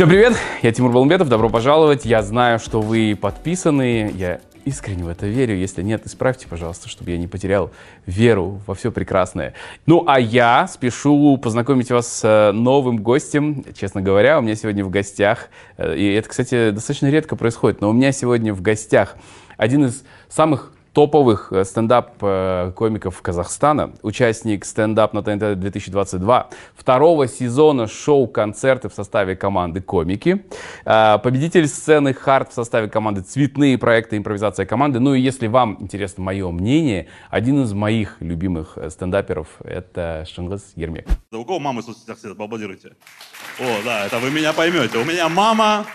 [0.00, 2.06] Всем привет, я Тимур Балумбетов, добро пожаловать.
[2.06, 5.54] Я знаю, что вы подписаны, я искренне в это верю.
[5.54, 7.70] Если нет, исправьте, пожалуйста, чтобы я не потерял
[8.06, 9.52] веру во все прекрасное.
[9.84, 13.62] Ну, а я спешу познакомить вас с э, новым гостем.
[13.78, 17.90] Честно говоря, у меня сегодня в гостях, э, и это, кстати, достаточно редко происходит, но
[17.90, 19.16] у меня сегодня в гостях
[19.58, 28.88] один из самых топовых э, стендап-комиков Казахстана, участник стендап на ТНТ 2022, второго сезона шоу-концерты
[28.88, 30.44] в составе команды «Комики»,
[30.84, 34.16] э, победитель сцены «Хард» в составе команды «Цветные проекты.
[34.16, 34.98] Импровизация команды».
[35.00, 40.72] Ну и если вам интересно мое мнение, один из моих любимых э, стендаперов— это Шангас
[40.76, 41.06] Ермек.
[41.30, 42.38] Да у кого мамы в соцсетях сидят.
[42.40, 44.98] О, да, это вы меня поймете.
[44.98, 45.86] У меня мама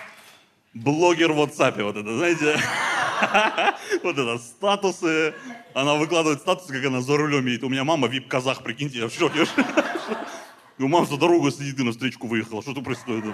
[0.75, 2.59] блогер в WhatsApp, вот это, знаете.
[4.03, 5.33] Вот это статусы.
[5.73, 7.63] Она выкладывает статусы, как она за рулем едет.
[7.63, 9.45] У меня мама вип-казах, прикиньте, я в шоке.
[10.79, 12.61] У мамы за дорогу сидит и на встречку выехала.
[12.61, 13.33] Что тут происходит?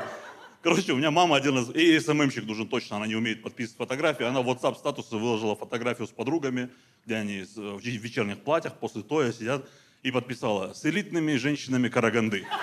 [0.62, 1.72] Короче, у меня мама один из...
[1.72, 4.24] И СММщик нужен точно, она не умеет подписывать фотографии.
[4.24, 6.70] Она в WhatsApp статусы выложила фотографию с подругами,
[7.06, 9.68] где они в вечерних платьях после тоя сидят,
[10.04, 12.46] и подписала «С элитными женщинами Караганды».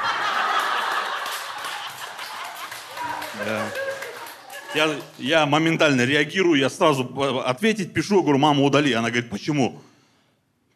[3.44, 3.87] Да.
[4.74, 8.92] Я, я моментально реагирую, я сразу э, ответить пишу, говорю, мама, удали.
[8.92, 9.80] Она говорит, почему?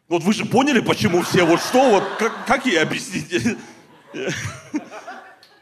[0.07, 3.57] Вот вы же поняли, почему все, вот что, вот как, как ей объяснить?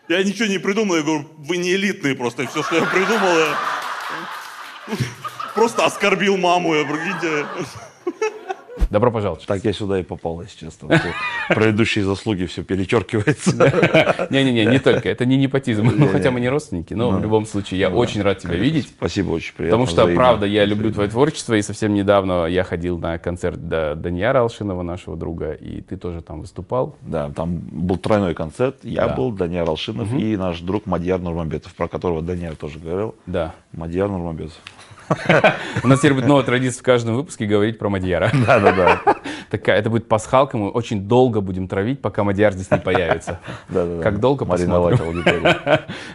[0.08, 3.58] Я ничего не придумал, я говорю, вы не элитные просто, все, что я придумал, я
[5.56, 7.46] просто оскорбил маму, я, прикиньте.
[8.90, 9.46] Добро пожаловать.
[9.46, 10.90] Так я сюда и попал, если честно.
[11.50, 14.28] Предыдущие заслуги все перечеркивается.
[14.30, 15.10] Не-не-не, не только.
[15.10, 15.92] Это не непотизм.
[15.96, 18.88] Ну, хотя мы не родственники, но в любом случае я очень рад тебя видеть.
[18.88, 19.86] Спасибо, очень приятно.
[19.86, 24.40] Потому что, правда, я люблю твое творчество, и совсем недавно я ходил на концерт Даниара
[24.40, 26.96] Алшинова, нашего друга, и ты тоже там выступал.
[27.02, 28.78] Да, там был тройной концерт.
[28.84, 33.16] Я был, Даниар Алшинов и наш друг Мадьяр Нурмамбетов, про которого Даниар тоже говорил.
[33.26, 33.54] Да.
[33.74, 34.60] Мадьяр Нурмамбетов.
[35.84, 38.32] У нас теперь будет новая традиция в каждом выпуске говорить про Мадьяра.
[38.46, 39.16] Да, да, да.
[39.50, 43.40] Такая, это будет пасхалка, мы очень долго будем травить, пока Мадьяр здесь не появится.
[43.70, 44.04] Да, да, да.
[44.04, 45.56] Как долго Мариновать аудиторию.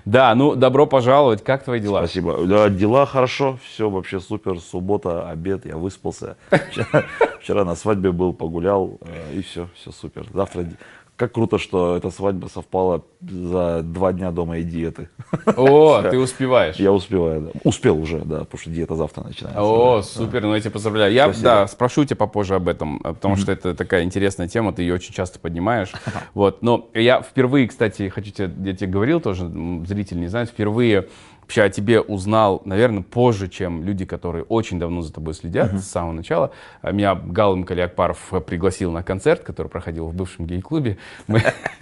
[0.04, 1.44] Да, ну, добро пожаловать.
[1.44, 2.00] Как твои дела?
[2.00, 2.46] Спасибо.
[2.46, 4.58] Да, дела хорошо, все вообще супер.
[4.60, 6.36] Суббота, обед, я выспался.
[6.50, 7.04] Вчера,
[7.40, 10.26] вчера на свадьбе был, погулял, э, и все, все супер.
[10.32, 10.66] Завтра
[11.16, 15.08] как круто, что эта свадьба совпала за два дня до моей диеты.
[15.56, 16.76] О, ты успеваешь.
[16.76, 17.50] Я успеваю, да.
[17.64, 19.62] Успел уже, да, потому что диета завтра начинается.
[19.62, 20.02] О, да.
[20.02, 21.12] супер, ну я тебя поздравляю.
[21.12, 21.44] Я, Спасибо.
[21.44, 24.94] да, спрошу тебя попозже об этом, э, потому что это такая интересная тема, ты ее
[24.94, 25.92] очень часто поднимаешь.
[26.34, 29.50] Вот, но я впервые, кстати, хочу тебе, я тебе говорил тоже,
[29.86, 31.08] зритель не знает, впервые
[31.46, 35.84] вообще о тебе узнал, наверное, позже, чем люди, которые очень давно за тобой следят с
[35.84, 36.50] самого начала.
[36.82, 40.98] А Меня Галым Калиакпаров пригласил на концерт, который проходил в бывшем гей-клубе.
[41.28, 41.40] Мы,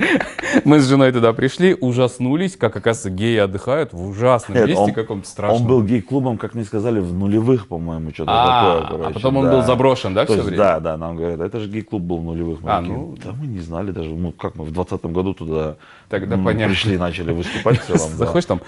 [0.66, 5.26] мы с женой туда пришли, ужаснулись, как, оказывается, геи отдыхают в ужасном Нет, месте каком-то
[5.26, 5.62] страшном.
[5.62, 9.06] Он был гей-клубом, как мне сказали, в нулевых, по-моему, что-то А, такое.
[9.06, 9.52] а потом он да.
[9.52, 10.62] был заброшен, да, То все есть, время?
[10.62, 12.60] Да, да, нам говорят, это же гей-клуб был в нулевых.
[12.60, 13.16] Мы А, такие, ну.
[13.24, 15.76] Да мы не знали даже, ну как мы в двадцатом году туда
[16.08, 16.68] Тогда м, понятно.
[16.68, 18.10] пришли, начали выступать в целом.
[18.12, 18.16] да.
[18.18, 18.60] Заходишь там,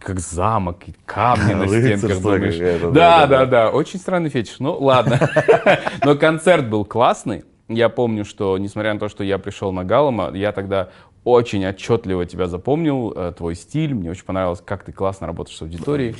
[0.00, 1.68] как замок, и камни на
[1.98, 2.22] стенках.
[2.22, 2.94] думаешь.
[2.94, 4.56] Да, да, да, очень странный фетиш.
[4.58, 5.20] Ну, ладно.
[6.04, 7.44] Но концерт был классный.
[7.68, 10.88] Я помню, что, несмотря на то, что я пришел на Галлама, я тогда
[11.24, 13.94] очень отчетливо тебя запомнил, э, твой стиль.
[13.94, 16.16] Мне очень понравилось, как ты классно работаешь с аудиторией.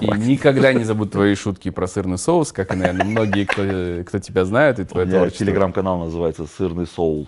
[0.00, 3.62] И никогда не забуду твои шутки про сырный соус, как и, наверное, многие, кто,
[4.06, 5.46] кто тебя знает, и твое творчество.
[5.46, 7.26] телеграм-канал называется «Сырный соул».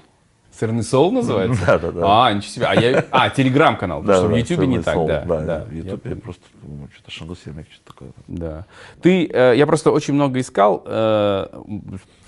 [0.58, 1.64] Сырный соул называется?
[1.66, 2.26] Да, да, да.
[2.26, 2.66] А, ничего себе.
[2.66, 3.04] А, я...
[3.10, 5.06] а телеграм-канал, потому что в Ютубе не «Сырный так, соул».
[5.08, 5.24] да.
[5.24, 6.20] Да, да, в я Ютубе помню.
[6.20, 8.10] просто ну, что-то Шандус Ермек, что-то такое.
[8.28, 8.66] Да.
[9.02, 11.46] Ты, э, я просто очень много искал, э,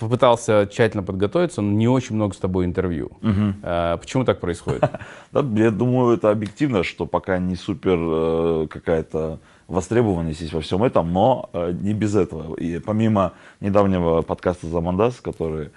[0.01, 3.13] попытался тщательно подготовиться, но не очень много с тобой интервью.
[3.63, 4.83] Э, почему так происходит?
[5.33, 9.39] Да, я думаю, это объективно, что пока не супер э, какая-то
[9.69, 12.55] востребованность есть во всем этом, но э, не без этого.
[12.57, 15.71] И помимо недавнего подкаста «Замандас», который,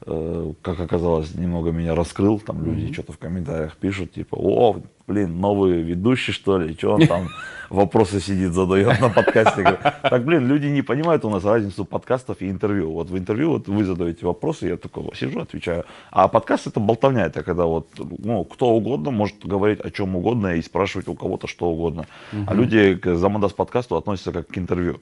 [0.00, 5.82] как оказалось, немного меня раскрыл, там люди что-то в комментариях пишут, типа, о, блин, новый
[5.82, 7.28] ведущий, что ли, что он там
[7.70, 9.78] вопросы сидит, задает на подкасте.
[10.02, 12.92] Так, блин, люди не понимают у нас разницу подкастов и интервью.
[12.92, 15.84] Вот в интервью вот вы задаете вопросы, я такой сижу, отвечаю.
[16.10, 20.54] А подкаст это болтовня, это когда вот, ну, кто угодно может говорить о чем угодно
[20.54, 22.06] и спрашивать у кого-то что угодно.
[22.46, 25.00] А люди к Замандас подкасту относятся как к интервью.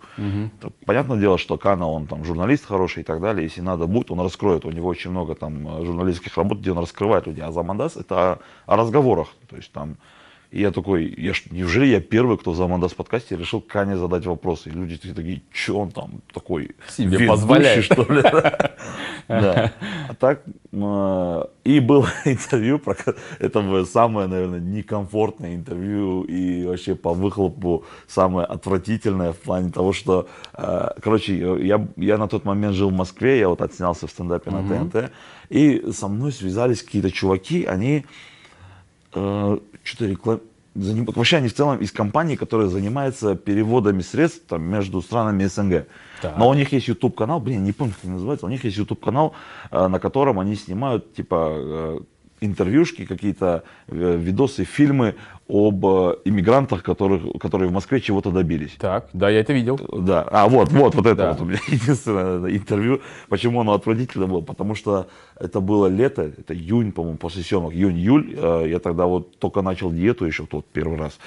[0.61, 3.45] Так, Понятное дело, что Кана, он там журналист хороший и так далее.
[3.45, 4.65] Если надо будет, он раскроет.
[4.65, 7.45] У него очень много там журналистских работ, где он раскрывает людей.
[7.45, 9.29] А Замандас это о, о разговорах.
[9.53, 9.97] То есть там
[10.51, 14.25] И я такой, я ж, неужели я первый, кто за Амандас подкасте решил Кане задать
[14.25, 14.71] вопросы?
[14.71, 17.85] И люди такие, что он там такой Себе позволяет.
[17.85, 18.23] что ли?
[19.29, 19.73] Да.
[20.09, 22.97] А так, э, и было интервью, про
[23.39, 29.93] это было самое, наверное, некомфортное интервью и вообще по выхлопу самое отвратительное в плане того,
[29.93, 34.11] что, э, короче, я, я на тот момент жил в Москве, я вот отснялся в
[34.11, 35.13] стендапе на ТНТ,
[35.51, 38.05] и со мной связались какие-то чуваки, они
[39.13, 40.41] что-то реклам...
[40.75, 45.87] Вообще они в целом из компании, которая занимается переводами средств там, между странами СНГ.
[46.23, 46.39] Так.
[46.39, 48.47] Но у них есть YouTube канал, блин, не помню, как называется.
[48.47, 49.35] У них есть YouTube канал,
[49.71, 52.01] э, на котором они снимают типа э,
[52.45, 55.15] интервьюшки, какие-то э, видосы, фильмы
[55.49, 58.73] об э, иммигрантах, которых, которые в Москве чего-то добились.
[58.79, 59.79] Так, да, я это видел.
[59.93, 61.33] Да, а вот, вот, вот это Да.
[61.33, 63.01] вот у меня единственное интервью.
[63.29, 64.41] Почему оно отвратительно было?
[64.41, 65.07] Потому что
[65.41, 68.35] это было лето, это июнь, по-моему, после съемок, июнь-июль.
[68.37, 71.19] Э, Я тогда вот только начал диету еще тот первый раз.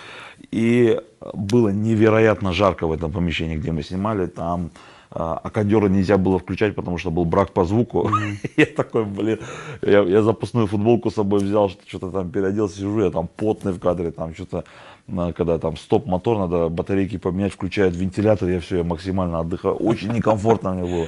[0.51, 0.99] И
[1.33, 4.27] было невероятно жарко в этом помещении, где мы снимали.
[4.27, 8.09] Там э, а кондера нельзя было включать, потому что был брак по звуку.
[8.57, 9.39] Я такой, блин,
[9.81, 13.71] я, я запасную футболку с собой взял, что- что-то там переоделся, сижу, я там потный
[13.71, 14.63] в кадре, там что-то,
[15.07, 19.75] э, когда там стоп-мотор, надо батарейки поменять, включают вентилятор, я все, я максимально отдыхаю.
[19.75, 21.07] Очень некомфортно мне было.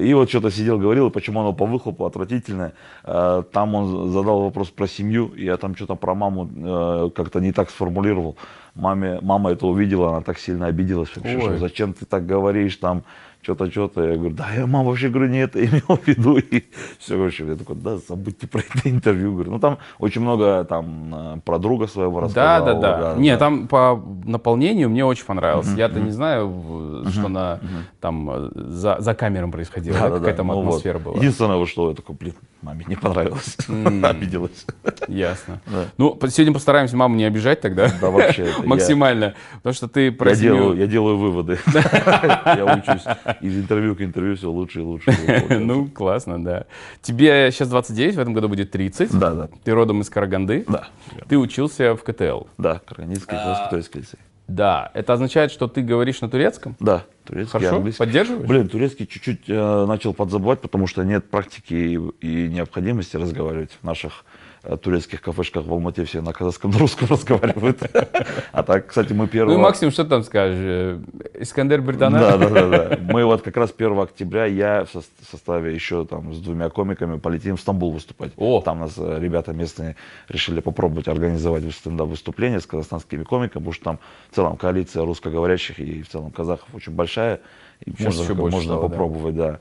[0.00, 2.72] И вот что-то сидел, говорил, почему оно по выхлопу отвратительное.
[3.04, 7.68] Э, Там он задал вопрос про семью, я там что-то про маму как-то не так
[7.70, 8.36] сформулировал.
[8.74, 13.02] Маме, мама это увидела, она так сильно обиделась вообще, что зачем ты так говоришь, там,
[13.44, 14.02] что-то, что-то.
[14.02, 16.38] Я говорю, да, я, мама, вообще, говорю, не это имел в виду.
[16.38, 16.64] И
[16.98, 19.32] все, короче, я такой, да, забудьте про это интервью.
[19.34, 22.80] Говорю, ну, там очень много там э, про друга своего Да, рассказал.
[22.80, 23.14] да, да.
[23.20, 25.68] Не, там по наполнению мне очень понравилось.
[25.76, 27.60] Я-то не знаю, в- что на
[28.00, 30.60] там э, за, за камером происходило, да, какая там Ну, вот.
[30.68, 31.16] атмосфера была.
[31.16, 33.56] Единственное, вот что я такой, блин, маме не понравилось.
[34.02, 34.64] Обиделась.
[35.08, 35.60] Ясно.
[35.66, 35.84] Да.
[35.98, 37.90] Ну, сегодня постараемся маму не обижать тогда.
[38.00, 38.44] Да, вообще.
[38.62, 39.34] я- Максимально.
[39.56, 41.58] Потому что ты про Я семью- делаю, я делаю выводы.
[42.46, 43.04] Я учусь
[43.40, 45.10] из интервью к интервью все лучше и лучше.
[45.64, 46.64] Ну, классно, да.
[47.02, 49.18] Тебе сейчас 29, в этом году будет 30.
[49.18, 49.48] Да, да.
[49.62, 50.64] Ты родом из Караганды.
[50.68, 50.88] Да.
[51.28, 52.44] Ты учился в КТЛ.
[52.58, 54.18] Да, Караганинский католический лицей.
[54.46, 54.90] Да.
[54.94, 56.76] Это означает, что ты говоришь на турецком?
[56.80, 57.76] Да, турецкий, Хорошо?
[57.76, 57.98] английский.
[57.98, 58.46] Поддерживаешь?
[58.46, 63.84] Блин, турецкий чуть-чуть э, начал подзабывать, потому что нет практики и, и необходимости разговаривать в
[63.86, 64.24] наших
[64.82, 67.82] турецких кафешках в Алмате все на казахском, на русском разговаривают.
[68.52, 69.54] А так, кстати, мы Ну первого...
[69.54, 70.58] и Максим, что там скажешь?
[70.60, 70.98] Э,
[71.34, 72.18] Искандер Британа?
[72.18, 72.98] Да, да, да, да.
[73.00, 77.18] Мы вот как раз 1 октября, я в сос- составе еще там с двумя комиками
[77.18, 78.32] полетим в Стамбул выступать.
[78.36, 78.60] О.
[78.60, 79.96] Там нас э, ребята местные
[80.28, 83.98] решили попробовать организовать стендап-выступление с казахстанскими комиками, потому что там
[84.30, 87.40] в целом коалиция русскоговорящих и в целом казахов очень большая.
[87.84, 89.58] И Сейчас можно, еще больше можно стало, попробовать, да.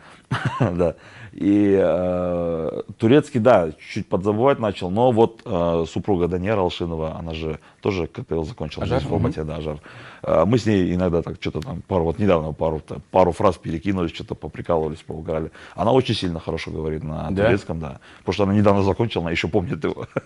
[0.60, 0.96] да.
[1.34, 7.60] И э, турецкий, да, чуть-чуть подзабывать начал, но вот э, супруга Даниэра Алшинова, она же
[7.82, 9.02] тоже КТЛ закончила Ажар?
[9.02, 9.80] в Алмате, да, Ажар.
[10.24, 12.82] Э, Мы с ней иногда так что-то там, пару, вот недавно пару,
[13.12, 15.52] пару фраз перекинулись, что-то поприкалывались, поуграли.
[15.76, 17.46] Она очень сильно хорошо говорит на Да?
[17.46, 18.00] турецком, да.
[18.20, 20.08] Потому что она недавно закончила, она еще помнит его.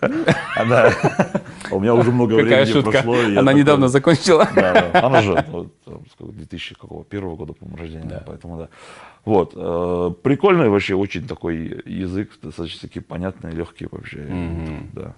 [0.56, 0.62] А.
[0.62, 0.90] А
[1.70, 3.14] У меня уже много времени прошло.
[3.36, 4.48] Она недавно закончила.
[4.54, 5.06] да, да.
[5.06, 8.68] Она же ну, там, сколько, 2001 года, по-моему, рождения, поэтому да.
[9.24, 9.52] Вот.
[9.54, 14.26] э, Прикольный вообще, очень такой язык, достаточно понятный, легкий вообще.
[14.92, 15.14] Да.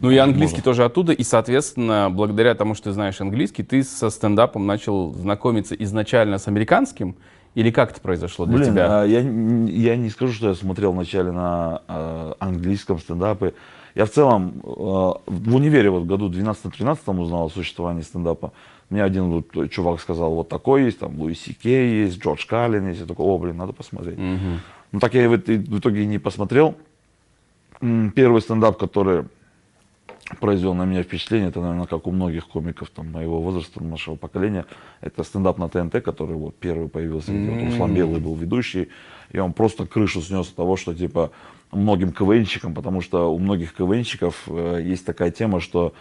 [0.00, 4.10] Ну и английский тоже оттуда, и, соответственно, благодаря тому, что ты знаешь английский, ты со
[4.10, 7.16] стендапом начал знакомиться изначально с американским,
[7.54, 9.02] или как это произошло для Блин, тебя?
[9.02, 13.54] а я, я не скажу, что я смотрел вначале на э, английском стендапы.
[13.94, 18.52] Я в целом э, в универе вот году 12-13 узнал о существовании стендапа.
[18.90, 22.88] Мне один вот чувак сказал, вот такой есть, там Луи Си Кей есть, Джордж Каллен
[22.88, 23.00] есть.
[23.00, 24.18] Я такой, о, блин, надо посмотреть.
[24.18, 26.74] Ну так я в, в итоге и не посмотрел.
[27.80, 29.24] Первый стендап, который
[30.40, 34.64] произвел на меня впечатление, это, наверное, как у многих комиков там, моего возраста, нашего поколения,
[35.00, 38.88] это стендап на ТНТ, который вот первый появился, где вот Руслан Белый был ведущий,
[39.32, 41.30] и он просто крышу снес от того, что типа
[41.72, 45.92] многим КВНщикам, потому что у многих КВНщиков э, есть такая тема, что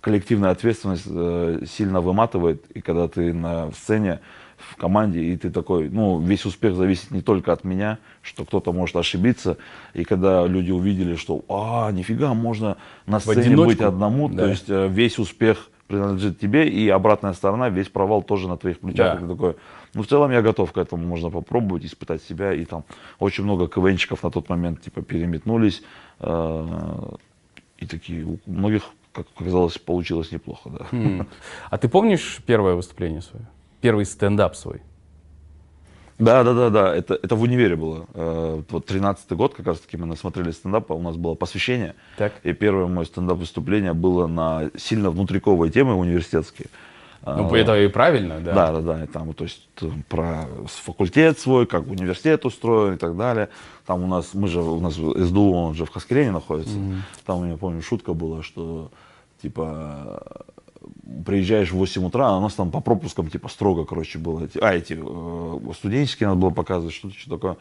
[0.00, 4.20] коллективная ответственность э, сильно выматывает, и когда ты на сцене
[4.70, 8.72] в команде, и ты такой, ну, весь успех зависит не только от меня, что кто-то
[8.72, 9.56] может ошибиться,
[9.94, 12.76] и когда люди увидели, что, а, нифига, можно
[13.06, 14.42] на сцене быть одному, Да.
[14.44, 18.78] то есть э, весь успех принадлежит тебе, и обратная сторона, весь провал тоже на твоих
[18.78, 19.20] плечах.
[19.20, 19.28] Да.
[19.28, 19.56] Такой,
[19.94, 22.84] ну, в целом я готов к этому, можно попробовать, испытать себя, и там
[23.18, 25.82] очень много КВНчиков на тот момент, типа, переметнулись,
[26.20, 26.66] э,
[27.78, 30.86] и такие, у многих, как оказалось, получилось неплохо, да.
[30.92, 31.26] М.
[31.68, 33.44] А ты помнишь первое выступление свое?
[33.82, 34.80] Первый стендап свой?
[36.18, 36.94] Да, да, да, да.
[36.94, 38.06] Это, это в универе было.
[38.14, 41.94] Э, Вот 13-й год, как раз таки мы насмотрели стендапа, у нас было посвящение.
[42.16, 42.32] Так.
[42.44, 46.68] И первое мое стендап-выступление было на сильно внутриковые темы университетские.
[47.24, 48.52] Ну, это и правильно, да.
[48.52, 49.04] Да, да, да.
[49.04, 53.48] И там, то есть э, про факультет свой, как университет устроен и так далее.
[53.86, 56.76] Там у нас, мы же, у нас СДУ, он же в Хаскелене находится.
[57.26, 58.90] Там у меня, помню, шутка была, что
[59.40, 60.22] типа
[61.26, 64.44] приезжаешь в 8 утра, а у нас там по пропускам типа строго, короче, было.
[64.44, 67.56] Эти- А, эти э, студенческие надо было показывать, что-то что такое.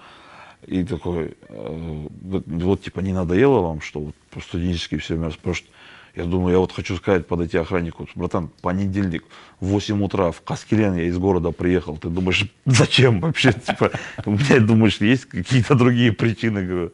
[0.67, 2.07] И такой, э,
[2.45, 5.71] вот, типа не надоело вам, что вот студенческие все время спрашивают.
[6.13, 9.23] Я думаю, я вот хочу сказать, подойти охраннику, братан, понедельник,
[9.61, 11.97] в 8 утра в Каскелен я из города приехал.
[11.97, 13.53] Ты думаешь, зачем вообще?
[13.53, 13.91] Типа,
[14.25, 16.63] у меня, думаешь, есть какие-то другие причины?
[16.65, 16.91] Говорю,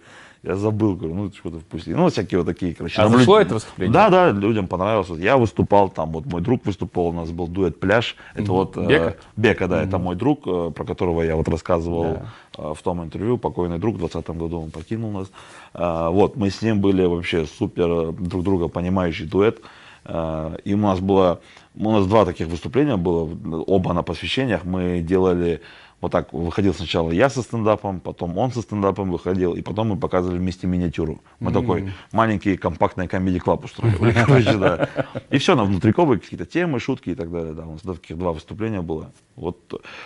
[0.48, 1.94] я забыл, говорю, ну что-то впусти.
[1.94, 3.02] Ну, всякие вот такие, короче.
[3.02, 3.94] А зашло это выступление?
[3.94, 5.10] Да, да, людям понравилось.
[5.10, 8.16] Вот Я выступал, там вот мой друг выступал, у нас был дуэт «Пляж».
[8.34, 8.78] Это вот...
[8.78, 9.16] э, Бека?
[9.36, 12.26] Бека, да, это мой друг, э, про которого я вот рассказывал Да.
[12.58, 13.38] э, в том интервью.
[13.38, 15.28] Покойный друг, в 2020 году он покинул нас.
[15.74, 19.60] Э, Вот, мы с ним были вообще супер э, друг друга понимающий дуэт.
[20.06, 21.40] Э, И у нас было,
[21.76, 23.30] у нас два таких выступления было,
[23.68, 24.64] оба на посвящениях.
[24.64, 25.60] Мы делали
[26.00, 29.98] вот так, выходил сначала я со стендапом, потом он со стендапом выходил, и потом мы
[29.98, 31.22] показывали вместе миниатюру.
[31.40, 34.12] Мы такой маленький компактный комедий клаб устроили.
[34.26, 34.90] короче, да.
[35.32, 37.54] И все, на внутриковые какие-то темы, шутки и так далее.
[37.54, 39.12] Да, у нас таких два выступления было.
[39.36, 39.58] Вот.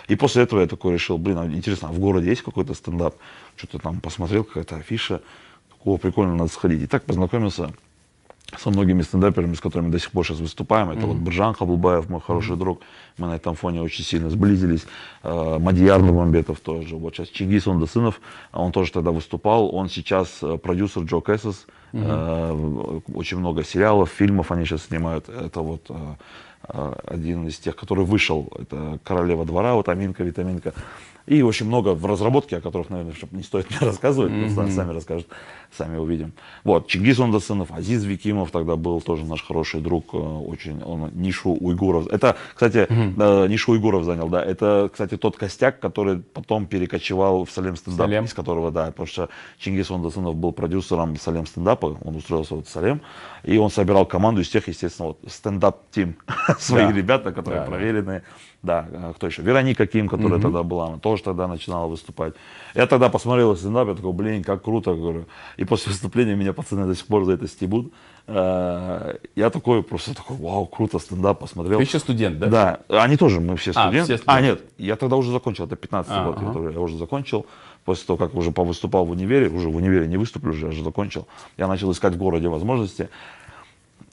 [0.08, 3.16] И после этого я такой решил, блин, а интересно, а в городе есть какой-то стендап?
[3.56, 5.20] Что-то там посмотрел, какая-то афиша.
[5.84, 6.82] О, прикольно, надо сходить.
[6.82, 7.70] И так познакомился
[8.58, 10.90] со многими стендаперами, с которыми до сих пор сейчас выступаем.
[10.90, 12.82] Это вот Биржан Хаблбаев, мой хороший друг.
[13.18, 14.84] Мы на этом фоне очень сильно сблизились.
[15.22, 16.96] Э, Мадияр Нурмамбетов тоже.
[16.96, 18.20] Вот сейчас Чингис Ондасынов,
[18.52, 19.74] он тоже тогда выступал.
[19.74, 21.66] Он сейчас э, продюсер Джо Кэссис.
[21.94, 25.28] Э, Очень много сериалов, фильмов они сейчас снимают.
[25.28, 25.90] Это вот
[26.68, 28.48] один из тех, который вышел.
[28.56, 30.72] Это «Королева двора», вот Аминка, Витаминка.
[31.26, 35.28] И очень много в разработке, о которых, наверное, не стоит мне рассказывать, просто сами расскажут,
[35.76, 36.32] сами увидим.
[36.64, 41.50] Вот, Чингис Ондасынов, Азиз Викимов тогда был тоже наш хороший друг, э, очень, он нишу
[41.52, 42.06] уйгуров.
[42.08, 47.50] Это, кстати, э, нишу уйгуров занял, да, это, кстати, тот костяк, который потом перекочевал в
[47.50, 48.24] Салем стендап, Салем.
[48.24, 52.70] из которого, да, потому что Чингис Ондасынов был продюсером Салем стендапа, он устроился вот в
[52.70, 53.00] Салем,
[53.42, 56.16] и он собирал команду из тех, естественно, вот стендап-тим,
[56.58, 56.92] свои Да.
[56.92, 57.70] ребята, которые Да, да.
[57.72, 58.22] проверенные.
[58.62, 59.42] Да, а кто еще?
[59.42, 62.34] Вероника Ким, которая тогда была, она тоже тогда начинала выступать.
[62.76, 65.24] Я тогда посмотрел стендап, я такой, блин, как круто, говорю.
[65.62, 67.92] И после выступления меня пацаны до сих пор за это стебут.
[68.26, 71.78] Э, Я такой, просто такой, вау, круто, стендап посмотрел.
[71.78, 72.80] Ты еще студент, да?
[72.88, 74.04] Да, они тоже, мы все А, студенты.
[74.04, 74.42] все А, студенты.
[74.62, 76.52] нет, я тогда уже закончил, это 15 А, год, я ага.
[76.52, 77.46] тоже- я уже закончил.
[77.84, 80.82] После того, как уже повыступал в универе, уже в универе не выступлю, уже, я уже
[80.82, 81.28] закончил.
[81.56, 83.08] Я начал искать в городе возможности.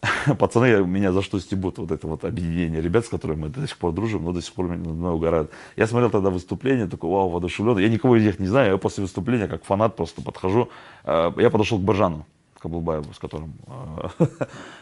[0.38, 3.78] Пацаны меня за что стебут, вот это вот объединение ребят, с которыми мы до сих
[3.78, 5.52] пор дружим, но до сих пор меня угорают.
[5.76, 7.78] Я смотрел тогда выступление, такой, вау, воодушевлен.
[7.80, 10.70] Я никого из них не знаю, я после выступления, как фанат, просто подхожу.
[11.04, 12.26] Э, Я подошел к Баржану
[12.60, 13.54] Каблбаеву, с которым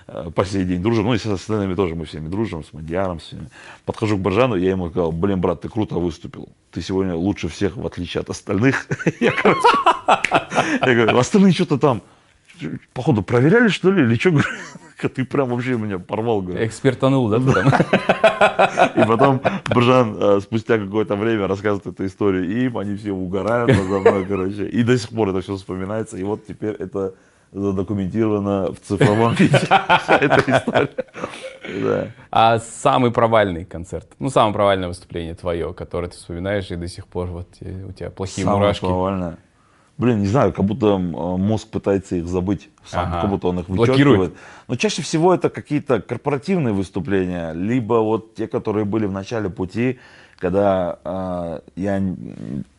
[0.07, 1.05] э, по сей день дружим.
[1.05, 3.49] Ну, и с остальными тоже мы всеми дружим, с Мадьяром, с всеми.
[3.85, 6.49] Подхожу к Баржану, я ему сказал, блин, брат, ты круто выступил.
[6.71, 8.87] Ты сегодня лучше всех, в отличие от остальных.
[9.19, 9.31] Я
[10.81, 12.01] говорю, остальные что-то там,
[12.93, 14.31] походу, проверяли, что ли, или что?
[15.09, 16.65] Ты прям вообще меня порвал, говорю.
[16.65, 17.67] Экспертанул, да, ты там?
[18.95, 23.99] И потом Бржан э, спустя какое-то время рассказывает эту историю им, они все угорают надо
[23.99, 24.67] мной, короче.
[24.67, 26.17] И до сих пор это все вспоминается.
[26.17, 27.13] И вот теперь это
[27.51, 29.57] задокументировано в цифровом виде.
[29.57, 30.89] Вся эта история.
[31.81, 32.07] Да.
[32.31, 34.07] А самый провальный концерт?
[34.19, 37.91] Ну, самое провальное выступление твое, которое ты вспоминаешь, и до сих пор вот те- у
[37.91, 38.85] тебя плохие Самое мурашки.
[38.85, 39.37] провальное.
[39.97, 41.11] Блин, не знаю, как будто м,
[41.41, 43.21] мозг пытается их забыть сам, Ага.
[43.21, 43.97] как будто он их Блокирует.
[43.97, 44.33] вычеркивает.
[44.67, 49.97] Но чаще всего это какие-то корпоративные выступления, либо вот те, которые были в начале пути,
[50.37, 52.03] когда э, я,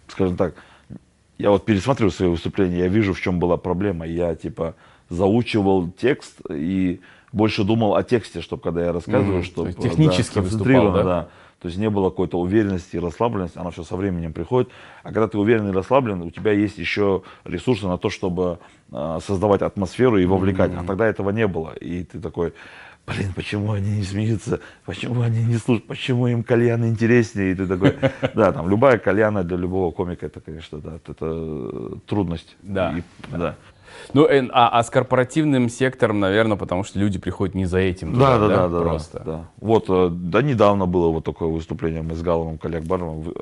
[0.07, 0.55] скажем так,
[1.39, 4.07] я вот пересматриваю свои выступления, я вижу, в чем была проблема.
[4.07, 4.75] Я типа
[5.09, 7.01] заучивал текст и
[7.33, 9.45] больше думал о тексте, чтобы когда я рассказываю, Мгм.
[9.45, 11.03] чтобы технически выступал, да?
[11.03, 11.29] да.
[11.61, 14.71] То есть не было какой-то уверенности и расслабленности, она все со временем приходит.
[15.03, 18.61] А когда ты уверен и расслаблен, у тебя есть еще ресурсы на то, чтобы
[18.93, 20.71] э, создавать атмосферу и вовлекать.
[20.73, 21.73] А тогда этого не было.
[21.73, 22.53] И ты такой,
[23.09, 27.51] блин, почему они не смеются, почему они не слушают, почему им кальян интереснее.
[27.51, 27.97] И ты такой,
[28.35, 32.57] да, там любая кальяна для любого комика, это, конечно, да, это э, трудность.
[32.63, 32.95] Да.
[32.97, 33.03] И-
[33.37, 33.57] да.
[34.15, 38.13] Ну, э, а, а с корпоративным сектором, наверное, потому что люди приходят не за этим.
[38.19, 39.19] Да, туда, да, да, да, Просто.
[39.19, 39.45] да, да.
[39.61, 43.35] Вот, э, да, недавно было вот такое выступление мы с Галовым, коллег Баровым.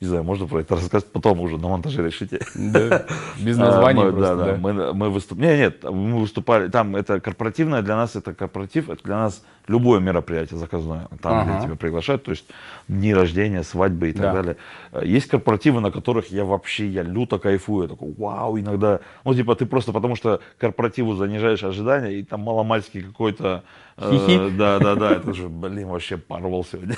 [0.00, 2.40] Не знаю, можно про это рассказать, потом уже на монтаже решите.
[2.54, 3.04] Да,
[3.38, 4.56] без А, названия мы, просто, да, да.
[4.56, 5.46] Мы, мы выступали.
[5.46, 6.68] Нет, нет, мы выступали.
[6.68, 11.06] Там это корпоративное, для нас это корпоратив, это для нас любое мероприятие заказное.
[11.20, 11.52] Там, Ага.
[11.58, 12.46] где тебя приглашают, то есть
[12.88, 14.32] дни рождения, свадьбы и так Да.
[14.32, 14.56] далее.
[15.02, 17.82] Есть корпоративы, на которых я вообще, я люто кайфую.
[17.82, 22.40] Я такой, вау, иногда, ну, типа, ты просто потому что корпоративу занижаешь ожидания, и там
[22.40, 23.64] маломальский какой-то,
[24.00, 24.50] Хи-хи.
[24.56, 26.96] да, да, да, это же, блин, вообще порвал сегодня.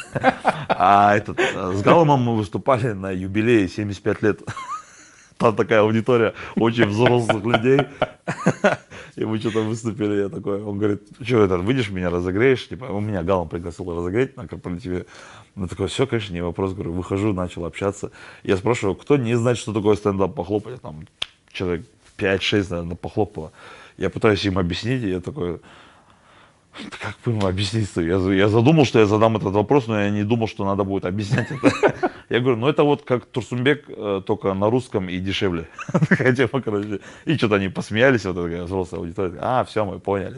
[0.69, 4.41] А этот, э, с Галомом мы выступали на юбилее 75 лет.
[5.39, 7.81] Там такая аудитория очень взрослых людей.
[9.17, 12.69] И мы что-то выступили, я такой, он говорит, что это, выйдешь меня разогреешь?
[12.69, 15.07] Типа, у меня Галом пригласил разогреть на корпоративе.
[15.55, 16.73] Ну, такой, все, конечно, не вопрос.
[16.73, 18.11] Говорю, выхожу, начал общаться.
[18.43, 20.81] Я спрашиваю, кто не знает, что такое стендап, похлопать?
[20.81, 21.07] Там
[21.53, 21.85] человек
[22.17, 23.53] 5-6, наверное, похлопало.
[23.99, 25.59] Я пытаюсь им объяснить, и я такой, «Да
[27.01, 28.01] как бы ему объяснить-то?
[28.01, 30.85] Я, за- я задумал, что я задам этот вопрос, но я не думал, что надо
[30.85, 32.11] будет объяснять это.
[32.29, 35.69] Я говорю, ну это вот как Турсумбек, э, только на русском и дешевле.
[36.09, 36.63] Такая тема.
[37.27, 39.39] И что-то они посмеялись, вот такая взрослая аудитория.
[39.41, 40.37] А, все, мы поняли.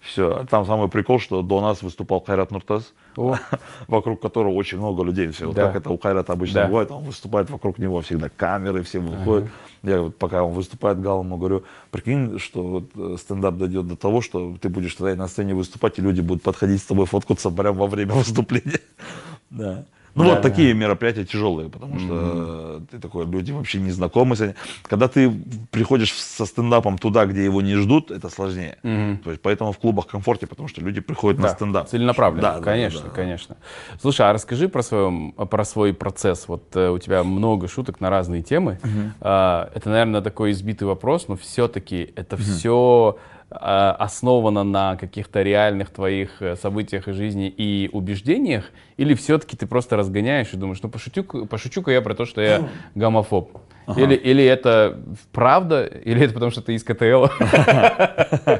[0.00, 0.46] Все.
[0.48, 3.36] Там самый прикол, что до нас выступал Хайрат Нуртас, О.
[3.86, 5.28] вокруг которого очень много людей.
[5.28, 5.46] Все.
[5.46, 5.66] Вот Да.
[5.66, 6.66] как это у Хайрата обычно Да.
[6.68, 9.50] бывает, он выступает, вокруг него всегда камеры, все выходят.
[9.82, 14.20] Я вот пока он выступает, Галому говорю, прикинь, что вот э, стендап дойдет до того,
[14.20, 17.78] что ты будешь тогда на сцене выступать, и люди будут подходить с тобой фоткаться прямо
[17.80, 18.80] во время выступления.
[19.50, 19.84] Да.
[20.14, 24.40] Ну Да, вот такие мероприятия тяжелые, потому что ты такой, люди вообще не знакомы с
[24.40, 24.54] этим.
[24.82, 25.30] Когда ты
[25.70, 28.78] приходишь со стендапом туда, где его не ждут, это сложнее.
[28.82, 31.88] То есть поэтому в клубах комфорте, потому что люди приходят на Да, стендап.
[31.88, 33.14] Целенаправленно, Да, да, конечно, да, да.
[33.14, 33.56] конечно.
[34.00, 36.48] Слушай, а расскажи про, своем, про свой процесс.
[36.48, 38.78] Вот э, у тебя много шуток на разные темы.
[39.20, 43.16] А, это, наверное, такой избитый вопрос, но все-таки это все
[43.50, 48.70] основано на каких-то реальных твоих э, событиях и жизни и убеждениях?
[48.96, 52.68] Или все-таки ты просто разгоняешь и думаешь, ну пошутю, пошучу-ка я про то, что я
[52.94, 53.58] гомофоб?
[53.96, 55.00] Или, или это
[55.32, 57.26] правда, или это потому, что ты из КТЛ?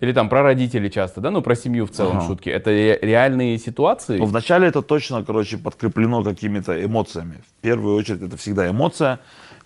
[0.00, 2.26] Или там про родителей часто, да, ну про семью в целом Ага.
[2.28, 2.48] шутки.
[2.48, 4.18] Это ре- реальные ситуации?
[4.18, 7.40] Ну, вначале это точно, короче, подкреплено какими-то эмоциями.
[7.58, 9.18] В первую очередь это всегда эмоция,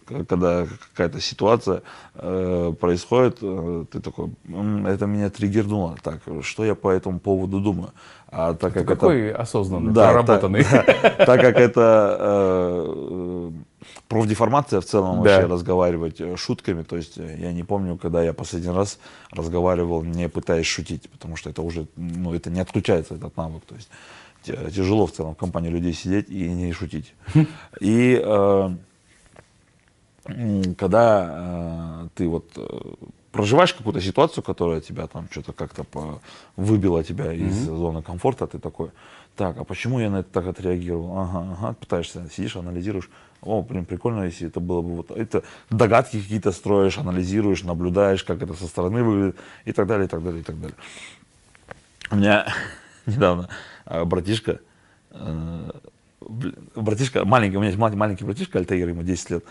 [0.06, 1.82] когда какая-то ситуация
[2.14, 5.96] э, происходит, э, ты такой, «М, это меня триггернуло.
[6.02, 7.90] Так, что я по этому поводу думаю?
[8.34, 10.64] А так как это Какой осознанный, Да, проработанный.
[10.64, 10.86] Так,
[11.18, 13.50] да, так как это э,
[14.08, 15.30] профдеформация в целом Да.
[15.32, 18.98] вообще разговаривать э, шутками, то есть э, я не помню, когда я последний раз
[19.30, 23.74] разговаривал, не пытаясь шутить, потому что это уже, ну, это не отключается, этот навык, то
[23.74, 23.88] есть
[24.44, 27.14] тяжело в целом в компании людей сидеть и не шутить.
[27.80, 28.70] И э,
[30.76, 32.94] когда э, ты вот э,
[33.32, 36.20] проживаешь какую-то ситуацию, которая тебя там что-то как-то
[36.56, 38.90] выбила тебя из зоны комфорта, ты такой,
[39.36, 41.18] так, а почему я на это так отреагировал?
[41.18, 43.08] Ага, ага, пытаешься, сидишь, анализируешь,
[43.40, 48.42] о, блин, прикольно, если это было бы вот это, догадки какие-то строишь, анализируешь, наблюдаешь, как
[48.42, 50.76] это со стороны выглядит и так далее, и так далее, и так далее.
[52.10, 52.46] У меня
[53.06, 53.48] недавно
[53.86, 54.60] э, братишка,
[55.10, 55.70] э,
[56.76, 59.44] братишка, маленький, у меня есть мал- маленький братишка, Альтаир, ему 10 лет,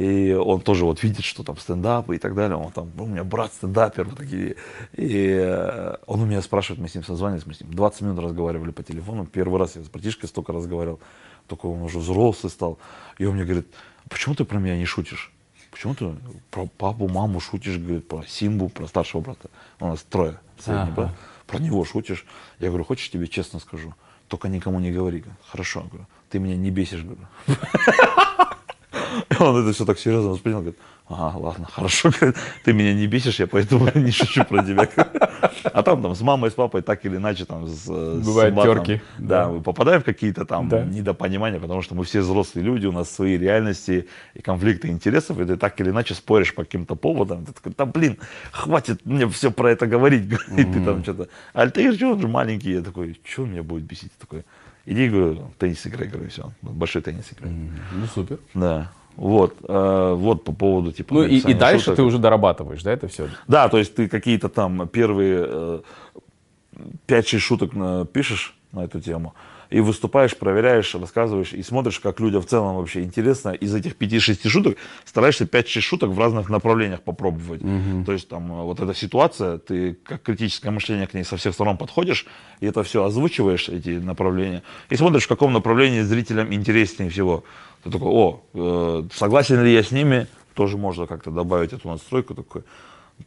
[0.00, 3.22] и он тоже вот видит, что там стендапы и так далее, он там, у меня
[3.22, 4.56] брат стендапер, вот такие,
[4.94, 8.18] и э, он у меня спрашивает, мы с ним созванивались, мы с ним 20 минут
[8.24, 11.00] разговаривали по телефону, первый раз я с братишкой столько разговаривал,
[11.48, 12.78] только он уже взрослый стал,
[13.18, 13.66] и он мне говорит,
[14.08, 15.34] почему ты про меня не шутишь?
[15.70, 16.14] Почему ты
[16.50, 19.50] про папу, маму шутишь, говорит, про Симбу, про старшего брата?
[19.80, 20.92] У нас трое, средний Ага.
[20.92, 21.10] брат.
[21.46, 22.24] Про него шутишь.
[22.58, 23.94] Я говорю, хочешь, тебе честно скажу?
[24.28, 25.24] Только никому не говори.
[25.46, 27.26] Хорошо, говорю, ты меня не бесишь, говорю.
[29.30, 33.06] И Он это все так серьезно воспринял, говорит, ага, ладно, хорошо, говорит, ты меня не
[33.06, 34.88] бесишь, я поэтому не шучу про тебя.
[35.64, 38.84] А там, там с мамой, с папой так или иначе там с, с Бывают батом,
[38.84, 39.48] терки, Да, да.
[39.50, 40.84] мы попадаем в какие-то там Да.
[40.84, 45.44] недопонимания, потому что мы все взрослые люди, у нас свои реальности и конфликты интересов, и
[45.44, 47.44] ты так или иначе споришь по каким-то поводам.
[47.46, 48.16] Ты такой, да блин,
[48.52, 50.30] хватит мне все про это говорить.
[50.56, 52.72] И ты там что-то, Альтаир, что он же маленький?
[52.72, 54.12] Я такой, что меня будет бесить?
[54.18, 54.44] Такой,
[54.86, 57.50] иди, говорю, теннис играй, говорю, все, большой теннис играй.
[57.52, 58.38] Ну, супер.
[58.54, 58.92] Да.
[59.20, 61.12] Вот, э, вот по поводу типа.
[61.12, 61.96] Ну и, и дальше шуток.
[61.96, 63.28] ты уже дорабатываешь, да, это все?
[63.46, 65.80] Да, то есть ты какие-то там первые э,
[67.06, 69.34] 5-6 шуток на- пишешь на эту тему,
[69.68, 73.50] и выступаешь, проверяешь, рассказываешь, и смотришь, как людям в целом вообще интересно.
[73.50, 77.60] Из этих 5-6 шуток стараешься 5-6 шуток в разных направлениях попробовать.
[78.06, 81.52] То есть там э, вот эта ситуация, ты как критическое мышление к ней со всех
[81.52, 82.24] сторон подходишь,
[82.60, 87.44] и это все озвучиваешь, эти направления, и смотришь, в каком направлении зрителям интереснее всего.
[87.82, 92.34] Ты такой, о, э, согласен ли я с ними, тоже можно как-то добавить эту настройку
[92.34, 92.62] такой.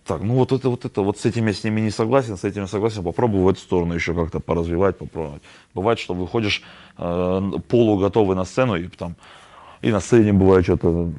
[0.05, 2.43] так, ну вот это, вот это, вот с этим я с ними не согласен, с
[2.43, 5.41] этим я согласен, попробую в эту сторону еще как-то поразвивать, попробовать.
[5.73, 6.61] Бывает, что выходишь
[6.97, 9.15] э, полуготовый на сцену, и там,
[9.81, 11.11] и на сцене бывает что-то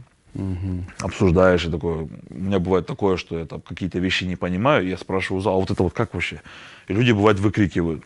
[1.00, 4.90] обсуждаешь, и такое, у меня бывает такое, что я там какие-то вещи не понимаю, и
[4.90, 6.42] я спрашиваю а вот это вот как вообще?
[6.88, 8.02] И люди, бывает, выкрикивают.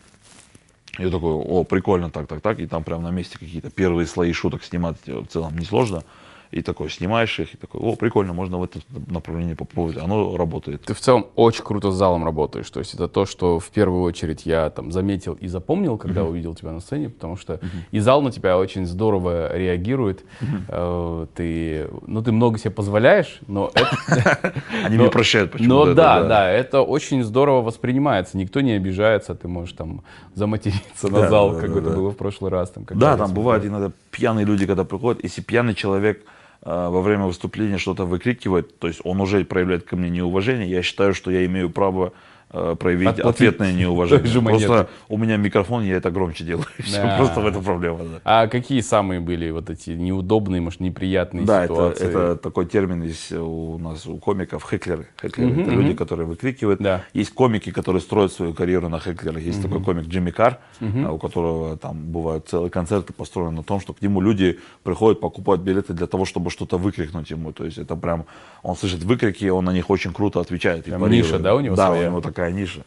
[0.99, 4.33] Я такой, о, прикольно, так, так, так, и там прям на месте какие-то первые слои
[4.33, 6.03] шуток снимать в целом несложно.
[6.51, 9.99] И такой снимаешь их, и такой, о, прикольно, можно в это направление попробовать.
[9.99, 10.83] Оно работает.
[10.83, 12.71] Ты в целом очень круто с залом работаешь.
[12.71, 16.55] То есть это то, что в первую очередь я там заметил и запомнил, когда увидел
[16.55, 20.25] тебя на сцене, потому что и зал на тебя очень здорово реагирует.
[20.69, 24.55] Э, Ты, ну, ты много себе позволяешь, но это...
[24.85, 25.91] Они мне прощают почему-то.
[25.91, 28.39] Но да, да, это очень здорово воспринимается.
[28.39, 30.03] Никто не обижается, ты можешь там
[30.35, 32.73] заматериться на зал, как это было в прошлый раз.
[32.91, 35.23] Да, там бывают иногда пьяные люди, когда приходят.
[35.23, 36.25] Если пьяный человек
[36.63, 41.15] во время выступления что-то выкрикивает, то есть он уже проявляет ко мне неуважение, я считаю,
[41.15, 42.11] что я имею право э,
[42.51, 44.41] проявить Отплатить ответное неуважение.
[44.43, 46.67] Просто у меня микрофон, я это громче делаю.
[46.93, 47.17] Да.
[47.19, 47.99] Просто в этом проблема.
[47.99, 48.21] Да.
[48.25, 52.09] А какие самые были вот эти неудобные, может, неприятные Да, это, ситуации?
[52.09, 55.07] это такой термин есть у нас у комиков хеклеры.
[55.21, 56.81] Хеклеры это люди, которые выкрикивают.
[56.81, 57.03] Да.
[57.13, 59.43] Есть комики, которые строят свою карьеру на хеклерах.
[59.43, 63.81] Есть такой комик Джимми Кар, а, у которого там бывают целые концерты построены на том,
[63.81, 67.53] что к нему люди приходят, покупают билеты для того, чтобы что-то выкрикнуть ему.
[67.53, 68.25] То есть это прям,
[68.63, 70.89] он слышит выкрики, он на них очень круто отвечает.
[70.89, 72.09] и ниша, да, у него Да, своя?
[72.09, 72.85] у него такая ниша.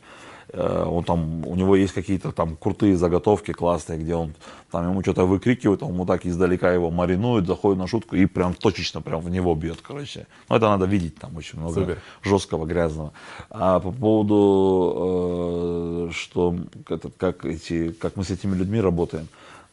[0.53, 4.33] Э, Он там, у него есть какие-то там крутые заготовки классные, где он
[4.71, 8.53] там ему что-то выкрикивает, он ему так издалека его маринует, заходит на шутку и прям
[8.53, 10.25] точечно прям в него бьет, короче.
[10.49, 11.97] Ну, это надо видеть, там очень много Супер.
[12.23, 13.11] жесткого, грязного.
[13.49, 16.55] А по поводу, э, что
[16.89, 19.27] этот, как, эти, как мы с этими людьми работаем,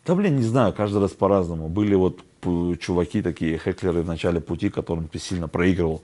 [0.06, 1.68] да, блин, не знаю, каждый раз по-разному.
[1.68, 6.00] Были вот п- чуваки такие, хеклеры в начале пути, которым ты сильно проигрывал.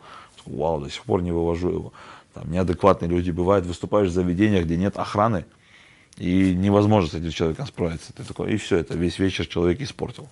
[0.47, 1.93] Вау, до сих пор не вывожу его.
[2.35, 5.45] Там неадекватные люди бывают, выступаешь в заведениях, где нет охраны,
[6.19, 8.13] и невозможно с этим человеком справиться.
[8.13, 10.29] Ты такой, и все, это весь вечер человек испортил.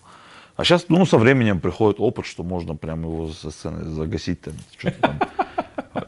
[0.56, 4.54] А сейчас, ну, со временем приходит опыт, что можно прям его со сцены загасить, там,
[5.00, 5.18] там.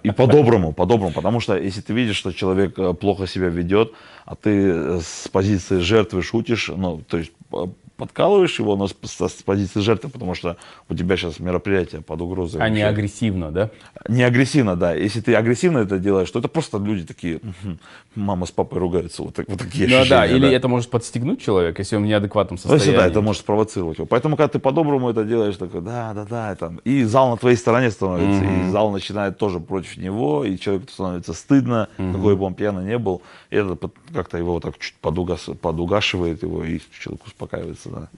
[0.02, 1.12] И по-доброму, по-доброму.
[1.12, 3.92] Потому что если ты видишь, что человек э, плохо себя ведет,
[4.26, 8.94] а ты э, с позиции жертвы шутишь, ну, то есть э, подкалываешь его, но с,
[9.04, 10.57] с- позиции жертвы, потому что
[10.88, 12.61] у тебя сейчас мероприятие под угрозой.
[12.61, 12.87] А не вообще.
[12.87, 13.70] агрессивно, да?
[14.09, 14.94] Не агрессивно, да.
[14.94, 17.78] Если ты агрессивно это делаешь, то это просто люди такие, «Мгм,
[18.14, 20.52] мама с папой ругаются, вот, вот такие Ну да, или да.
[20.52, 22.98] это может подстегнуть человека, если он в неадекватном Ну, состоянии.
[22.98, 24.07] да, это может спровоцировать его.
[24.07, 27.37] Поэтому, когда ты по-доброму это делаешь, такой, да, да, да, и там, и зал на
[27.37, 32.44] твоей стороне становится, и зал начинает тоже против него, и человеку становится стыдно, какой бы
[32.44, 33.78] он пьяный не был, и это
[34.12, 38.08] как-то его так чуть подугас- подугашивает его, и человек успокаивается, да.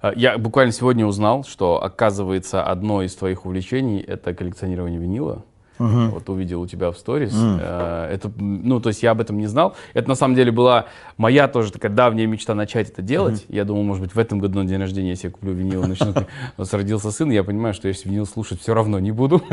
[0.00, 5.44] А, Я буквально сегодня узнал, что, оказывается, одно из твоих увлечений— это коллекционирование винила.
[5.78, 7.32] Вот увидел у тебя в сторис.
[7.34, 9.74] Э, Это, ну, то есть я об этом не знал.
[9.94, 13.46] Это на самом деле была моя тоже такая давняя мечта начать это делать.
[13.48, 16.12] Я думал, может быть, в этом году на день рождения, я куплю винил, начну.
[16.56, 19.42] У нас родился сын, я понимаю, что если винил слушать, все равно не буду.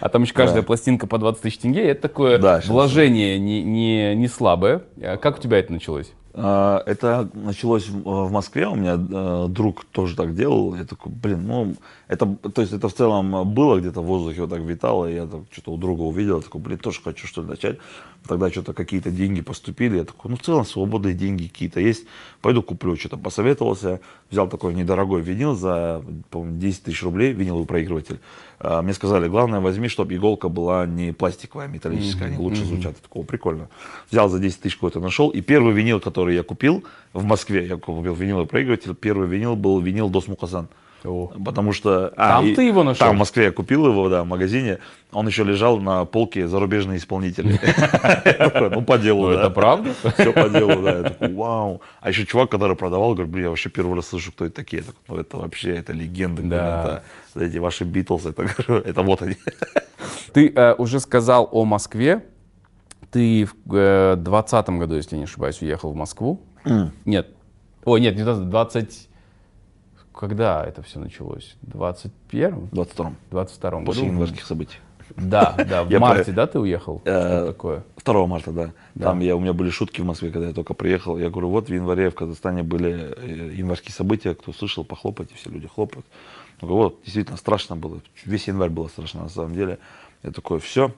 [0.00, 1.90] А там еще каждая пластинка по 20 тысяч тенге.
[1.90, 2.38] Это такое
[2.72, 4.82] вложение не слабое.
[5.00, 6.12] А Как у тебя это началось?
[6.38, 11.10] А, Это началось в в Москве, у меня э, друг тоже так делал, я такой,
[11.12, 11.74] блин, ну,
[12.08, 15.26] это, то есть это в целом было где-то в воздухе вот так витало, и я
[15.26, 17.78] так что-то у друга увидел, я такой, блин, тоже хочу что-то начать.
[18.28, 22.06] Тогда что-то какие-то деньги поступили, я такой, ну, в целом свободные деньги какие-то есть,
[22.42, 28.20] пойду куплю, что-то посоветовался, взял такой недорогой винил за, по-моему, 10 тысяч рублей, виниловый проигрыватель.
[28.58, 32.94] А, Мне сказали, главное возьми, чтобы иголка была не пластиковая, а металлическая, они лучше звучат.
[32.96, 33.68] Я такой, «О, прикольно.
[34.10, 37.76] Взял за 10 тысяч какой-то нашел, и первый винил, который я купил в Москве, я
[37.76, 40.68] купил виниловый проигрыватель, первый винил был винил Дос Мукасан.
[41.04, 41.30] О.
[41.44, 42.12] Потому что...
[42.16, 43.06] а, Там и ты его нашел?
[43.06, 44.78] Там, в Москве я купил его, да, в магазине.
[45.12, 47.58] Он еще лежал на полке зарубежные исполнители.
[48.70, 49.40] Ну, по делу, Ну, да.
[49.40, 49.94] это правда?
[50.18, 50.96] Все по делу, да.
[50.98, 51.80] Я такой, вау.
[52.00, 54.82] А еще чувак, который продавал, говорит, блин, я вообще первый раз слышу, кто это такие.
[55.08, 56.42] Ну, это вообще, это легенды.
[56.42, 57.02] Да.
[57.34, 59.36] Эти ваши Битлз, это, вот они.
[60.32, 62.24] Ты э, уже сказал о Москве.
[63.10, 66.40] Ты в 2020 году, если я не ошибаюсь, уехал в Москву.
[67.04, 67.28] Нет.
[67.84, 69.08] О, нет, не 20, 20...
[70.16, 71.56] Когда это все началось?
[71.62, 73.84] В 21 В 22-м, 22 году?
[73.84, 74.78] после январских событий.
[75.16, 77.02] Да, да, в Я марте, про- да, ты уехал?
[77.04, 77.84] Э, такое?
[78.02, 78.72] 2 марта, да.
[78.98, 81.18] Там я, у меня были шутки в Москве, когда я только приехал.
[81.18, 85.50] Я говорю, вот в январе в Казахстане были э, январские события, кто слышал, похлопайте, все
[85.50, 86.06] люди хлопают.
[86.62, 88.00] Я говорю, вот, действительно страшно было.
[88.24, 89.78] Весь январь было страшно на самом деле.
[90.22, 90.92] Я такой, все.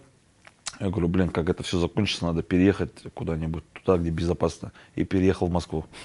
[0.81, 4.71] Я говорю, блин, как это все закончится, надо переехать куда-нибудь туда, где безопасно.
[4.95, 5.85] И переехал в Москву.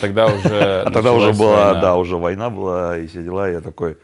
[0.00, 1.80] Тогда уже А тогда уже была, война.
[1.80, 3.48] да, уже война была и все дела.
[3.50, 3.96] И я такой,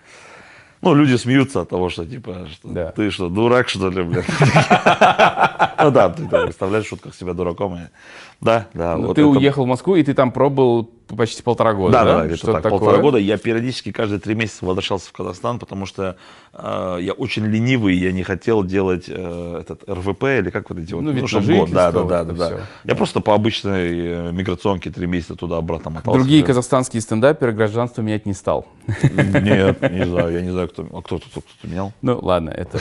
[0.82, 2.92] Ну, люди смеются от того, что, типа, что Да.
[2.92, 4.26] ты что, дурак, что ли, блядь?
[5.84, 7.78] Ну да, ты представляешь в шутках себя дураком.
[8.40, 8.96] Да, да.
[8.96, 12.04] Ну, вот ты это- уехал в Москву, и ты там пробовал почти полтора года, Да,
[12.04, 12.18] да?
[12.20, 12.78] да, где-то так, такое?
[12.78, 13.18] полтора года.
[13.18, 16.16] Я периодически каждые три месяца возвращался в Казахстан, потому что
[16.54, 20.94] э, я очень ленивый, я не хотел делать э, этот РВП или как вот эти
[20.94, 21.74] вот, Ну, вид на чтоб жительство, год.
[21.74, 22.56] Да, да, да, да, да.
[22.84, 23.90] Я просто по обычной
[24.28, 26.18] э, миграционке три месяца туда-обратно мотался.
[26.18, 26.46] Другие Да.
[26.48, 28.66] казахстанские стендаперы гражданство менять не стал.
[28.86, 31.92] Нет, не знаю, я не знаю, кто, а кто тут кто менял.
[32.02, 32.80] Ну ладно, это,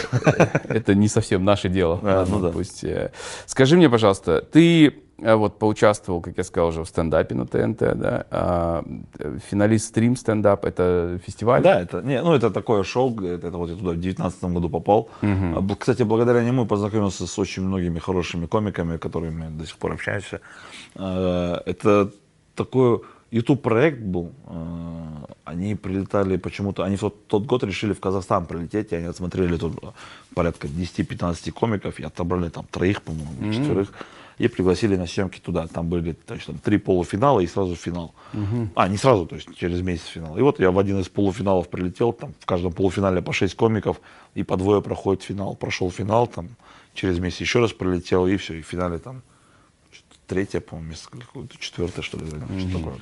[0.70, 2.00] это не совсем наше дело.
[2.04, 2.50] А, Ладно, ну да.
[2.52, 3.12] пусть, э.
[3.46, 4.92] Скажи мне, пожалуйста, ты э,
[5.36, 8.26] вот поучаствовал, как я сказал уже, в стендапе на ТНТ, да?
[8.32, 8.84] А,
[9.20, 11.62] э, финалист стрим стендап, это фестиваль?
[11.64, 14.70] Да, это, не, ну, это такое шоу, это, это вот я туда в 2019 году
[14.70, 15.10] попал.
[15.22, 20.40] Бл- Кстати, благодаря нему познакомился с очень многими хорошими комиками, которыми до сих пор общаемся.
[20.96, 22.10] А, Это
[22.56, 23.00] такой
[23.32, 24.32] YouTube проект был.
[24.46, 29.08] А, Они прилетали почему-то, они в тот, тот год решили в Казахстан прилететь, и они
[29.08, 29.74] отсмотрели тут
[30.36, 33.88] порядка 10-15 комиков, и отобрали там троих, по-моему, четверых,
[34.38, 35.68] и пригласили на съемки туда.
[35.68, 38.14] Там были то есть, там, три полуфинала и сразу финал.
[38.76, 40.38] А, не сразу, то есть через месяц финал.
[40.38, 44.02] И вот я в один из полуфиналов прилетел, там в каждом полуфинале по 6 комиков,
[44.36, 45.56] и по двое проходит финал.
[45.56, 46.50] Прошел финал, там
[46.94, 49.22] через месяц еще раз прилетел, и все, и в финале там
[50.28, 52.96] третье, по-моему, место, какое-то четвертое, что ли, занял, что такое.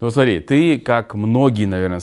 [0.00, 2.00] Ну смотри, ты, как многие, наверное,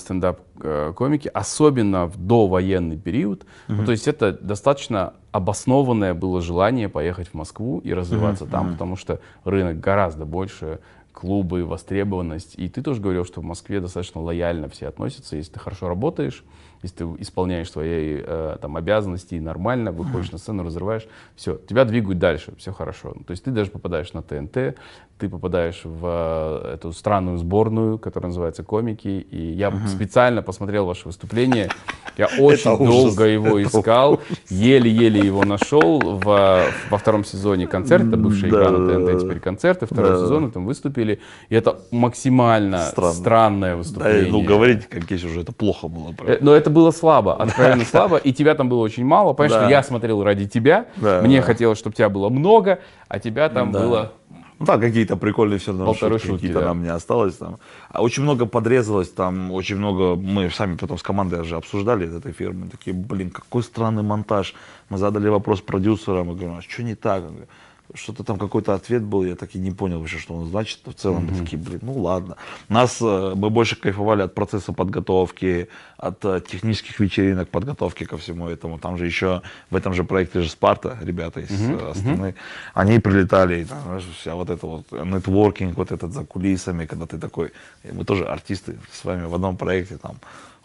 [0.57, 7.33] стендап-комики, особенно в довоенный период, ну, то есть это достаточно обоснованное было желание поехать в
[7.33, 10.79] Москву и развиваться там, потому что рынок гораздо больше,
[11.17, 12.53] клубы, востребованность.
[12.57, 16.43] И ты тоже говорил, что в Москве достаточно лояльно все относятся, если ты хорошо работаешь,
[16.83, 21.85] если ты исполняешь свои э, там, обязанности и нормально, выходишь на сцену, разрываешь, все, тебя
[21.85, 23.15] двигают дальше, все хорошо.
[23.25, 24.77] То есть ты даже попадаешь на ТНТ,
[25.17, 31.07] ты попадаешь в э, эту странную сборную, которая называется «Комики», и я специально посмотрел ваше
[31.07, 31.69] выступление,
[32.17, 38.17] я очень ужас, долго его это искал, еле-еле его нашел в, во втором сезоне концерта,
[38.17, 38.87] бывшая игра на.
[39.07, 40.25] ТНТ, теперь концерты, второй Да-да-да.
[40.25, 43.13] сезон, там выступили, и это максимально Странно.
[43.13, 44.31] странное Да, выступление.
[44.31, 46.09] ну, говорить, как есть уже, это плохо было.
[46.11, 46.37] Э, правда.
[46.41, 49.33] Но это было слабо, откровенно слабо, и тебя там было очень мало.
[49.33, 49.61] Понимаешь, Да.
[49.65, 51.43] что я смотрел ради тебя, Да, мне да.
[51.45, 53.79] хотелось, чтобы тебя было много, а тебя там Да.
[53.79, 54.11] было...
[54.59, 56.65] Ну да, какие-то прикольные все равно шутки, шутки, какие-то да.
[56.67, 57.59] нам не осталось там.
[57.89, 62.31] А очень много подрезалось там, очень много, мы сами потом с командой же обсуждали этой
[62.31, 64.55] фирмы, такие, блин, какой странный монтаж.
[64.89, 67.23] Мы задали вопрос продюсерам, мы говорим, а что не так?
[67.23, 67.49] Он говорит,
[67.93, 70.79] Что-то там какой-то ответ был, я так и не понял вообще, что он значит.
[70.85, 72.35] В целом мы такие, блин, ну ладно.
[72.69, 78.49] Нас, э, мы больше кайфовали от процесса подготовки, от э, технических вечеринок, подготовки ко всему
[78.49, 78.77] этому.
[78.77, 82.35] Там же еще, в этом же проекте же Спарта, ребята из э, Астаны,
[82.73, 87.05] они прилетали, и там, знаешь, вся вот это вот нетворкинг, вот этот за кулисами, когда
[87.05, 87.51] ты такой,
[87.91, 90.17] мы тоже артисты с вами в одном проекте, там,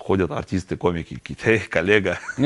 [0.03, 2.19] ходят артисты, комики, какие-то, эй, коллега.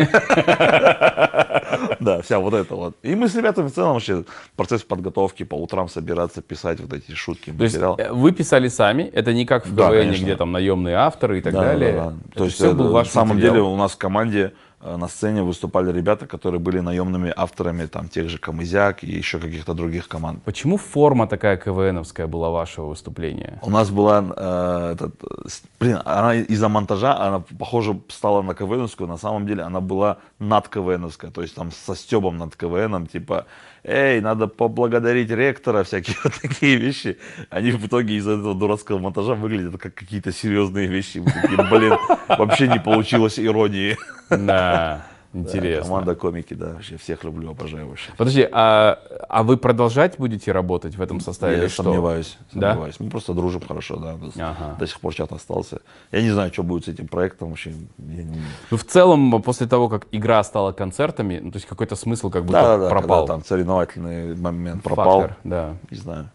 [2.00, 2.96] Да, вся вот это вот.
[3.02, 7.12] И мы с ребятами в целом вообще процесс подготовки, по утрам собираться, писать вот эти
[7.12, 7.96] шутки, материал.
[7.98, 11.52] э, вы писали сами, это не как в КВН, где там наемные авторы и так
[11.54, 12.12] Да, да, далее.
[12.34, 16.60] То есть э, на самом деле у нас в команде на сцене выступали ребята, которые
[16.60, 20.42] были наемными авторами там тех же Камызяк и еще каких-то других команд.
[20.44, 23.58] Почему форма такая КВНовская была вашего выступления?
[23.62, 25.48] У нас была, э, этот, э,
[25.80, 30.68] блин, она из-за монтажа, она, похоже, стала на КВНовскую, на самом деле она была над
[30.68, 33.46] КВНовская, то есть там со стебом над КВНом, типа,
[33.86, 37.18] эй, надо поблагодарить ректора, всякие вот такие вещи.
[37.50, 41.18] Они в итоге из-за этого дурацкого монтажа выглядят как какие-то серьезные вещи.
[41.18, 41.96] Мы такие, блин,
[42.28, 43.96] вообще не получилось иронии.
[44.28, 45.06] Да,
[45.42, 45.84] Да, интересно.
[45.84, 48.10] Команда комики, да, вообще всех люблю, обожаю вообще.
[48.16, 51.56] Подожди, а, а вы продолжать будете работать в этом составе?
[51.56, 51.82] Я или что?
[51.82, 52.70] сомневаюсь, Да?
[52.70, 53.00] сомневаюсь.
[53.00, 54.16] Мы просто дружим хорошо, да.
[54.36, 54.76] Ага.
[54.78, 55.80] До сих пор чат остался.
[56.12, 57.70] Я не знаю, что будет с этим проектом вообще.
[57.98, 61.96] Я не- Ну, в целом, после того, как игра стала концертами, ну, то есть какой-то
[61.96, 63.20] смысл как будто Да, да, да, пропал.
[63.26, 65.20] когда там соревновательный момент пропал.
[65.22, 65.74] Фактор, да.
[65.90, 66.30] Не знаю.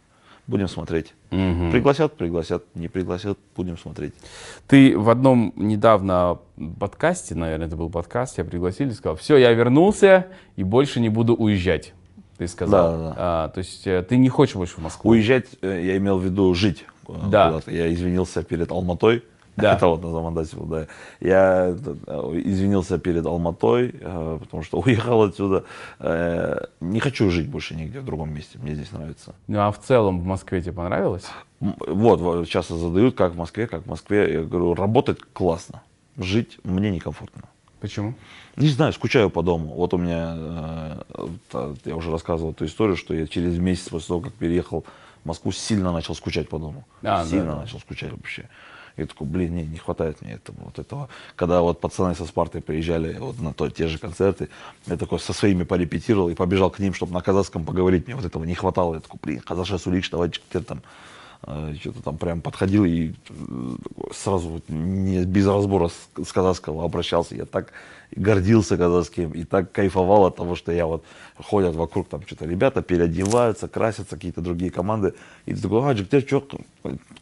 [0.47, 1.13] Будем смотреть.
[1.29, 1.71] Мгм.
[1.71, 2.63] Пригласят, пригласят.
[2.75, 4.13] Не пригласят, будем смотреть.
[4.67, 6.39] Ты в одном недавно
[6.79, 11.35] подкасте, наверное, это был подкаст, тебя пригласили, сказал, все, я вернулся и больше не буду
[11.35, 11.93] уезжать.
[12.37, 12.91] Ты сказал.
[12.91, 13.15] Да, да.
[13.17, 15.11] А, то есть э, ты не хочешь больше в Москву?
[15.11, 17.61] Уезжать, э, я имел в виду жить э, Да.
[17.67, 19.23] Я извинился перед Алматой.
[19.55, 19.73] Да.
[19.75, 20.87] Это вот на Замандасе был, да.
[21.19, 25.63] Я э, извинился перед Алматой, э, потому что уехал отсюда.
[25.99, 28.57] Э, Не хочу жить больше нигде в другом месте.
[28.59, 29.35] Мне здесь нравится.
[29.47, 31.25] Ну, а в целом в Москве тебе понравилось?
[31.59, 34.33] Вот, часто задают, как в Москве, как в Москве.
[34.33, 35.81] Я говорю, работать классно.
[36.17, 37.43] Жить мне некомфортно.
[37.79, 38.13] Почему?
[38.57, 39.73] Не знаю, скучаю по дому.
[39.73, 40.97] Вот у меня,
[41.85, 44.85] я уже рассказывал эту историю, что я через месяц после того, как переехал
[45.23, 46.85] в Москву, сильно начал скучать по дому.
[47.03, 47.61] А, сильно да.
[47.61, 48.49] начал скучать вообще.
[49.01, 51.09] Я такой, блин, не, не хватает мне этого, вот этого.
[51.35, 54.49] Когда вот пацаны со Спарты приезжали вот на то, те же концерты,
[54.87, 58.07] я такой со своими порепетировал и побежал к ним, чтобы на казахском поговорить.
[58.07, 58.95] Мне вот этого не хватало.
[58.95, 60.81] Я такой, блин, казаша суликш, давайте теперь там
[61.43, 63.13] э, что-то там прям подходил и э,
[64.13, 67.35] сразу вот не без разбора с, с казахского обращался.
[67.35, 67.73] Я так
[68.15, 71.03] гордился казахским и так кайфовал от того, что я вот
[71.37, 75.13] ходят вокруг там что-то ребята переодеваются, красятся, какие-то другие команды.
[75.45, 76.59] И ты такой, а, жігіттер, что,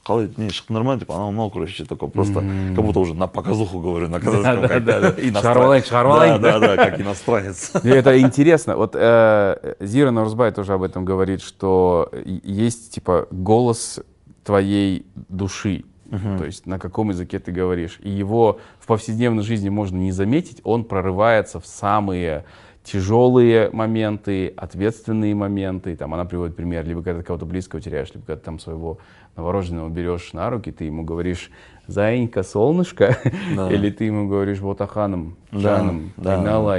[0.03, 2.43] қалай, не, шықты нормально, типа, анау мынау, короче, такой просто,
[2.75, 4.67] как будто уже на показуху говорю, на казахском.
[4.67, 4.83] как
[5.19, 7.71] иностран- Шарвалайк, шарвалайк, Да, да, да, как иностранец.
[7.83, 8.75] Это интересно.
[8.77, 13.99] Вот э, Зира Нурзбай тоже об этом говорит, что есть типа голос
[14.43, 15.83] твоей души.
[16.09, 17.99] То есть на каком языке ты говоришь.
[18.01, 22.45] И его в повседневной жизни можно не заметить, он прорывается в самые
[22.83, 25.95] тяжелые моменты, ответственные моменты.
[25.95, 28.97] Там она приводит пример, либо когда ты кого-то близкого теряешь, либо когда ты там своего
[29.39, 31.49] новорожденного берешь на руки, ты ему говоришь
[31.87, 33.17] «Заинька, солнышко»,
[33.55, 33.71] Да.
[33.71, 36.37] или ты ему говоришь «Ботаханом», «Жаном», да,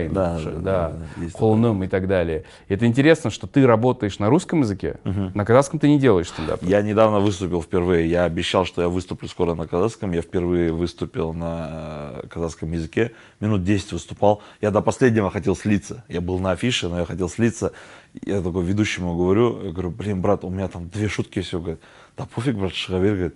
[0.09, 2.45] да, Ш- да, да, да, «Холным» и так далее.
[2.69, 6.63] И это интересно, что ты работаешь на русском языке, на казахском ты не делаешь стендап.
[6.63, 8.09] Я недавно выступил впервые.
[8.09, 10.13] Я обещал, что я выступлю скоро на казахском.
[10.13, 13.11] Я впервые выступил на э, казахском языке.
[13.41, 14.43] Минут 10 выступал.
[14.61, 16.05] Я до последнего хотел слиться.
[16.09, 17.73] Я был на афише, но я хотел слиться.
[18.25, 21.59] Я такой ведущему говорю, я говорю, блин, брат, у меня там две шутки все.
[21.59, 21.81] Говорит,
[22.21, 23.35] да пофиг, брат, шагавер, говорит.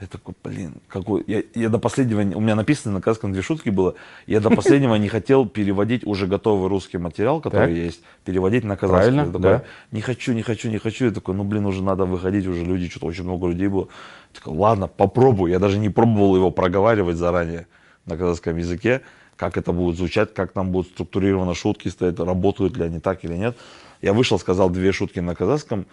[0.00, 1.24] Я такой, блин, какой...
[1.26, 2.20] Я, я до последнего...
[2.20, 3.96] не- У меня написано на казахском две шутки было.
[4.28, 7.70] Я до последнего не хотел переводить уже готовый русский материал, который Так.
[7.76, 9.12] есть, переводить на казахский.
[9.12, 9.64] Правильно, Я такой, да.
[9.90, 11.06] не хочу, не хочу, не хочу.
[11.06, 13.88] Я такой, ну, блин, уже надо выходить, уже люди, что-то очень много людей было.
[14.34, 15.50] Я такой, ладно, попробую.
[15.50, 17.66] Я даже не пробовал его проговаривать заранее
[18.06, 19.00] на казахском языке,
[19.36, 23.34] как это будет звучать, как там будут структурированы шутки стоять, работают ли они так или
[23.34, 23.56] нет.
[24.00, 25.86] Я вышел, сказал две шутки на казахском,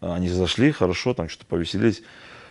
[0.00, 2.02] они зашли, хорошо, там что-то повеселились.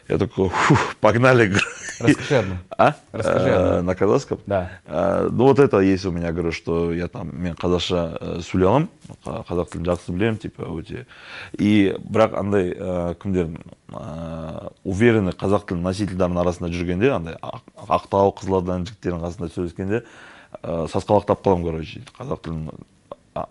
[0.10, 1.54] Я такой, «Фух, погнали.
[2.00, 2.56] Расскажи одну.
[2.78, 2.96] А?
[3.14, 3.82] Расскажи Э.
[3.82, 4.40] На казахском?
[4.48, 4.72] Да.
[4.86, 8.68] Э, Ну вот это есть у меня, говорю, что я там, мен қазақша э, сөйлей
[8.68, 8.90] аламын
[9.24, 11.06] қа- қазақ тілін жақсы білемін типа өте
[11.58, 13.54] и бірақ андай ә, кімдер
[13.94, 20.02] ә, уверенный қазақ тілін носительдердің арасында жүргенде андай ақ- ақтау қызылорданың жігіттерінің қасында сөйлескенде
[20.64, 22.72] ә, сасқалақтап қаламын короче қазақ тілін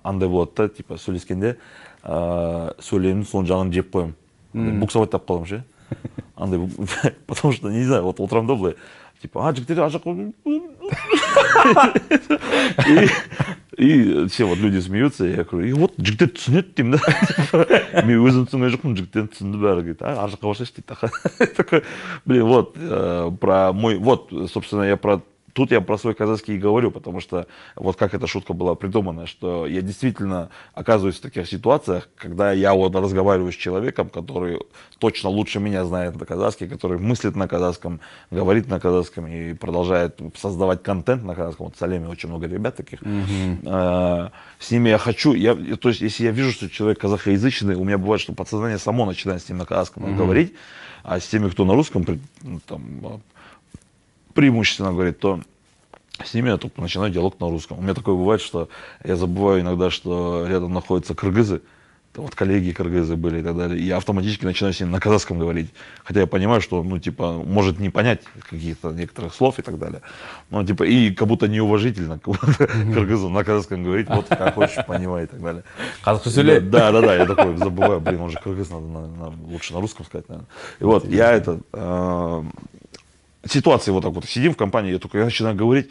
[0.04, 1.56] андай болады да типа сөйлескенде
[2.04, 5.62] ә, сөйлемнің соң жағын жеп қоямын буксоваттап қаламын ше
[6.36, 6.60] андай
[7.26, 8.76] потому что не знаю вот отырамын да былай
[9.20, 10.32] типа а жігіттер ар жаққа
[13.80, 17.00] и, все вот люди смеются, я говорю, и вот жігіттер түсінеді деймін да
[18.04, 21.84] мен өзім түсінген жоқпын жігіттер түсінді бәрі говорит а ар жаққа барсайшы дейді такой
[22.24, 22.74] блин вот
[23.40, 25.20] про мой вот собственно я про
[25.52, 29.26] Тут я про свой казахский и говорю, потому что вот как эта шутка была придумана,
[29.26, 34.58] что я действительно оказываюсь в таких ситуациях, когда я вот разговариваю с человеком, который
[34.98, 40.18] точно лучше меня знает на казахский, который мыслит на казахском, говорит на казахском и продолжает
[40.36, 41.66] создавать контент на казахском.
[41.66, 43.00] Вот в Салеме очень много ребят таких.
[43.02, 47.84] Э, С ними я хочу, я, то есть если я вижу, что человек казахоязычный, у
[47.84, 50.54] меня бывает, что подсознание само начинает с ним на казахском говорить,
[51.02, 52.04] а с теми, кто на русском,
[52.42, 53.20] ну, там, а,
[54.40, 55.40] преимущественно говорит, то
[56.24, 57.78] с ними я только начинаю диалог на русском.
[57.78, 58.70] У меня такое бывает, что
[59.04, 61.60] я забываю иногда, что рядом находятся кыргызы,
[62.16, 63.78] вот коллеги кыргызы были и так далее.
[63.78, 65.68] И я автоматически начинаю с ним на казахском говорить.
[66.04, 70.00] Хотя я понимаю, что, ну, типа, может не понять каких-то некоторых слов и так далее.
[70.50, 74.86] Ну, типа, и как будто неуважительно как будто кыргызу на казахском говорить, вот как хочешь,
[74.86, 75.62] понимай и так далее.
[76.02, 76.60] Қазақша сөйле.
[76.60, 79.80] Да, да, да, я такой забываю, блин, он же кыргыз, надо, на- на- лучше на
[79.80, 80.48] русском сказать, наверное.
[80.80, 82.42] И вот, я это, э,
[83.46, 85.88] ситуации вот так вот, сидим в компании, я только я начинаю говорить,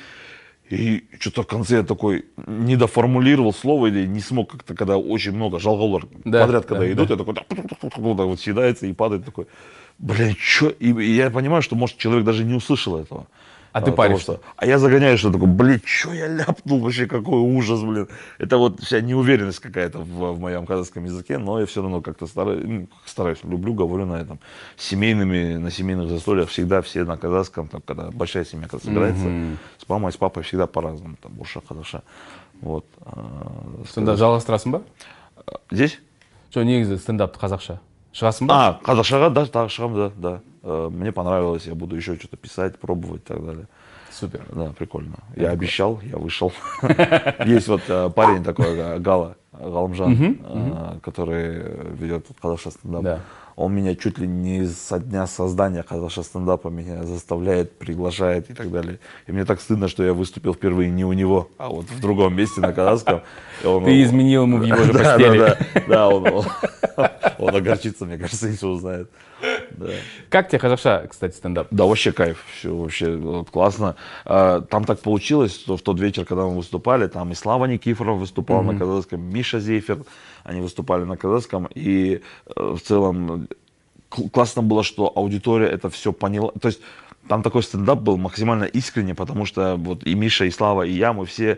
[0.69, 5.31] и что-то в конце я такой не доформулировал слово или не смог как-то, когда очень
[5.31, 7.13] много жалголор Да, подряд, когда да, идут, да.
[7.15, 7.47] я такой, так,
[7.81, 9.47] так вот съедается и падает такой,
[9.97, 10.69] блин, что?
[10.69, 13.27] И, и я понимаю, что, может, человек даже не услышал этого.
[13.71, 14.23] А ты того, паришься?
[14.23, 18.07] что- А я загоняю, что такой, блин, что я ляпнул вообще, какой ужас, блин.
[18.39, 22.27] Это вот вся неуверенность какая-то в, в моем казахском языке, но я все равно как-то
[22.27, 24.39] стараюсь, ну, стараюсь, люблю, говорю на этом.
[24.77, 29.25] Семейными, на семейных застольях всегда все на казахском, там, когда большая семья когда собирается,
[29.77, 32.01] с мамой, с папой всегда по-разному, там, бурша, казаша.
[32.61, 32.85] Вот.
[33.05, 33.23] а,
[33.87, 34.81] сонда жалғастырасың ба
[35.71, 35.99] Здесь?
[36.51, 37.77] жоқ негізі стендапты қазақша
[38.11, 40.39] шығасың ба А, казашага, да, так, шагам, да, да.
[40.69, 43.67] Э, Мне понравилось, я буду еще что-то писать, пробовать и так далее.
[44.11, 45.15] супер Да, прикольно.
[45.35, 46.51] Я обещал, я вышел.
[47.45, 53.03] Есть вот э, парень такой, э, Гала, Галымжан, э, который ведет Казахша стендап.
[53.59, 53.63] Да.
[53.63, 58.71] Он меня чуть ли не со дня создания Казахша стендапа меня заставляет, приглашает и так
[58.71, 58.99] далее.
[59.27, 62.35] И мне так стыдно, что я выступил впервые не у него, а вот в другом
[62.35, 63.21] месте на казахском.
[63.65, 66.45] Он- ты изменил ему в его же да, постели да, да, да, он, он,
[67.37, 69.09] он огорчится, мне кажется, если узнает.
[70.29, 71.67] Как тебе Хазаша, кстати, стендап?
[71.71, 73.95] Да, вообще кайф, все вообще вот, классно.
[74.25, 78.19] А, Там так получилось, что в тот вечер, когда мы выступали, там и Слава Никифоров
[78.19, 79.99] выступал на казахском, Миша Зейфер,
[80.49, 82.21] они выступали на казахском, и
[82.55, 83.47] э, в целом
[84.09, 86.51] кл- классно было, что аудитория это все поняла.
[86.61, 86.81] То есть
[87.27, 91.13] там такой стендап был максимально искренне, потому что вот и Миша, и Слава, и я,
[91.13, 91.57] мы все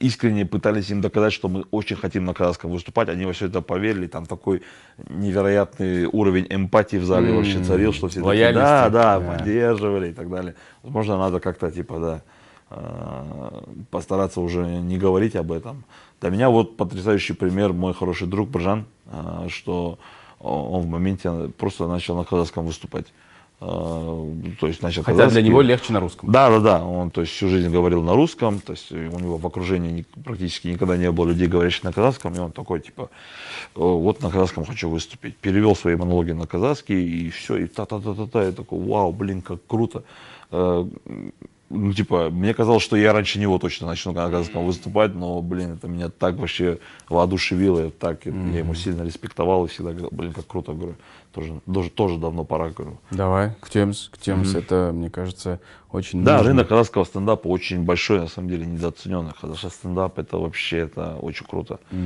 [0.00, 3.08] искренне пытались им доказать, что мы очень хотим на казахском выступать.
[3.08, 4.06] Они во все это поверили.
[4.06, 4.62] Там такой
[5.10, 9.32] невероятный уровень эмпатии в зале вообще царил, что все такие, да, да, Да.
[9.38, 10.54] поддерживали и так далее.
[10.82, 12.20] Возможно, надо как-то типа, да,
[12.70, 15.84] э, постараться уже не говорить об этом.
[16.20, 19.98] Для меня вот потрясающий пример мой хороший друг Бржан, э, что
[20.40, 23.06] он в моменте просто начал на казахском выступать.
[23.60, 23.64] Э,
[24.60, 25.48] То есть начал Хотя для казахский.
[25.48, 26.30] него легче на русском.
[26.30, 26.84] Да, да, да.
[26.84, 29.90] Он то есть, всю жизнь говорил на русском, то есть э, у него в окружении
[29.90, 33.10] ни- практически никогда не было людей, говорящих на казахском, и он такой, типа,
[33.74, 35.36] «Э, вот на казахском хочу выступить.
[35.36, 38.44] Перевел свои монологи на казахский, и все, и та-та-та-та-та.
[38.44, 40.02] Я такой, вау, блин, как круто.
[41.70, 45.74] Ну, типа, мне казалось, что я раньше него точно начну на казахском выступать, но, блин,
[45.74, 46.78] это меня так вообще
[47.10, 50.94] воодушевило, и так, я ему сильно респектовал и всегда говорил, блин, как круто, говорю,
[51.32, 52.98] тоже, тоже, тоже давно пора, говорю.
[53.10, 55.60] Давай, к Темс, к Темс, это, мне кажется,
[55.90, 56.48] очень Да, нужно.
[56.48, 59.32] рынок казахского стендапа очень большой, на самом деле, недооцененный.
[59.40, 61.80] Казахский стендап это вообще это очень круто.
[61.90, 61.96] Э,